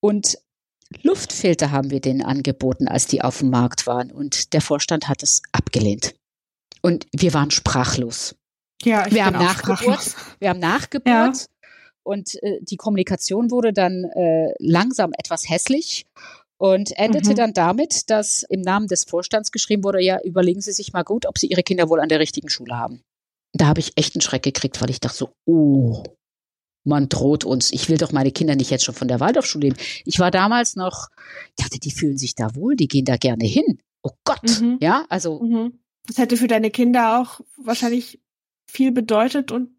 [0.01, 0.39] Und
[1.03, 4.11] Luftfilter haben wir denen angeboten, als die auf dem Markt waren.
[4.11, 6.15] Und der Vorstand hat es abgelehnt.
[6.83, 8.37] Und wir waren sprachlos.
[8.83, 10.15] Ja, ich wir haben nachgebohrt.
[10.39, 11.37] Wir haben nachgebohrt.
[11.37, 11.69] Ja.
[12.05, 16.07] Und äh, die Kommunikation wurde dann äh, langsam etwas hässlich
[16.57, 17.35] und endete mhm.
[17.35, 21.27] dann damit, dass im Namen des Vorstands geschrieben wurde, ja, überlegen Sie sich mal gut,
[21.27, 23.03] ob Sie Ihre Kinder wohl an der richtigen Schule haben.
[23.53, 26.03] Da habe ich echt einen Schreck gekriegt, weil ich dachte so, oh,
[26.89, 27.73] man droht uns.
[27.73, 29.77] Ich will doch meine Kinder nicht jetzt schon von der Waldorfschule nehmen.
[30.05, 31.09] Ich war damals noch,
[31.57, 33.79] ich dachte, die fühlen sich da wohl, die gehen da gerne hin.
[34.03, 34.79] Oh Gott, mhm.
[34.81, 35.41] ja, also.
[35.41, 35.79] Mhm.
[36.07, 38.21] Das hätte für deine Kinder auch wahrscheinlich
[38.67, 39.71] viel bedeutet und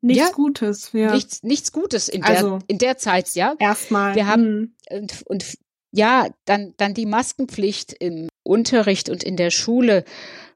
[0.00, 0.90] nichts ja, Gutes.
[0.92, 1.14] Ja.
[1.14, 3.54] Nichts, nichts Gutes in der, also, in der Zeit, ja.
[3.58, 4.14] Erstmal.
[4.14, 4.98] Wir haben, mhm.
[4.98, 5.58] und, und
[5.90, 10.04] ja, dann, dann die Maskenpflicht im Unterricht und in der Schule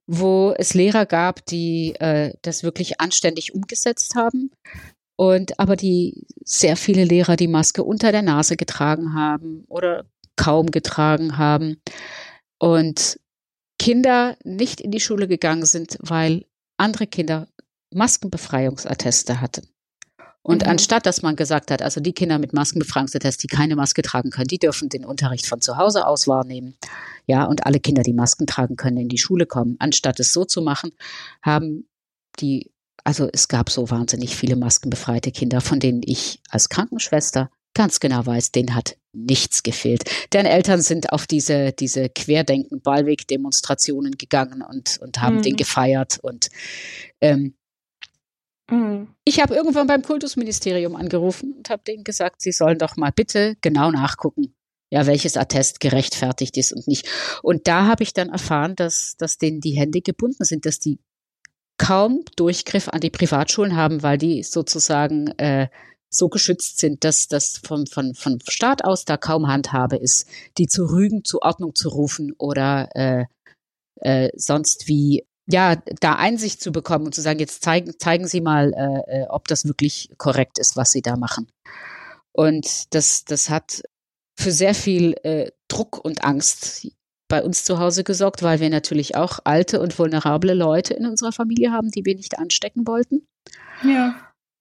[0.07, 4.51] wo es Lehrer gab, die äh, das wirklich anständig umgesetzt haben.
[5.17, 10.05] Und aber die sehr viele Lehrer die Maske unter der Nase getragen haben oder
[10.37, 11.81] kaum getragen haben.
[12.59, 13.21] Und
[13.79, 16.47] Kinder nicht in die Schule gegangen sind, weil
[16.77, 17.49] andere Kinder
[17.93, 19.67] Maskenbefreiungsatteste hatten.
[20.43, 20.71] Und mhm.
[20.71, 24.49] anstatt, dass man gesagt hat, also die Kinder mit Maskenbefreiungsattest, die keine Maske tragen können,
[24.49, 26.77] die dürfen den Unterricht von zu Hause aus wahrnehmen.
[27.27, 29.77] Ja, und alle Kinder, die Masken tragen können, in die Schule kommen.
[29.79, 30.91] Anstatt es so zu machen,
[31.43, 31.89] haben
[32.41, 32.72] die
[33.05, 38.24] also es gab so wahnsinnig viele maskenbefreite Kinder, von denen ich als Krankenschwester ganz genau
[38.24, 40.05] weiß, denen hat nichts gefehlt.
[40.32, 45.42] Deren Eltern sind auf diese, diese Querdenken-Ballweg-Demonstrationen gegangen und, und haben mhm.
[45.42, 46.18] den gefeiert.
[46.22, 46.48] Und
[47.20, 47.55] ähm,
[48.70, 49.09] mhm.
[49.24, 53.57] ich habe irgendwann beim Kultusministerium angerufen und habe denen gesagt, sie sollen doch mal bitte
[53.61, 54.55] genau nachgucken,
[54.90, 57.09] ja, welches Attest gerechtfertigt ist und nicht.
[57.42, 60.98] Und da habe ich dann erfahren, dass, dass denen die Hände gebunden sind, dass die
[61.79, 65.68] kaum Durchgriff an die Privatschulen haben, weil die sozusagen äh,
[66.09, 70.66] so geschützt sind, dass das von, von, von Staat aus da kaum Handhabe ist, die
[70.66, 73.25] zu rügen, zur Ordnung zu rufen oder äh,
[74.01, 78.41] äh, sonst wie ja, da Einsicht zu bekommen und zu sagen, jetzt zeigen, zeigen Sie
[78.41, 81.49] mal, äh, äh ob das wirklich korrekt ist, was Sie da machen.
[82.33, 83.83] Und das, das hat
[84.39, 86.89] für sehr viel äh, Druck und Angst
[87.29, 91.33] bei uns zu Hause gesorgt, weil wir natürlich auch alte und vulnerable Leute in unserer
[91.33, 93.27] Familie haben, die wir nicht anstecken wollten.
[93.83, 94.14] Ja.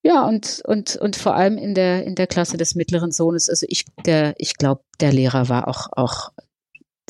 [0.03, 3.68] Ja, und, und, und vor allem in der, in der Klasse des mittleren Sohnes, also
[3.70, 6.32] ich, der, ich glaube, der Lehrer war auch, auch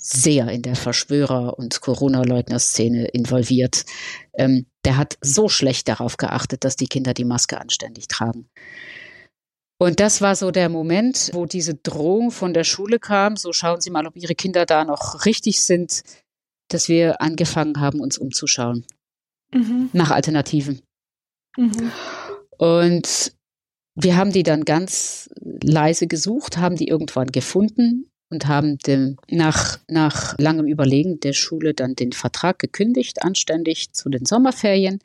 [0.01, 3.85] sehr in der Verschwörer- und Corona-Leugner-Szene involviert.
[4.33, 8.49] Ähm, der hat so schlecht darauf geachtet, dass die Kinder die Maske anständig tragen.
[9.81, 13.81] Und das war so der Moment, wo diese Drohung von der Schule kam, so schauen
[13.81, 16.03] Sie mal, ob Ihre Kinder da noch richtig sind,
[16.67, 18.85] dass wir angefangen haben, uns umzuschauen
[19.51, 19.89] mhm.
[19.91, 20.83] nach Alternativen.
[21.57, 21.91] Mhm.
[22.59, 23.33] Und
[23.95, 25.31] wir haben die dann ganz
[25.63, 31.73] leise gesucht, haben die irgendwann gefunden und haben dem, nach, nach langem Überlegen der Schule
[31.73, 34.99] dann den Vertrag gekündigt, anständig zu den Sommerferien.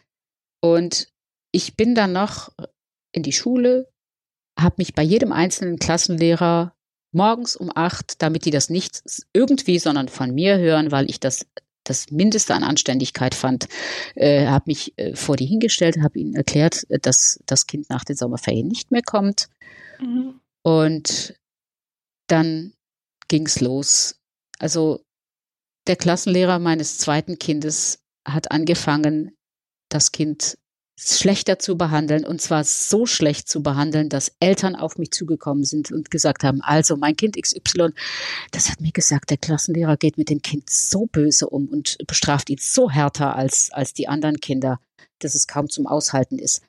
[0.61, 1.09] Und
[1.51, 2.53] ich bin dann noch
[3.13, 3.89] in die Schule,
[4.59, 6.75] habe mich bei jedem einzelnen Klassenlehrer
[7.13, 9.03] morgens um acht, damit die das nicht
[9.33, 11.47] irgendwie, sondern von mir hören, weil ich das
[11.89, 13.69] das Mindeste an Anständigkeit fand,
[14.15, 18.05] äh, habe mich äh, vor die hingestellt, habe ihnen erklärt, äh, dass das Kind nach
[18.05, 19.49] den Sommerferien nicht mehr kommt.
[20.01, 20.41] Mhm.
[20.63, 21.35] Und
[22.27, 22.73] dann
[23.29, 24.17] ging's los.
[24.59, 25.01] Also
[25.87, 29.37] der Klassenlehrer meines zweiten Kindes hat angefangen,
[29.89, 30.59] das Kind
[30.99, 35.93] schlechter zu behandeln und zwar so schlecht zu behandeln, dass Eltern auf mich zugekommen sind
[35.93, 37.91] und gesagt haben, also mein Kind XY,
[38.51, 42.49] das hat mir gesagt, der Klassenlehrer geht mit dem Kind so böse um und bestraft
[42.49, 44.81] ihn so härter als, als die anderen Kinder,
[45.19, 46.63] dass es kaum zum Aushalten ist.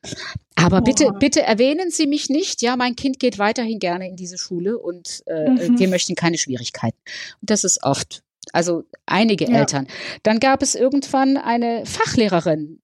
[0.56, 2.62] Aber bitte, bitte erwähnen Sie mich nicht.
[2.62, 5.80] Ja, mein Kind geht weiterhin gerne in diese Schule und äh, mhm.
[5.80, 6.98] wir möchten keine Schwierigkeiten.
[7.42, 8.24] Und das ist oft
[8.54, 9.60] also einige ja.
[9.60, 9.88] Eltern.
[10.24, 12.82] Dann gab es irgendwann eine Fachlehrerin,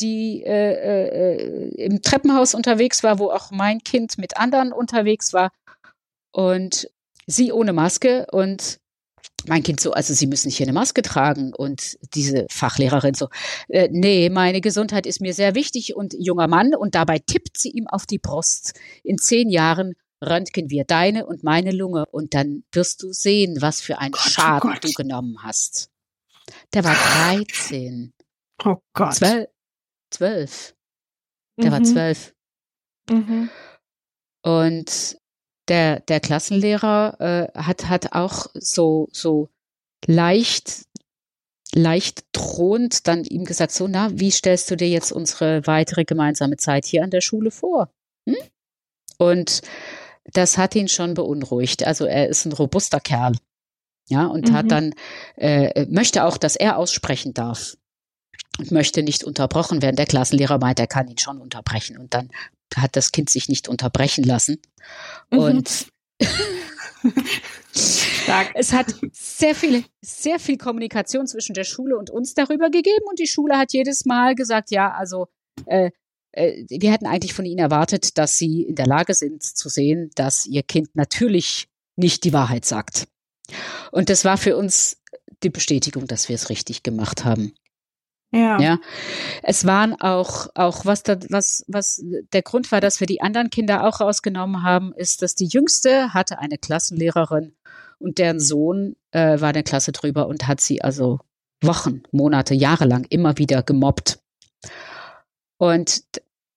[0.00, 5.50] die äh, äh, im Treppenhaus unterwegs war, wo auch mein Kind mit anderen unterwegs war.
[6.32, 6.88] Und
[7.26, 8.78] sie ohne Maske und
[9.48, 11.52] mein Kind so, also Sie müssen hier eine Maske tragen.
[11.54, 13.28] Und diese Fachlehrerin so,
[13.68, 16.74] äh, nee, meine Gesundheit ist mir sehr wichtig und junger Mann.
[16.74, 18.74] Und dabei tippt sie ihm auf die Brust.
[19.02, 19.94] In zehn Jahren
[20.24, 24.22] röntgen wir deine und meine Lunge und dann wirst du sehen, was für einen Gott,
[24.24, 25.90] oh Schaden oh du genommen hast.
[26.72, 28.12] Der war 13.
[28.64, 29.14] Oh Gott.
[29.14, 29.48] Zwölf,
[30.16, 30.74] zwölf.
[31.58, 31.74] Der mhm.
[31.74, 32.34] war zwölf.
[33.10, 33.50] Mhm.
[34.42, 35.18] Und
[35.68, 37.16] der, der Klassenlehrer
[37.54, 39.48] äh, hat, hat auch so, so
[40.06, 40.86] leicht,
[41.74, 46.56] leicht drohend dann ihm gesagt, so, na, wie stellst du dir jetzt unsere weitere gemeinsame
[46.56, 47.90] Zeit hier an der Schule vor?
[48.28, 48.36] Hm?
[49.18, 49.62] Und
[50.24, 51.86] das hat ihn schon beunruhigt.
[51.86, 53.36] Also er ist ein robuster Kerl.
[54.08, 54.52] Ja, und mhm.
[54.52, 54.94] hat dann,
[55.34, 57.76] äh, möchte auch, dass er aussprechen darf
[58.58, 59.96] und möchte nicht unterbrochen werden.
[59.96, 61.98] Der Klassenlehrer meint, er kann ihn schon unterbrechen.
[61.98, 62.30] Und dann
[62.74, 64.58] hat das Kind sich nicht unterbrechen lassen.
[65.30, 65.38] Mhm.
[65.38, 65.86] Und
[68.54, 73.04] es hat sehr viele, sehr viel Kommunikation zwischen der Schule und uns darüber gegeben.
[73.08, 75.26] Und die Schule hat jedes Mal gesagt, ja, also
[75.66, 75.90] äh,
[76.32, 80.10] äh, wir hätten eigentlich von ihnen erwartet, dass sie in der Lage sind zu sehen,
[80.14, 83.08] dass ihr Kind natürlich nicht die Wahrheit sagt.
[83.90, 84.98] Und das war für uns
[85.42, 87.54] die Bestätigung, dass wir es richtig gemacht haben.
[88.32, 88.60] Ja.
[88.60, 88.78] ja.
[89.42, 93.50] Es waren auch, auch was da, was, was der Grund war, dass wir die anderen
[93.50, 97.54] Kinder auch rausgenommen haben, ist, dass die Jüngste hatte eine Klassenlehrerin
[97.98, 101.20] und deren Sohn äh, war in der Klasse drüber und hat sie also
[101.62, 104.18] Wochen, Monate, Jahre lang immer wieder gemobbt.
[105.58, 106.02] Und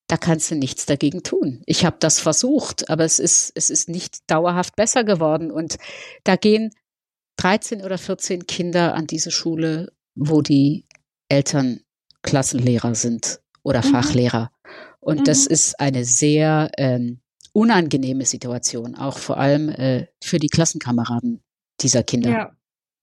[0.08, 1.62] da kannst du nichts dagegen tun.
[1.66, 5.52] Ich habe das versucht, aber es ist, es ist nicht dauerhaft besser geworden.
[5.52, 5.78] Und
[6.24, 6.72] da gehen
[7.38, 10.86] 13 oder 14 Kinder an diese Schule, wo die
[11.30, 11.82] Eltern
[12.22, 13.92] Klassenlehrer sind oder mhm.
[13.92, 14.52] Fachlehrer.
[15.00, 15.24] Und mhm.
[15.24, 17.22] das ist eine sehr ähm,
[17.54, 21.42] unangenehme Situation, auch vor allem äh, für die Klassenkameraden
[21.82, 22.30] dieser Kinder.
[22.30, 22.52] Ja.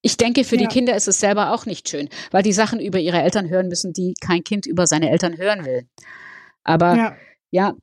[0.03, 0.62] Ich denke, für ja.
[0.62, 3.68] die Kinder ist es selber auch nicht schön, weil die Sachen über ihre Eltern hören
[3.68, 5.89] müssen, die kein Kind über seine Eltern hören will.
[6.62, 7.16] Aber ja,
[7.51, 7.74] ja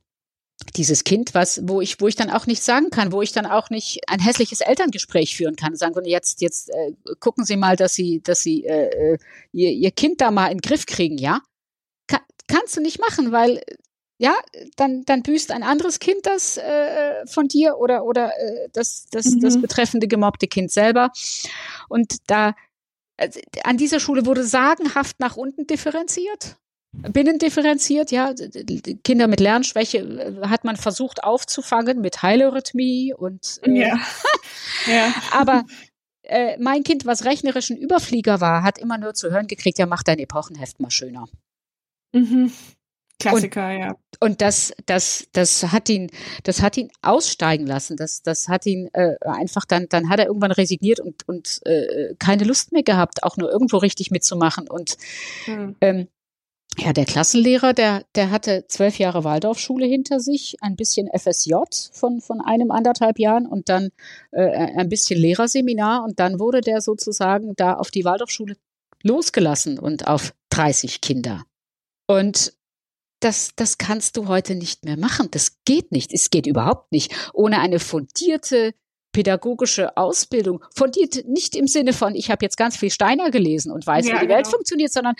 [0.76, 3.46] dieses Kind, was, wo ich, wo ich dann auch nichts sagen kann, wo ich dann
[3.46, 7.76] auch nicht ein hässliches Elterngespräch führen kann, sagen können, jetzt, jetzt äh, gucken Sie mal,
[7.76, 9.18] dass Sie, dass Sie äh, äh,
[9.52, 11.40] ihr, ihr Kind da mal in den Griff kriegen, ja?
[12.06, 13.62] Ka kannst du nicht machen, weil
[14.18, 14.34] ja,
[14.76, 19.26] dann, dann büßt ein anderes Kind das äh, von dir oder, oder äh, das, das,
[19.26, 19.40] mhm.
[19.40, 21.10] das betreffende gemobbte Kind selber.
[21.88, 22.54] Und da
[23.16, 26.56] also, an dieser Schule wurde sagenhaft nach unten differenziert
[27.02, 28.34] binnendifferenziert, ja.
[29.02, 33.98] Kinder mit Lernschwäche äh, hat man versucht aufzufangen mit Heilorhythmie und äh, ja.
[34.86, 35.14] ja.
[35.32, 35.64] aber
[36.22, 40.02] äh, mein Kind, was rechnerischen Überflieger war, hat immer nur zu hören gekriegt, ja, mach
[40.02, 41.26] dein Epochenheft mal schöner.
[42.12, 42.52] Mhm.
[43.20, 43.94] Klassiker, und, ja.
[44.20, 46.10] Und das, das, das hat ihn,
[46.42, 47.96] das hat ihn aussteigen lassen.
[47.96, 52.14] Das, das hat ihn äh, einfach dann, dann hat er irgendwann resigniert und und äh,
[52.18, 54.68] keine Lust mehr gehabt, auch nur irgendwo richtig mitzumachen.
[54.68, 54.96] Und
[55.46, 55.76] mhm.
[55.80, 56.08] ähm,
[56.78, 61.54] ja, der Klassenlehrer, der, der hatte zwölf Jahre Waldorfschule hinter sich, ein bisschen FSJ
[61.92, 63.90] von, von einem anderthalb Jahren und dann
[64.32, 68.56] äh, ein bisschen Lehrerseminar und dann wurde der sozusagen da auf die Waldorfschule
[69.02, 71.44] losgelassen und auf 30 Kinder.
[72.06, 72.54] Und
[73.20, 75.28] das, das kannst du heute nicht mehr machen.
[75.30, 76.12] Das geht nicht.
[76.12, 77.14] Es geht überhaupt nicht.
[77.32, 78.74] Ohne eine fundierte
[79.12, 83.86] pädagogische Ausbildung, fundiert nicht im Sinne von, ich habe jetzt ganz viel Steiner gelesen und
[83.86, 84.36] weiß, ja, wie die genau.
[84.36, 85.14] Welt funktioniert, sondern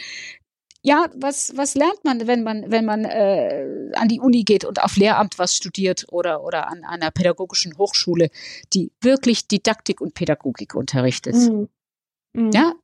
[0.86, 4.82] ja, was, was lernt man, wenn man, wenn man äh, an die Uni geht und
[4.82, 8.28] auf Lehramt was studiert oder, oder an einer pädagogischen Hochschule,
[8.74, 11.36] die wirklich Didaktik und Pädagogik unterrichtet?
[11.36, 11.68] Mhm.
[12.34, 12.50] Mhm.
[12.52, 12.74] Ja,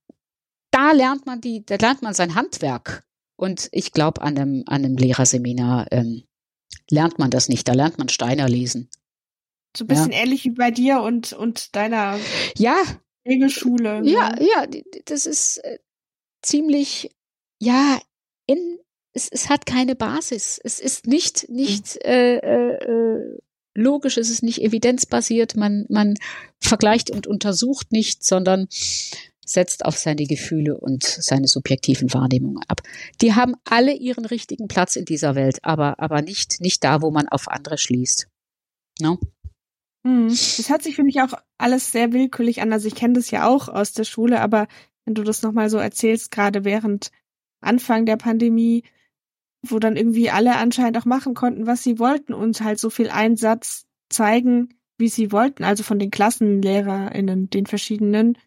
[0.71, 3.05] da lernt man die, da lernt man sein Handwerk.
[3.37, 6.25] Und ich glaube, an einem, an einem Lehrerseminar ähm,
[6.91, 7.69] lernt man das nicht.
[7.69, 8.89] Da lernt man Steiner lesen.
[9.77, 10.21] So ein bisschen ja.
[10.21, 12.19] ähnlich wie bei dir und, und deiner
[12.57, 12.77] ja.
[13.29, 14.01] Regelschule.
[14.05, 14.49] Ja, ne?
[14.55, 14.67] ja,
[15.05, 15.79] das ist äh,
[16.43, 17.11] ziemlich
[17.61, 18.01] ja,
[18.47, 18.79] in,
[19.13, 20.61] es, es hat keine Basis.
[20.63, 22.11] Es ist nicht, nicht mhm.
[22.11, 23.39] äh, äh,
[23.75, 25.57] logisch, es ist nicht evidenzbasiert.
[25.57, 26.15] Man, man
[26.59, 28.69] vergleicht und untersucht nicht, sondern
[29.45, 32.83] setzt auf seine Gefühle und seine subjektiven Wahrnehmungen ab.
[33.21, 37.11] Die haben alle ihren richtigen Platz in dieser Welt, aber, aber nicht, nicht da, wo
[37.11, 38.29] man auf andere schließt.
[39.01, 39.19] No?
[40.07, 40.29] Hm.
[40.29, 42.73] Das hört sich für mich auch alles sehr willkürlich an.
[42.73, 44.69] Also ich kenne das ja auch aus der Schule, aber
[45.05, 47.11] wenn du das nochmal so erzählst, gerade während
[47.61, 48.85] Anfang der Pandemie,
[49.63, 53.11] wo dann irgendwie alle anscheinend auch machen konnten, was sie wollten und halt so viel
[53.11, 58.39] Einsatz zeigen, wie sie wollten, also von den KlassenlehrerInnen, den verschiedenen,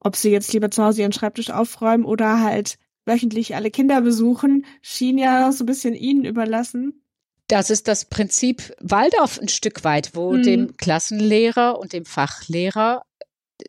[0.00, 4.64] ob sie jetzt lieber zu Hause ihren Schreibtisch aufräumen oder halt wöchentlich alle Kinder besuchen,
[4.80, 7.02] schien ja so ein bisschen ihnen überlassen.
[7.48, 10.42] Das ist das Prinzip Waldorf ein Stück weit, wo mhm.
[10.42, 13.04] dem Klassenlehrer und dem Fachlehrer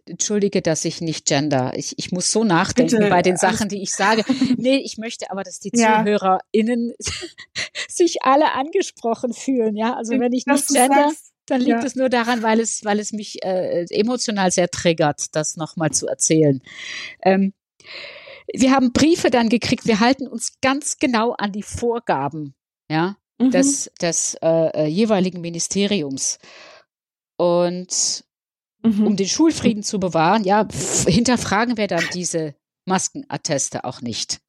[0.05, 1.73] entschuldige, dass ich nicht gender.
[1.75, 3.09] Ich, ich muss so nachdenken Bitte.
[3.09, 4.23] bei den Sachen, die ich sage.
[4.57, 6.03] Nee, ich möchte aber, dass die ja.
[6.03, 6.93] ZuhörerInnen
[7.89, 9.75] sich alle angesprochen fühlen.
[9.75, 11.11] Ja, also wenn ich nicht gender,
[11.47, 11.85] dann liegt ja.
[11.85, 16.07] es nur daran, weil es, weil es mich äh, emotional sehr triggert, das nochmal zu
[16.07, 16.61] erzählen.
[17.21, 17.53] Ähm,
[18.53, 19.85] wir haben Briefe dann gekriegt.
[19.85, 22.55] Wir halten uns ganz genau an die Vorgaben,
[22.89, 23.51] ja, mhm.
[23.51, 26.39] des, des äh, äh jeweiligen Ministeriums.
[27.35, 28.23] Und
[28.84, 29.07] mhm.
[29.07, 30.67] um den Schulfrieden zu bewahren, ja,
[31.07, 32.55] hinterfragen wir dann diese
[32.86, 34.39] Maskenatteste auch nicht.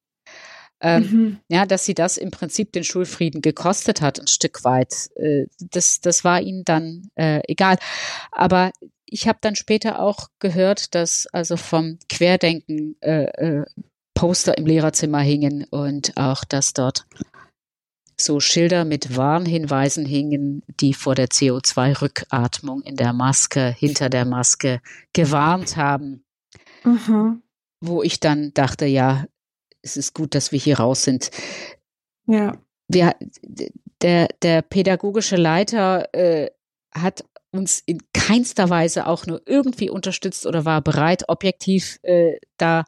[0.81, 1.41] Ähm, mhm.
[1.49, 5.09] Ja, dass sie das im Prinzip den Schulfrieden gekostet hat, ein Stück weit.
[5.17, 7.79] Äh, das, das war ihnen dann äh, egal.
[8.31, 8.73] Aber
[9.07, 13.65] ich habe dann später auch gehört, dass also vom Querdenken äh, äh,
[14.15, 17.07] Poster im Lehrerzimmer hingen und auch, dass dort
[18.17, 24.81] so Schilder mit Warnhinweisen hingen, die vor der CO2-Rückatmung in der Maske, hinter der Maske
[25.13, 26.25] gewarnt haben.
[26.85, 27.43] Mhm.
[27.81, 29.27] Wo ich dann dachte, ja,
[29.83, 31.31] es ist gut, dass wir hier raus sind.
[32.27, 32.57] Ja.
[32.89, 33.15] Wir,
[34.03, 36.51] der, der pädagogische Leiter äh,
[36.95, 42.85] hat uns in keinster Weise auch nur irgendwie unterstützt oder war bereit, objektiv äh, da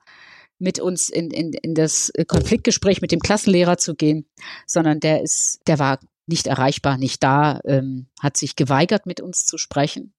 [0.59, 4.27] mit uns in, in, in das Konfliktgespräch mit dem Klassenlehrer zu gehen,
[4.67, 9.47] sondern der ist, der war nicht erreichbar, nicht da, ähm, hat sich geweigert, mit uns
[9.47, 10.15] zu sprechen.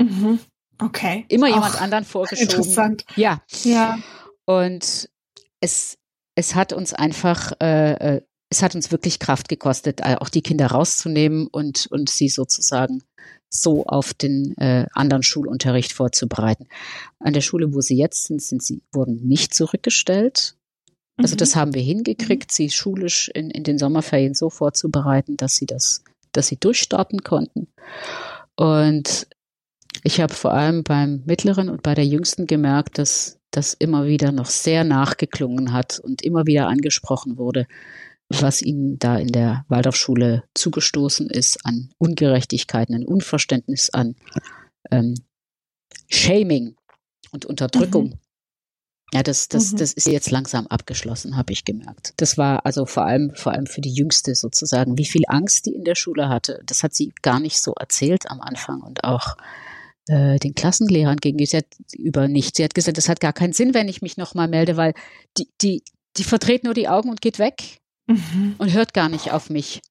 [0.00, 0.40] Mhm.
[0.78, 1.24] Okay.
[1.28, 2.50] Immer jemand anderen vorgeschoben.
[2.50, 3.04] Interessant.
[3.16, 3.42] Ja.
[3.64, 3.98] Ja.
[4.44, 5.08] Und
[5.60, 5.98] es,
[6.34, 10.42] es hat uns einfach, äh, äh es hat uns wirklich Kraft gekostet, äh, auch die
[10.42, 13.02] Kinder rauszunehmen und, und sie sozusagen
[13.60, 16.66] so auf den äh, anderen Schulunterricht vorzubereiten.
[17.18, 20.56] An der Schule, wo sie jetzt sind, sind sie wurden nicht zurückgestellt.
[21.16, 21.38] Also mhm.
[21.38, 22.54] das haben wir hingekriegt, mhm.
[22.54, 26.02] sie schulisch in, in den Sommerferien so vorzubereiten, dass sie das,
[26.32, 27.68] dass sie durchstarten konnten.
[28.56, 29.26] Und
[30.02, 34.32] ich habe vor allem beim mittleren und bei der jüngsten gemerkt, dass das immer wieder
[34.32, 37.66] noch sehr nachgeklungen hat und immer wieder angesprochen wurde,
[38.28, 44.16] was ihnen da in der Waldorfschule zugestoßen ist an Ungerechtigkeiten, an Unverständnis, an
[44.90, 45.14] ähm,
[46.08, 46.76] Shaming
[47.30, 48.06] und Unterdrückung.
[48.06, 48.20] Mhm.
[49.12, 49.76] Ja, das, das, mhm.
[49.76, 52.12] das ist jetzt langsam abgeschlossen, habe ich gemerkt.
[52.16, 55.74] Das war also vor allem, vor allem für die Jüngste sozusagen, wie viel Angst die
[55.74, 56.60] in der Schule hatte.
[56.66, 59.36] Das hat sie gar nicht so erzählt am Anfang und auch
[60.08, 62.56] äh, den Klassenlehrern gegenüber nicht.
[62.56, 64.92] Sie hat gesagt, das hat gar keinen Sinn, wenn ich mich nochmal melde, weil
[65.38, 65.84] die, die,
[66.16, 68.54] die verdreht nur die Augen und geht weg mhm.
[68.58, 69.82] und hört gar nicht auf mich.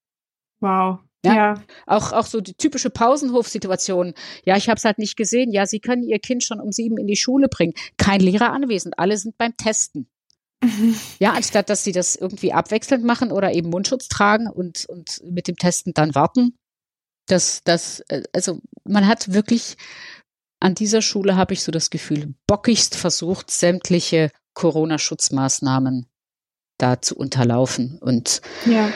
[0.60, 1.00] Wow.
[1.26, 1.64] Ja, ja.
[1.88, 4.14] Auch, auch so die typische Pausenhofsituation.
[4.46, 5.52] Ja, ich habe es halt nicht gesehen.
[5.52, 7.74] Ja, Sie können Ihr Kind schon um sieben in die Schule bringen.
[7.98, 9.00] Kein Lehrer anwesend.
[9.00, 10.08] Alle sind beim Testen.
[10.64, 10.96] Mhm.
[11.20, 15.48] Ja, anstatt dass sie das irgendwie abwechselnd machen oder eben Mundschutz tragen und, und mit
[15.48, 16.58] dem Testen dann warten.
[17.28, 19.78] Das, das, äh, also man hat wirklich
[20.60, 26.08] an dieser Schule habe ich so das Gefühl, bockigst versucht, sämtliche Corona-Schutzmaßnahmen
[26.78, 27.98] da zu unterlaufen.
[28.00, 28.92] Und ja.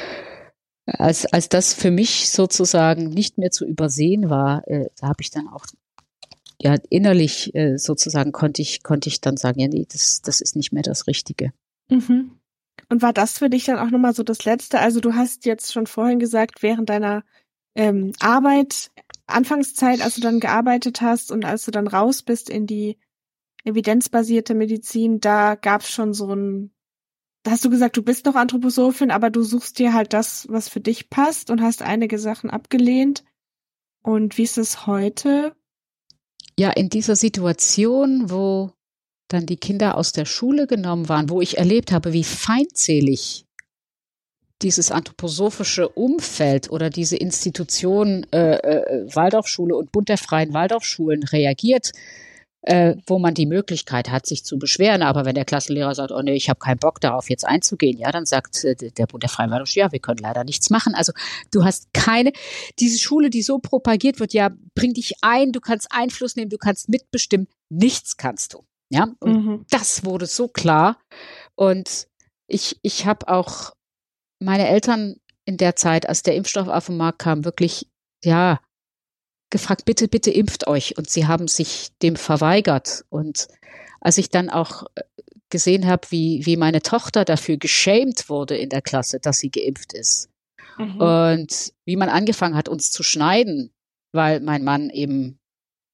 [0.86, 5.32] als, als das für mich sozusagen nicht mehr zu übersehen war, äh, da habe ich
[5.32, 5.66] dann auch
[6.62, 10.56] ja innerlich äh, sozusagen konnte ich konnte ich dann sagen, ja nee, das das ist
[10.56, 11.54] nicht mehr das Richtige.
[11.90, 12.32] Mhm.
[12.90, 14.80] Und war das für dich dann auch nochmal so das Letzte?
[14.80, 17.24] Also du hast jetzt schon vorhin gesagt, während deiner
[17.76, 18.92] ähm, Arbeit,
[19.28, 22.98] Anfangszeit, als du dann gearbeitet hast und als du dann raus bist in die
[23.64, 26.72] evidenzbasierte Medizin, da gab es schon so ein
[27.50, 30.80] hast du gesagt, du bist noch Anthroposophin, aber du suchst dir halt das, was für
[30.80, 33.24] dich passt und hast einige Sachen abgelehnt.
[34.04, 35.54] Und wie ist es heute?
[36.58, 38.72] Ja, in dieser Situation, wo
[39.28, 43.46] dann die Kinder aus der Schule genommen waren, wo ich erlebt habe, wie feindselig
[44.62, 51.94] dieses anthroposophische Umfeld oder diese Institution äh, äh, Waldorfschule und Bund der freien Waldorfschulen reagiert,
[52.62, 55.02] äh, wo man die Möglichkeit hat, sich zu beschweren.
[55.02, 58.12] Aber wenn der Klassenlehrer sagt, oh nee, ich habe keinen Bock darauf, jetzt einzugehen, ja,
[58.12, 60.94] dann sagt äh, der Bund der Freien ja, wir können leider nichts machen.
[60.94, 61.14] Also
[61.52, 62.32] du hast keine,
[62.80, 66.58] diese Schule, die so propagiert wird, ja, bring dich ein, du kannst Einfluss nehmen, du
[66.58, 68.66] kannst mitbestimmen, nichts kannst du.
[68.92, 69.66] Ja, und mhm.
[69.70, 70.98] das wurde so klar.
[71.56, 72.08] Und
[72.48, 73.74] ich, ich habe auch
[74.40, 77.88] meine Eltern in der Zeit, als der Impfstoff auf den Markt kam, wirklich,
[78.24, 78.60] ja,
[79.50, 80.98] gefragt, bitte, bitte impft euch.
[80.98, 83.06] Und sie haben sich dem verweigert.
[83.10, 83.48] Und
[84.02, 85.02] als ich dann auch äh,
[85.50, 89.94] gesehen habe, wie, wie meine Tochter dafür geschämt wurde in der Klasse, dass sie geimpft
[89.94, 90.30] ist.
[90.78, 91.02] Mhm.
[91.02, 93.72] Und wie man angefangen hat, uns zu schneiden,
[94.12, 95.40] weil mein Mann eben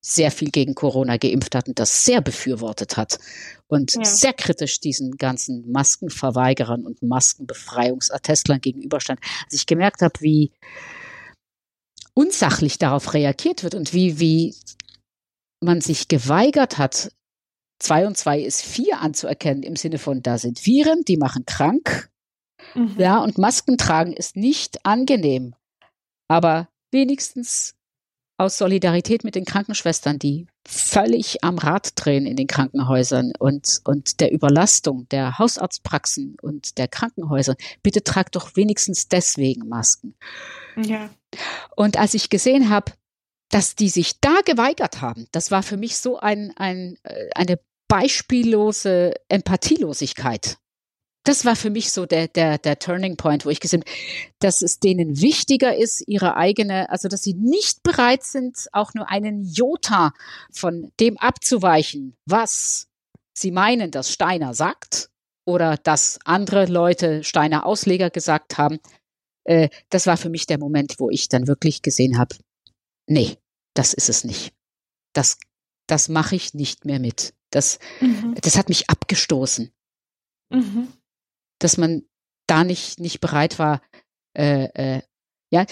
[0.02, 3.18] sehr viel gegen Corona geimpft hat und das sehr befürwortet hat
[3.66, 4.06] und ja.
[4.06, 9.20] sehr kritisch diesen ganzen Maskenverweigerern und Maskenbefreiungsattestlern gegenüberstand.
[9.46, 10.52] Als ich gemerkt habe, wie
[12.16, 14.56] unsachlich darauf reagiert wird und wie, wie
[15.62, 17.12] man sich geweigert hat,
[17.80, 22.10] zwei und zwei ist vier anzuerkennen im Sinne von, da sind Viren, die machen krank.
[22.74, 22.96] Mhm.
[22.98, 25.56] Ja, und Masken tragen ist nicht angenehm.
[26.28, 27.76] Aber wenigstens
[28.38, 34.20] aus Solidarität mit den Krankenschwestern, die völlig am Rad drehen in den Krankenhäusern und, und
[34.20, 37.56] der Überlastung der Hausarztpraxen und der Krankenhäuser.
[37.84, 40.16] Bitte tragt doch wenigstens deswegen Masken.
[40.76, 41.10] Ja.
[41.76, 42.94] Und als ich gesehen habe,
[43.50, 47.60] dass die sich da geweigert haben, das war für mich so ein, ein, äh, eine
[47.88, 50.58] beispiellose Empathielosigkeit
[51.26, 53.92] das war für mich so der, der, der Turning Point, wo ich gesehen habe,
[54.40, 59.10] dass es denen wichtiger ist, ihre eigene, also dass sie nicht bereit sind, auch nur
[59.10, 60.14] einen Jota
[60.52, 62.88] von dem abzuweichen, was
[63.34, 65.10] sie meinen, dass Steiner sagt
[65.46, 68.80] oder dass andere Leute Steiner Ausleger gesagt haben.
[69.46, 72.36] Äh, das war für mich der Moment, wo ich dann wirklich gesehen habe,
[73.08, 73.38] nee,
[73.74, 74.54] das ist es nicht.
[75.14, 75.40] Das,
[75.88, 77.34] das mache ich nicht mehr mit.
[77.50, 78.36] Das, mhm.
[78.42, 79.72] das hat mich abgestoßen.
[80.52, 80.88] Mhm
[81.60, 82.04] dass man
[82.48, 83.82] da nicht, nicht bereit war,
[84.38, 85.02] äh, äh,
[85.52, 85.66] ja,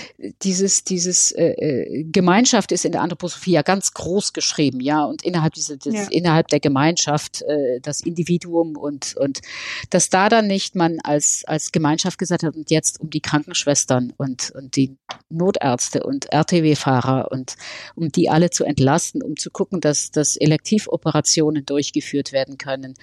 [0.43, 5.23] dieses, dieses äh, äh, Gemeinschaft ist in der Anthroposophie ja ganz groß geschrieben, ja, und
[5.23, 6.07] innerhalb dieser, des, ja.
[6.11, 9.41] innerhalb der Gemeinschaft äh, das Individuum und und
[9.89, 14.13] dass da dann nicht man als als Gemeinschaft gesagt hat und jetzt um die Krankenschwestern
[14.15, 14.95] und und die
[15.29, 17.55] Notärzte und RTW-Fahrer und
[17.95, 22.93] um die alle zu entlasten, um zu gucken, dass dass Elektivoperationen durchgeführt werden können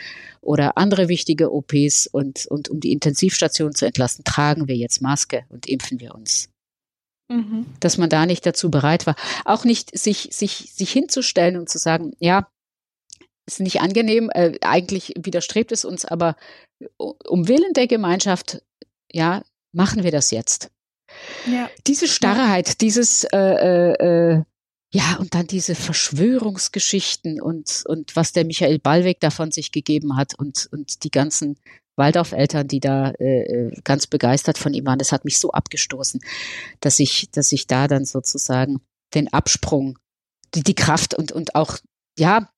[0.41, 5.43] oder andere wichtige OPs und und um die Intensivstation zu entlasten, tragen wir jetzt Maske
[5.49, 6.49] und impfen wir uns.
[7.31, 7.67] Mhm.
[7.79, 9.15] Dass man da nicht dazu bereit war.
[9.45, 12.49] Auch nicht sich, sich, sich hinzustellen und zu sagen, ja,
[13.47, 16.37] ist nicht angenehm, äh, eigentlich widerstrebt es uns, aber
[16.99, 18.63] um Willen der Gemeinschaft,
[19.13, 20.71] ja, machen wir das jetzt.
[21.47, 21.71] Ja.
[21.87, 24.43] Diese Starrheit, dieses äh, äh, äh,
[24.93, 30.35] ja, und dann diese Verschwörungsgeschichten und, und was der Michael Ballweg davon sich gegeben hat
[30.37, 31.59] und, und die ganzen
[32.01, 34.99] Waldorf-Eltern, die da äh, äh, ganz begeistert von ihm waren.
[34.99, 36.21] Das hat mich so abgestoßen,
[36.81, 38.81] dass ich, dass ich da dann sozusagen
[39.15, 39.99] den Absprung,
[40.55, 41.79] die, die Kraft und, und auch,
[42.19, 42.51] ja,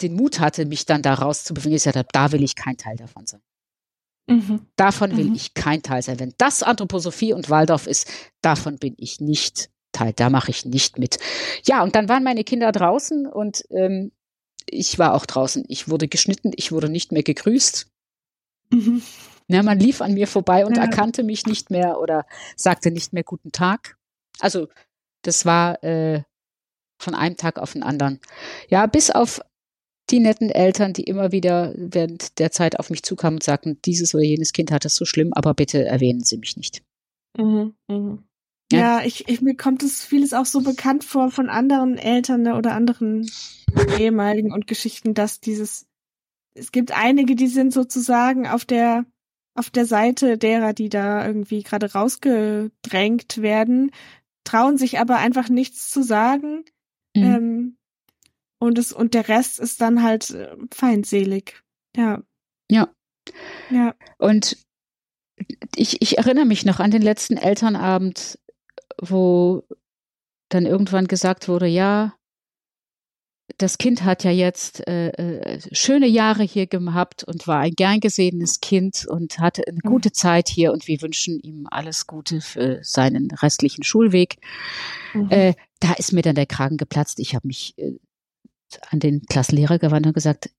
[0.00, 1.76] den Mut hatte, mich dann da rauszubewegen.
[1.76, 3.42] Ich gesagt da will ich kein Teil davon sein.
[4.26, 4.66] Mhm.
[4.76, 5.34] Davon will mhm.
[5.34, 6.18] ich kein Teil sein.
[6.18, 10.12] Wenn das Anthroposophie und Waldorf ist, davon bin ich nicht Teil.
[10.14, 11.18] Da mache ich nicht mit.
[11.64, 14.12] Ja, und dann waren meine Kinder draußen und ähm,
[14.66, 15.64] ich war auch draußen.
[15.68, 17.86] Ich wurde geschnitten, ich wurde nicht mehr gegrüßt.
[18.74, 19.02] Mhm.
[19.48, 20.82] Ja, man lief an mir vorbei und ja.
[20.82, 23.98] erkannte mich nicht mehr oder sagte nicht mehr guten Tag.
[24.40, 24.68] Also
[25.22, 26.22] das war äh,
[26.98, 28.20] von einem Tag auf den anderen.
[28.68, 29.40] Ja, bis auf
[30.10, 34.14] die netten Eltern, die immer wieder während der Zeit auf mich zukamen und sagten, dieses
[34.14, 36.82] oder jenes Kind hat es so schlimm, aber bitte erwähnen Sie mich nicht.
[37.36, 38.18] Mhm, mh.
[38.70, 38.78] ja.
[38.78, 42.56] ja, ich, ich, mir kommt es vieles auch so bekannt vor von anderen Eltern ne,
[42.56, 43.30] oder anderen
[43.98, 45.86] ehemaligen und Geschichten, dass dieses
[46.54, 49.04] es gibt einige, die sind sozusagen auf der
[49.56, 53.92] auf der Seite derer, die da irgendwie gerade rausgedrängt werden,
[54.42, 56.64] trauen sich aber einfach nichts zu sagen.
[57.14, 57.22] Mhm.
[57.22, 57.76] Ähm,
[58.58, 61.62] und es und der Rest ist dann halt äh, feindselig.
[61.96, 62.22] Ja.
[62.70, 62.88] Ja.
[63.70, 63.94] Ja.
[64.18, 64.56] Und
[65.76, 68.38] ich, ich erinnere mich noch an den letzten Elternabend,
[69.00, 69.64] wo
[70.48, 72.14] dann irgendwann gesagt wurde, ja,
[73.58, 78.00] das Kind hat ja jetzt äh, äh, schöne Jahre hier gehabt und war ein gern
[78.00, 79.88] gesehenes Kind und hatte eine mhm.
[79.88, 84.36] gute Zeit hier und wir wünschen ihm alles Gute für seinen restlichen Schulweg.
[85.12, 85.30] Mhm.
[85.30, 87.20] Äh, da ist mir dann der Kragen geplatzt.
[87.20, 87.92] Ich habe mich äh,
[88.90, 90.50] an den Klassenlehrer gewandt und gesagt,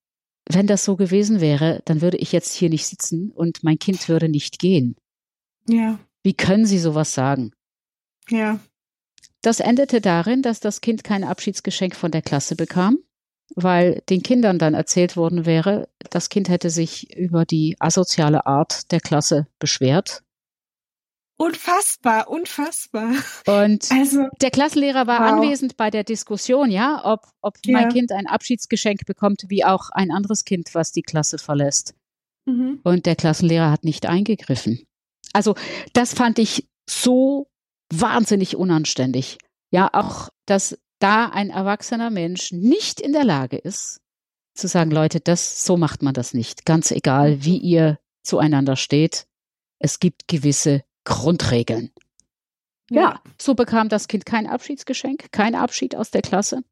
[0.47, 4.07] wenn das so gewesen wäre, dann würde ich jetzt hier nicht sitzen und mein Kind
[4.07, 4.95] würde nicht gehen.
[5.67, 5.99] Ja.
[6.23, 7.51] Wie können Sie sowas sagen?
[8.29, 8.59] Ja.
[9.45, 12.97] Das endete darin, dass das Kind kein Abschiedsgeschenk von der Klasse bekam,
[13.55, 18.91] weil den Kindern dann erzählt worden wäre, das Kind hätte sich über die asoziale Art
[18.91, 20.23] der Klasse beschwert
[21.37, 23.11] Unfassbar, unfassbar.
[23.45, 25.33] Und also, der Klassenlehrer war wow.
[25.33, 27.73] anwesend bei der Diskussion, ja, ob, ob ja.
[27.73, 31.93] mein Kind ein Abschiedsgeschenk bekommt, wie auch ein anderes Kind, was die Klasse verlässt.
[32.45, 32.79] Mhm.
[32.83, 34.87] Und der Klassenlehrer hat nicht eingegriffen.
[35.33, 35.55] Also,
[35.91, 37.47] das fand ich so
[37.91, 39.37] wahnsinnig unanständig.
[39.71, 44.01] Ja, auch, dass da ein erwachsener Mensch nicht in der Lage ist,
[44.53, 46.65] zu sagen, Leute, das, so macht man das nicht.
[46.65, 49.27] Ganz egal, wie ihr zueinander steht.
[49.79, 51.91] Es gibt gewisse Grundregeln.
[52.89, 53.01] Ja.
[53.01, 56.63] ja, so bekam das Kind kein Abschiedsgeschenk, kein Abschied aus der Klasse.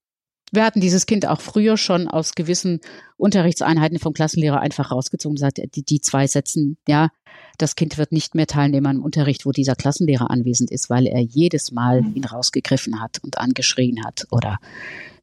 [0.54, 2.80] Wir hatten dieses Kind auch früher schon aus gewissen
[3.18, 7.10] Unterrichtseinheiten vom Klassenlehrer einfach rausgezogen, sagt, die, die zwei Sätzen, ja,
[7.58, 11.22] das Kind wird nicht mehr teilnehmen am Unterricht, wo dieser Klassenlehrer anwesend ist, weil er
[11.22, 12.16] jedes Mal mhm.
[12.18, 14.60] ihn rausgegriffen hat und angeschrien hat oder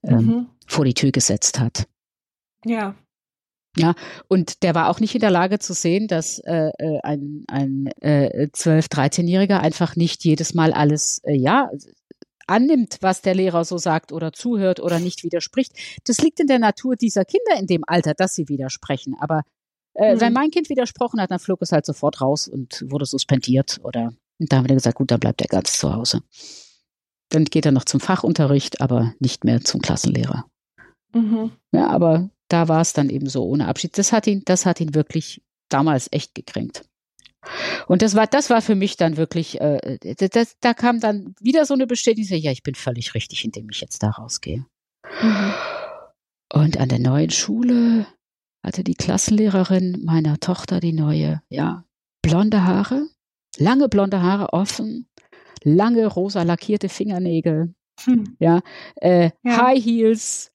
[0.03, 0.47] ähm, mhm.
[0.66, 1.87] vor die Tür gesetzt hat.
[2.64, 2.97] Ja.
[3.76, 3.95] Ja,
[4.26, 7.87] und der war auch nicht in der Lage zu sehen, dass äh, äh ein, ein
[8.01, 11.70] äh, 12-, 13-Jähriger einfach nicht jedes Mal alles, äh, ja,
[12.51, 15.72] annimmt, was der Lehrer so sagt oder zuhört oder nicht widerspricht.
[16.05, 19.16] Das liegt in der Natur dieser Kinder in dem Alter, dass sie widersprechen.
[19.20, 19.42] Aber
[19.94, 20.20] äh, mhm.
[20.20, 24.12] wenn mein Kind widersprochen hat, dann flog es halt sofort raus und wurde suspendiert oder
[24.40, 26.22] und da haben wir gesagt, gut, dann bleibt er ganz zu Hause.
[27.28, 30.46] Dann geht er noch zum Fachunterricht, aber nicht mehr zum Klassenlehrer.
[31.12, 31.53] Mhm.
[31.72, 33.96] Ja, aber da war es dann eben so ohne Abschied.
[33.98, 36.84] Das hat ihn, das hat ihn wirklich damals echt gekränkt.
[37.86, 39.99] Und das war, das war für mich dann wirklich, äh,
[40.30, 43.80] das, da kam dann wieder so eine Bestätigung, ja, ich bin völlig richtig, indem ich
[43.80, 44.66] jetzt da rausgehe.
[45.22, 45.55] Mhm.
[46.53, 48.07] Und an der neuen Schule
[48.62, 51.84] hatte die Klassenlehrerin meiner Tochter die neue, ja,
[52.22, 53.07] blonde Haare,
[53.57, 55.09] lange blonde Haare offen,
[55.62, 57.74] lange rosa lackierte Fingernägel,
[58.05, 58.36] hm.
[58.38, 58.61] ja,
[58.97, 60.49] äh, ja, High Heels,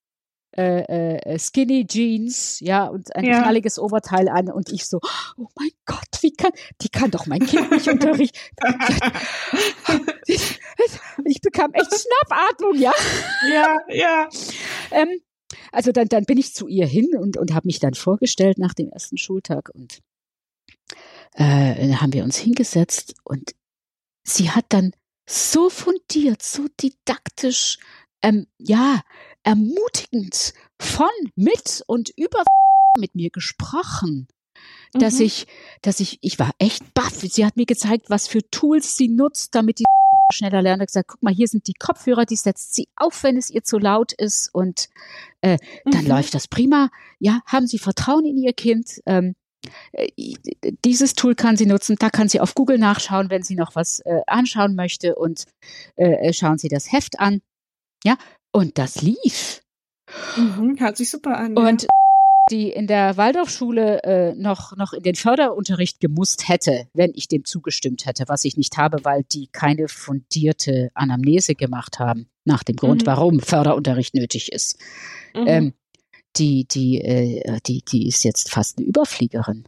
[0.58, 3.42] äh, äh, Skinny Jeans, ja, und ein ja.
[3.42, 5.00] knalliges Oberteil an und ich so,
[5.38, 6.52] oh mein Gott, wie kann,
[6.82, 8.40] die kann doch mein Kind nicht unterrichten.
[10.28, 10.60] ich,
[11.26, 12.94] ich bekam echt Schnappatmung, ja.
[13.52, 14.30] Ja, ja.
[14.92, 15.20] Ähm,
[15.72, 18.74] also dann, dann bin ich zu ihr hin und, und habe mich dann vorgestellt nach
[18.74, 20.00] dem ersten Schultag und
[21.34, 23.56] äh, haben wir uns hingesetzt und
[24.24, 24.92] sie hat dann
[25.28, 27.78] so fundiert, so didaktisch,
[28.22, 29.02] ähm, ja,
[29.46, 32.44] ermutigend von, mit und über
[33.00, 34.28] mit mir gesprochen.
[34.94, 35.26] Dass mhm.
[35.26, 35.48] ich,
[35.82, 37.20] dass ich, ich war echt baff.
[37.20, 39.84] Sie hat mir gezeigt, was für Tools sie nutzt, damit die
[40.34, 40.82] schneller lernt.
[40.82, 43.64] Hat gesagt, guck mal, hier sind die Kopfhörer, die setzt sie auf, wenn es ihr
[43.64, 44.90] zu laut ist und
[45.42, 46.10] äh, dann mhm.
[46.10, 46.90] läuft das prima.
[47.20, 49.02] Ja, haben Sie Vertrauen in Ihr Kind?
[49.06, 49.36] Ähm,
[49.92, 50.08] äh,
[50.84, 51.98] dieses Tool kann sie nutzen.
[52.00, 55.46] Da kann sie auf Google nachschauen, wenn sie noch was äh, anschauen möchte und
[55.96, 57.42] äh, schauen Sie das Heft an.
[58.04, 58.18] Ja,
[58.56, 59.62] und das lief.
[60.38, 61.58] Mhm, hört sich super an.
[61.58, 61.88] Und ja.
[62.50, 67.44] die in der Waldorfschule äh, noch, noch in den Förderunterricht gemusst hätte, wenn ich dem
[67.44, 72.78] zugestimmt hätte, was ich nicht habe, weil die keine fundierte Anamnese gemacht haben, nach dem
[72.78, 73.08] Grund, mhm.
[73.08, 74.80] warum Förderunterricht nötig ist.
[75.34, 75.48] Mhm.
[75.48, 75.74] Ähm,
[76.38, 79.66] die, die, äh, die, die ist jetzt fast eine Überfliegerin.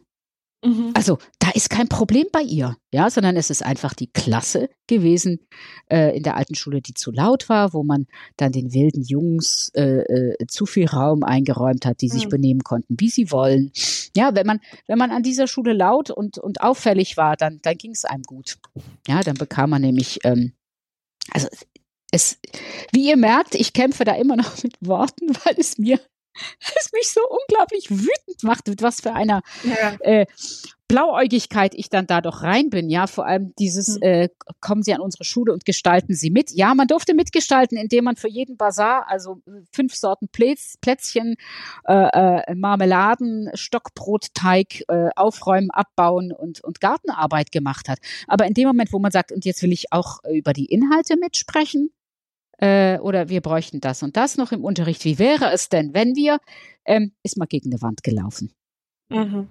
[0.64, 0.92] Mhm.
[0.96, 5.40] Also da ist kein Problem bei ihr, ja, sondern es ist einfach die Klasse gewesen
[5.92, 9.72] äh, in der alten Schule, die zu laut war, wo man dann den wilden Jungs
[9.76, 12.30] äh, äh, zu viel Raum eingeräumt hat, die sich mhm.
[12.30, 13.72] benehmen konnten, wie sie wollen.
[14.16, 17.78] Ja, wenn man wenn man an dieser Schule laut und und auffällig war, dann dann
[17.78, 18.58] ging es einem gut.
[19.08, 20.54] Ja, dann bekam man nämlich ähm,
[21.32, 21.48] also
[22.12, 22.40] es,
[22.94, 26.00] wie ihr merkt, ich kämpfe da immer noch mit Worten, weil es mir
[26.80, 29.96] es mich so unglaublich wütend macht, mit was für einer ja.
[30.00, 30.26] äh,
[30.88, 32.90] Blauäugigkeit ich dann da doch rein bin.
[32.90, 34.02] Ja, vor allem dieses, hm.
[34.02, 34.30] äh,
[34.62, 36.52] kommen Sie an unsere Schule und gestalten Sie mit.
[36.52, 41.36] Ja, man durfte mitgestalten, indem man für jeden Bazar, also fünf Sorten Plätz, Plätzchen,
[41.86, 48.00] äh, äh, Marmeladen, Stockbrotteig äh, aufräumen, abbauen und, und Gartenarbeit gemacht hat.
[48.28, 51.18] Aber in dem Moment, wo man sagt, und jetzt will ich auch über die Inhalte
[51.18, 51.92] mitsprechen,
[52.58, 55.06] äh, oder wir bräuchten das und das noch im Unterricht.
[55.06, 56.40] Wie wäre es denn, wenn wir,
[56.86, 58.54] ähm, ist mal gegen eine Wand gelaufen.
[59.10, 59.50] Mhm.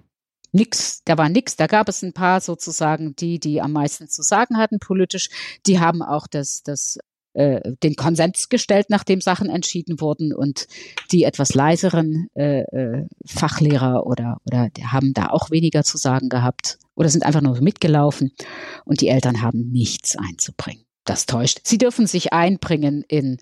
[0.51, 1.55] Nix, da war nix.
[1.55, 5.29] Da gab es ein paar sozusagen, die, die am meisten zu sagen hatten politisch.
[5.65, 6.97] Die haben auch das, das,
[7.33, 10.67] äh, den Konsens gestellt, nachdem Sachen entschieden wurden und
[11.11, 16.79] die etwas leiseren äh, äh, Fachlehrer oder, oder haben da auch weniger zu sagen gehabt
[16.95, 18.31] oder sind einfach nur mitgelaufen
[18.85, 21.61] und die Eltern haben nichts einzubringen das täuscht.
[21.63, 23.37] Sie dürfen sich einbringen in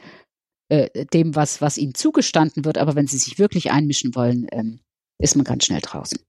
[0.70, 4.80] äh, dem, was, was ihnen zugestanden wird, aber wenn sie sich wirklich einmischen wollen, ähm,
[5.20, 6.20] ist man ganz schnell draußen.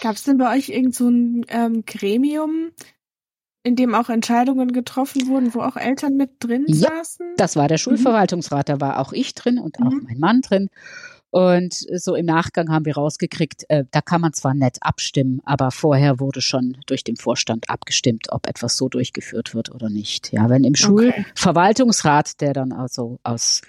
[0.00, 2.70] Gab es denn bei euch irgend so ein ähm, Gremium,
[3.62, 7.34] in dem auch Entscheidungen getroffen wurden, wo auch Eltern mit drin ja, saßen?
[7.36, 7.80] Das war der mhm.
[7.80, 10.04] Schulverwaltungsrat, da war auch ich drin und auch mhm.
[10.04, 10.70] mein Mann drin.
[11.30, 15.70] Und so im Nachgang haben wir rausgekriegt, äh, da kann man zwar nett abstimmen, aber
[15.70, 20.32] vorher wurde schon durch den Vorstand abgestimmt, ob etwas so durchgeführt wird oder nicht.
[20.32, 23.62] Ja, wenn im Schulverwaltungsrat, der dann also aus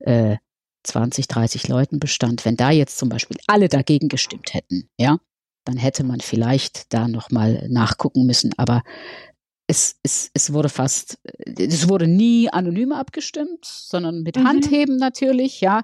[0.00, 0.36] äh,
[0.82, 5.18] 20, 30 Leuten bestand, wenn da jetzt zum Beispiel alle dagegen gestimmt hätten, ja,
[5.64, 8.52] dann hätte man vielleicht da nochmal nachgucken müssen.
[8.56, 8.82] Aber
[9.66, 11.18] es, es, es wurde fast,
[11.58, 14.44] es wurde nie anonym abgestimmt, sondern mit mhm.
[14.46, 15.82] Handheben natürlich, ja.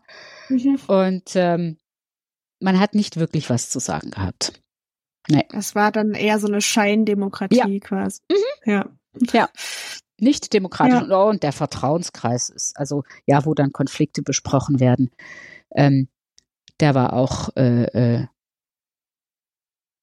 [0.48, 0.78] Mhm.
[0.86, 1.78] Und ähm,
[2.60, 4.62] man hat nicht wirklich was zu sagen gehabt.
[5.28, 5.46] Nee.
[5.52, 7.78] Es war dann eher so eine Scheindemokratie ja.
[7.80, 8.20] quasi.
[8.30, 8.70] Mhm.
[8.70, 8.90] Ja.
[9.32, 9.48] Ja.
[10.18, 10.94] Nicht demokratisch.
[10.94, 11.00] Ja.
[11.02, 15.10] Und, und der Vertrauenskreis ist, also ja, wo dann Konflikte besprochen werden,
[15.74, 16.08] ähm,
[16.80, 18.26] der war auch äh, äh,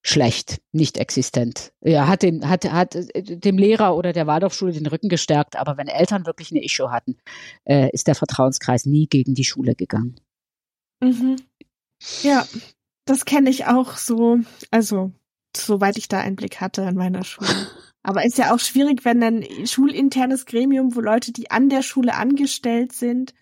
[0.02, 1.74] schlecht, nicht existent.
[1.82, 5.88] Er hat dem, hat, hat dem Lehrer oder der Waldorfschule den Rücken gestärkt, aber wenn
[5.88, 7.18] Eltern wirklich eine Issue hatten,
[7.66, 10.20] äh, ist der Vertrauenskreis nie gegen die Schule gegangen.
[11.02, 11.38] Mhm.
[12.24, 12.46] Ja,
[13.06, 14.40] das kenne ich auch so,
[14.72, 15.12] also
[15.56, 17.50] soweit ich da Einblick hatte in meiner Schule.
[18.04, 22.16] Aber ist ja auch schwierig, wenn ein schulinternes Gremium, wo Leute, die an der Schule
[22.16, 23.34] angestellt sind,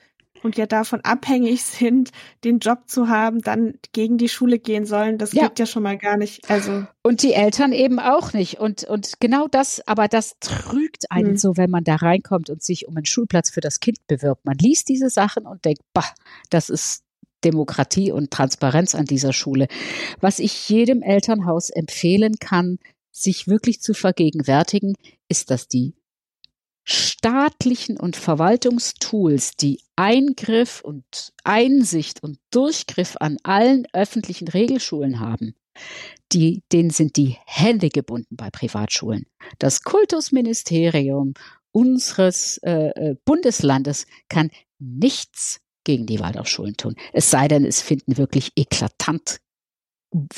[0.44, 2.12] und ja davon abhängig sind,
[2.44, 5.18] den Job zu haben, dann gegen die Schule gehen sollen.
[5.18, 5.48] Das ja.
[5.48, 6.50] geht ja schon mal gar nicht.
[6.50, 8.60] Also und die Eltern eben auch nicht.
[8.60, 11.38] Und und genau das, aber das trügt einen hm.
[11.38, 14.46] so, wenn man da reinkommt und sich um einen Schulplatz für das Kind bewirbt.
[14.46, 16.14] Man liest diese Sachen und denkt, bah,
[16.50, 17.04] das ist
[17.44, 19.68] Demokratie und Transparenz an dieser Schule.
[20.20, 22.80] Was ich jedem Elternhaus empfehlen kann,
[23.12, 24.96] sich wirklich zu vergegenwärtigen,
[25.28, 25.96] ist, dass die
[26.88, 35.54] staatlichen und Verwaltungstools, die Eingriff und Einsicht und Durchgriff an allen öffentlichen Regelschulen haben,
[36.32, 39.26] die, denen sind die Hände gebunden bei Privatschulen.
[39.60, 41.34] Das Kultusministerium
[41.74, 44.50] unseres äh, äh Bundeslandes kann
[44.80, 46.96] nichts gegen die Waldorfschulen tun.
[47.12, 49.42] Es sei denn, es finden wirklich eklatant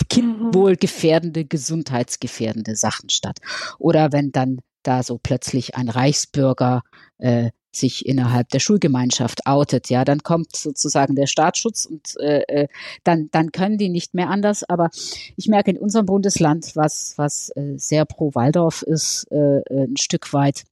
[0.10, 3.38] kindwohlgefährdende, gesundheitsgefährdende Sachen statt.
[3.78, 6.84] Oder wenn dann da so plötzlich ein Reichsbürger
[7.18, 12.68] äh, sich innerhalb der Schulgemeinschaft outet, ja, dann kommt sozusagen der Staatsschutz und äh, äh,
[13.04, 14.64] dann dann können die nicht mehr anders.
[14.64, 14.90] Aber
[15.36, 19.98] ich merke in unserem Bundesland, was was äh, sehr pro Waldorf ist, äh, äh ein
[19.98, 20.64] Stück weit,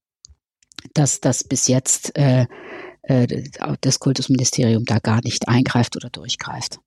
[0.94, 2.48] dass das bis jetzt äh,
[3.04, 3.44] äh,
[3.82, 6.80] das Kultusministerium da gar nicht eingreift oder durchgreift.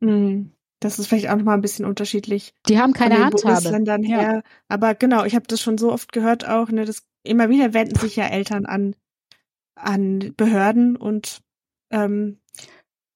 [0.00, 0.52] Mhm.
[0.80, 2.54] Das ist vielleicht auch nochmal ein bisschen unterschiedlich.
[2.68, 3.42] Die haben keine Handhabe.
[3.42, 4.22] Bundesländern her.
[4.22, 4.42] Ja.
[4.68, 7.98] Aber genau, ich habe das schon so oft gehört auch, ne, das immer wieder wenden
[7.98, 8.94] sich ja Eltern an,
[9.74, 11.42] an Behörden und
[11.90, 12.38] ähm,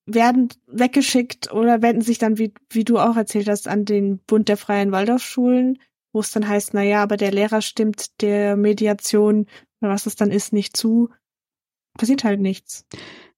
[0.05, 4.49] werden weggeschickt oder wenden sich dann, wie, wie du auch erzählt hast, an den Bund
[4.49, 5.79] der Freien Waldorfschulen,
[6.11, 9.47] wo es dann heißt, na ja, aber der Lehrer stimmt der Mediation
[9.81, 11.09] oder was es dann ist, nicht zu.
[11.97, 12.85] Passiert halt nichts.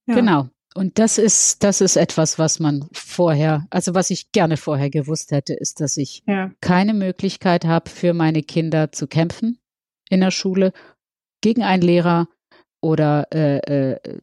[0.08, 0.16] Ja.
[0.16, 0.50] Genau.
[0.78, 5.32] Und das ist, das ist etwas, was man vorher, also was ich gerne vorher gewusst
[5.32, 6.52] hätte, ist, dass ich ja.
[6.60, 9.58] keine Möglichkeit habe, für meine Kinder zu kämpfen
[10.10, 10.74] in der Schule
[11.40, 12.28] gegen einen Lehrer
[12.82, 14.20] oder äh, äh,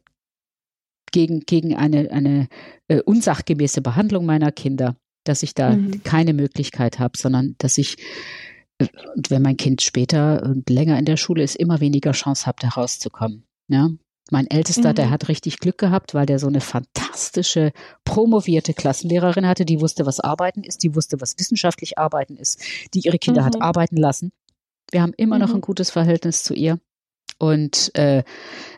[1.11, 2.49] gegen, gegen eine, eine
[2.89, 6.03] äh, unsachgemäße Behandlung meiner Kinder, dass ich da mhm.
[6.03, 7.97] keine Möglichkeit habe, sondern dass ich,
[8.77, 12.45] äh, und wenn mein Kind später und länger in der Schule ist, immer weniger Chance
[12.45, 13.47] habe, da rauszukommen.
[13.69, 13.89] Ja,
[14.31, 14.95] mein Ältester, mhm.
[14.95, 17.73] der hat richtig Glück gehabt, weil der so eine fantastische,
[18.05, 22.63] promovierte Klassenlehrerin hatte, die wusste, was Arbeiten ist, die wusste, was wissenschaftlich Arbeiten ist,
[22.95, 23.47] die ihre Kinder mhm.
[23.47, 24.33] hat arbeiten lassen.
[24.91, 25.43] Wir haben immer mhm.
[25.43, 26.79] noch ein gutes Verhältnis zu ihr
[27.39, 28.23] und äh,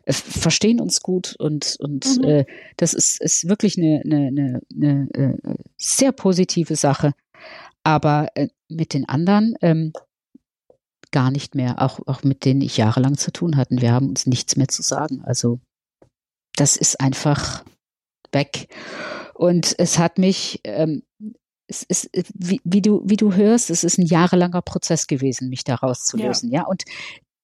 [0.09, 2.25] verstehen uns gut und und mhm.
[2.25, 2.45] äh,
[2.77, 5.09] das ist ist wirklich eine eine, eine, eine
[5.45, 7.13] äh, sehr positive Sache.
[7.83, 9.93] Aber äh, mit den anderen ähm,
[11.15, 13.81] gar nicht mehr, auch, auch mit denen ich jahrelang zu tun hatten.
[13.81, 15.23] Wir haben uns nichts mehr zu sagen.
[15.23, 15.61] Also
[16.57, 17.65] das ist einfach
[18.33, 18.69] weg.
[19.33, 21.05] Und es hat mich, ähm,
[21.69, 25.63] es ist, wie, wie, du, wie du hörst, es ist ein jahrelanger Prozess gewesen, mich
[25.63, 26.51] da rauszulösen.
[26.51, 26.63] Ja.
[26.63, 26.67] ja.
[26.67, 26.83] Und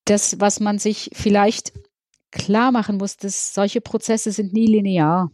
[0.05, 1.73] das, was man sich vielleicht
[2.33, 5.31] klar machen muss, dass solche Prozesse sind nie linear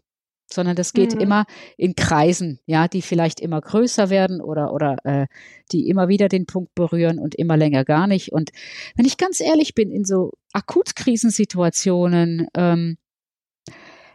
[0.52, 1.20] sondern das geht mhm.
[1.20, 1.44] immer
[1.76, 5.26] in Kreisen, ja, die vielleicht immer größer werden oder oder äh,
[5.72, 8.32] die immer wieder den Punkt berühren und immer länger gar nicht.
[8.32, 8.50] Und
[8.94, 12.96] wenn ich ganz ehrlich bin, in so Akutkrisensituationen ähm,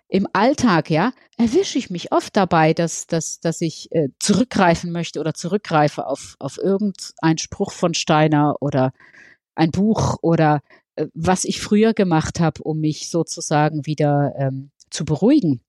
[0.07, 5.19] im Alltag, ja, erwische ich mich oft dabei, dass, dass, dass ich äh, zurückgreifen möchte
[5.21, 8.91] oder zurückgreife auf, auf irgendeinen Spruch von Steiner oder
[9.55, 10.61] ein Buch oder
[10.95, 15.61] äh, was ich früher gemacht habe, um mich sozusagen wieder ähm, zu beruhigen.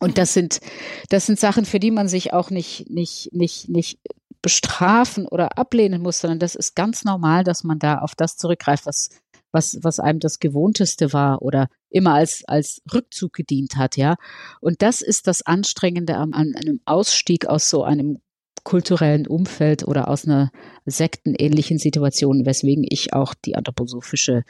[0.00, 0.60] Und das sind,
[1.08, 3.98] das sind Sachen, für die man sich auch nicht, nicht, nicht, nicht
[4.42, 8.84] bestrafen oder ablehnen muss, sondern das ist ganz normal, dass man da auf das zurückgreift,
[8.84, 9.08] was,
[9.52, 14.16] was, was einem das Gewohnteste war oder immer als, als Rückzug gedient hat, ja.
[14.60, 18.20] Und das ist das Anstrengende an, an einem Ausstieg aus so einem
[18.64, 20.50] kulturellen Umfeld oder aus einer
[20.84, 24.42] sektenähnlichen Situation, weswegen ich auch die anthroposophische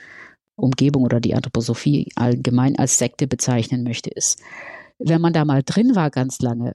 [0.57, 4.41] Umgebung oder die Anthroposophie allgemein als Sekte bezeichnen möchte, ist,
[4.99, 6.73] wenn man da mal drin war ganz lange,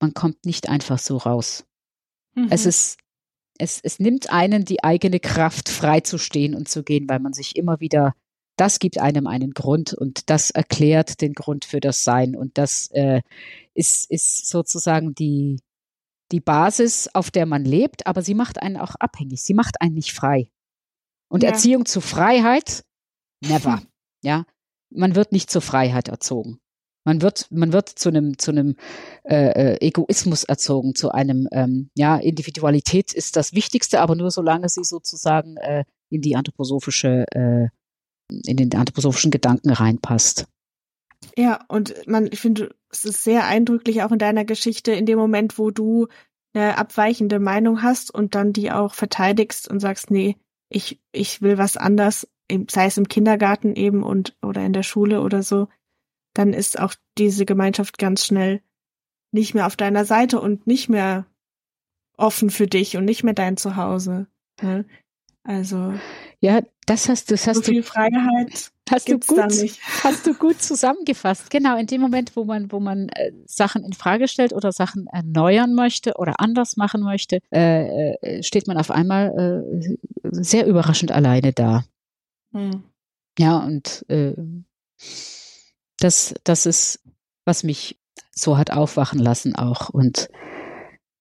[0.00, 1.64] man kommt nicht einfach so raus.
[2.34, 2.48] Mhm.
[2.50, 2.98] Es ist,
[3.58, 7.80] es, es nimmt einen die eigene Kraft, freizustehen und zu gehen, weil man sich immer
[7.80, 8.14] wieder,
[8.56, 12.90] das gibt einem einen Grund und das erklärt den Grund für das Sein und das
[12.92, 13.22] äh,
[13.74, 15.58] ist, ist sozusagen die,
[16.32, 19.42] die Basis, auf der man lebt, aber sie macht einen auch abhängig.
[19.42, 20.50] Sie macht einen nicht frei.
[21.28, 21.50] Und ja.
[21.50, 22.84] Erziehung zu Freiheit,
[23.40, 23.78] never.
[23.78, 23.86] Hm.
[24.22, 24.44] Ja,
[24.90, 26.58] man wird nicht zur Freiheit erzogen.
[27.04, 28.76] Man wird, man wird zu einem, zu einem
[29.24, 34.68] äh, äh, Egoismus erzogen, zu einem, ähm, ja, Individualität ist das Wichtigste, aber nur solange
[34.68, 37.68] sie sozusagen äh, in die anthroposophische, äh,
[38.46, 40.46] in den anthroposophischen Gedanken reinpasst.
[41.36, 45.18] Ja, und man, ich finde, es ist sehr eindrücklich auch in deiner Geschichte, in dem
[45.18, 46.08] Moment, wo du
[46.54, 50.36] eine abweichende Meinung hast und dann die auch verteidigst und sagst, nee,
[50.68, 52.28] ich, ich will was anders,
[52.70, 55.68] sei es im Kindergarten eben und oder in der Schule oder so,
[56.34, 58.62] dann ist auch diese Gemeinschaft ganz schnell
[59.32, 61.26] nicht mehr auf deiner Seite und nicht mehr
[62.16, 64.26] offen für dich und nicht mehr dein Zuhause.
[64.60, 64.84] Ne?
[65.44, 65.94] Also
[66.40, 69.38] ja, das hast du, das hast so viel du, Freiheit hast du gut,
[70.04, 71.50] hast du gut zusammengefasst.
[71.50, 75.06] Genau in dem Moment, wo man, wo man äh, Sachen in Frage stellt oder Sachen
[75.06, 79.96] erneuern möchte oder anders machen möchte, äh, äh, steht man auf einmal äh,
[80.30, 81.84] sehr überraschend alleine da.
[82.52, 82.84] Hm.
[83.38, 84.34] Ja und äh,
[86.02, 87.00] das, das ist,
[87.44, 87.98] was mich
[88.30, 89.88] so hat aufwachen lassen auch.
[89.88, 90.28] Und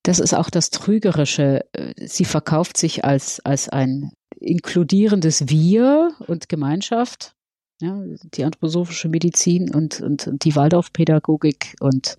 [0.04, 1.66] das ist auch das Trügerische.
[1.98, 7.36] Sie verkauft sich als, als ein inkludierendes Wir und Gemeinschaft,
[7.82, 8.02] ja,
[8.34, 12.18] die anthroposophische Medizin und, und, und die Waldorfpädagogik und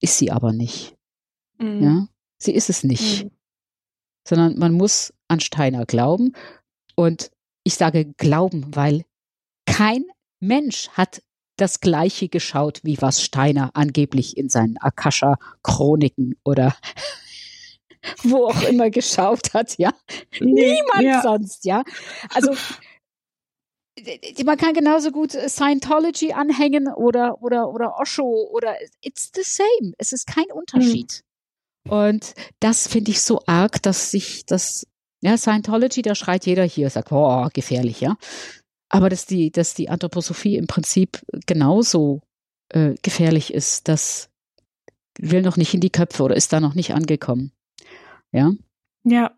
[0.00, 0.94] ist sie aber nicht.
[1.58, 1.82] Mhm.
[1.82, 3.24] Ja, sie ist es nicht.
[3.24, 3.30] Mhm.
[4.26, 6.34] Sondern man muss an Steiner glauben.
[6.94, 7.30] Und
[7.64, 9.04] ich sage glauben, weil
[9.66, 10.04] kein
[10.40, 11.22] Mensch hat
[11.56, 16.76] das Gleiche geschaut, wie was Steiner angeblich in seinen Akasha-Chroniken oder
[18.22, 19.92] wo auch immer geschaut hat, ja.
[20.40, 21.22] Niemand ja.
[21.22, 21.84] sonst, ja.
[22.30, 22.54] Also
[24.44, 29.94] man kann genauso gut Scientology anhängen oder oder oder Osho oder it's the same.
[29.98, 31.22] Es ist kein Unterschied.
[31.84, 31.92] Mhm.
[31.92, 34.86] Und das finde ich so arg, dass sich das
[35.20, 38.16] ja Scientology, da schreit jeder hier, sagt, oh, gefährlich, ja.
[38.94, 42.20] Aber dass die, dass die Anthroposophie im Prinzip genauso
[42.68, 44.30] äh, gefährlich ist, das
[45.18, 47.50] will noch nicht in die Köpfe oder ist da noch nicht angekommen.
[48.30, 48.52] Ja.
[49.02, 49.36] Ja.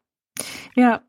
[0.75, 1.01] Ja.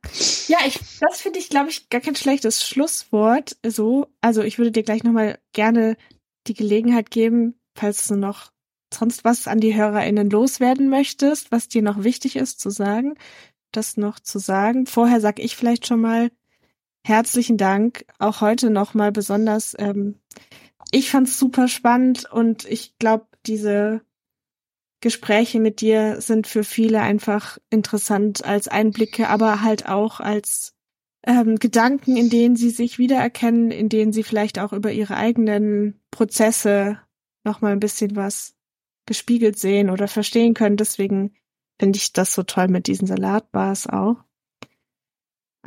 [0.47, 3.57] Ja, ich, das finde ich, glaube ich, gar kein schlechtes Schlusswort.
[3.67, 5.97] So, also ich würde dir gleich nochmal gerne
[6.47, 8.53] die Gelegenheit geben, falls du noch
[8.93, 13.15] sonst was an die HörerInnen loswerden möchtest, was dir noch wichtig ist zu sagen,
[13.73, 14.85] das noch zu sagen.
[14.85, 16.31] Vorher sag ich vielleicht schon mal,
[17.07, 18.05] herzlichen Dank.
[18.19, 19.75] Auch heute nochmal besonders.
[19.79, 20.19] Ähm,
[20.91, 24.01] ich fand's super spannend und ich glaube, diese
[25.01, 30.75] Gespräche mit dir sind für viele einfach interessant als Einblicke, aber halt auch als
[31.25, 35.99] ähm, Gedanken, in denen sie sich wiedererkennen, in denen sie vielleicht auch über ihre eigenen
[36.09, 36.99] Prozesse
[37.43, 38.55] nochmal ein bisschen was
[39.05, 40.77] gespiegelt sehen oder verstehen können.
[40.77, 41.35] Deswegen
[41.79, 44.26] finde ich das so toll mit diesen Salatbars auch.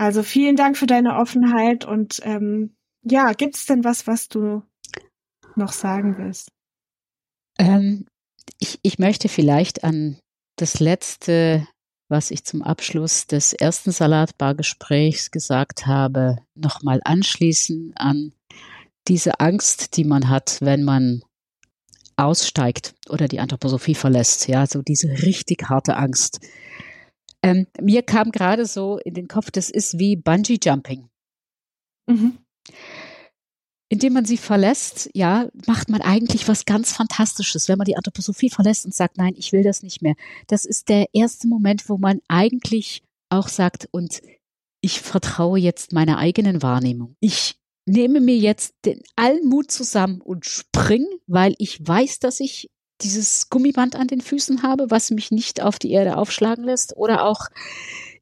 [0.01, 4.63] Also vielen Dank für deine Offenheit und ähm, ja, gibt es denn was, was du
[5.57, 6.49] noch sagen willst?
[7.59, 8.07] Ähm,
[8.59, 10.19] ich, ich möchte vielleicht an
[10.57, 11.69] das letzte,
[12.09, 18.33] was ich zum Abschluss des ersten Salatbargesprächs gesagt habe, nochmal anschließen an
[19.07, 21.21] diese Angst, die man hat, wenn man
[22.17, 24.49] aussteigt oder die Anthroposophie verlässt.
[24.49, 26.41] Ja, so diese richtig harte Angst.
[27.43, 31.09] Ähm, mir kam gerade so in den Kopf, das ist wie Bungee Jumping.
[32.07, 32.39] Mhm.
[33.89, 38.51] Indem man sie verlässt, ja, macht man eigentlich was ganz Fantastisches, wenn man die Anthroposophie
[38.51, 40.15] verlässt und sagt, nein, ich will das nicht mehr.
[40.47, 44.23] Das ist der erste Moment, wo man eigentlich auch sagt, und
[44.81, 47.17] ich vertraue jetzt meiner eigenen Wahrnehmung.
[47.21, 47.57] Ich
[47.87, 52.71] nehme mir jetzt den allen Mut zusammen und spring, weil ich weiß, dass ich
[53.03, 57.25] dieses Gummiband an den Füßen habe, was mich nicht auf die Erde aufschlagen lässt, oder
[57.25, 57.49] auch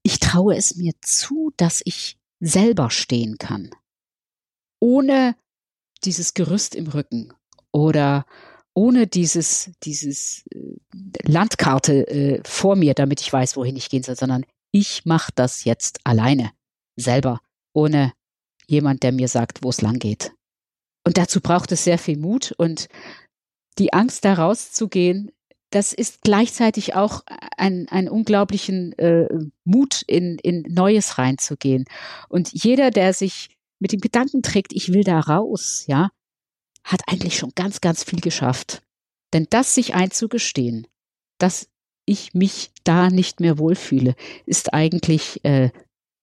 [0.02, 3.70] ich traue es mir zu, dass ich selber stehen kann,
[4.80, 5.36] ohne
[6.04, 7.32] dieses Gerüst im Rücken
[7.72, 8.24] oder
[8.74, 10.76] ohne dieses, dieses äh,
[11.24, 15.64] Landkarte äh, vor mir, damit ich weiß, wohin ich gehen soll, sondern ich mache das
[15.64, 16.52] jetzt alleine,
[16.96, 17.40] selber,
[17.72, 18.12] ohne
[18.68, 20.32] jemand, der mir sagt, wo es lang geht.
[21.04, 22.88] Und dazu braucht es sehr viel Mut und
[23.78, 25.30] die Angst, da rauszugehen,
[25.70, 27.22] das ist gleichzeitig auch
[27.56, 29.28] ein, ein unglaublichen äh,
[29.64, 31.84] Mut, in, in Neues reinzugehen.
[32.28, 36.10] Und jeder, der sich mit dem Gedanken trägt, ich will da raus, ja,
[36.84, 38.82] hat eigentlich schon ganz, ganz viel geschafft.
[39.34, 40.86] Denn das sich einzugestehen,
[41.36, 41.68] dass
[42.06, 44.14] ich mich da nicht mehr wohlfühle,
[44.46, 45.70] ist eigentlich äh,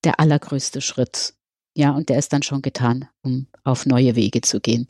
[0.04, 1.36] der allergrößte Schritt.
[1.76, 4.88] Ja, und der ist dann schon getan, um auf neue Wege zu gehen.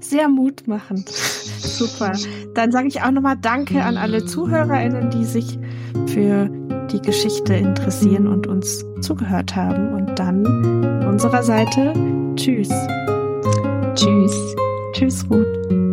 [0.00, 1.08] Sehr mutmachend.
[1.08, 2.12] Super.
[2.54, 5.58] Dann sage ich auch nochmal Danke an alle ZuhörerInnen, die sich
[6.06, 6.50] für
[6.92, 9.92] die Geschichte interessieren und uns zugehört haben.
[9.94, 11.92] Und dann unserer Seite
[12.36, 12.70] Tschüss.
[13.94, 14.54] Tschüss.
[14.92, 15.85] Tschüss, Ruth.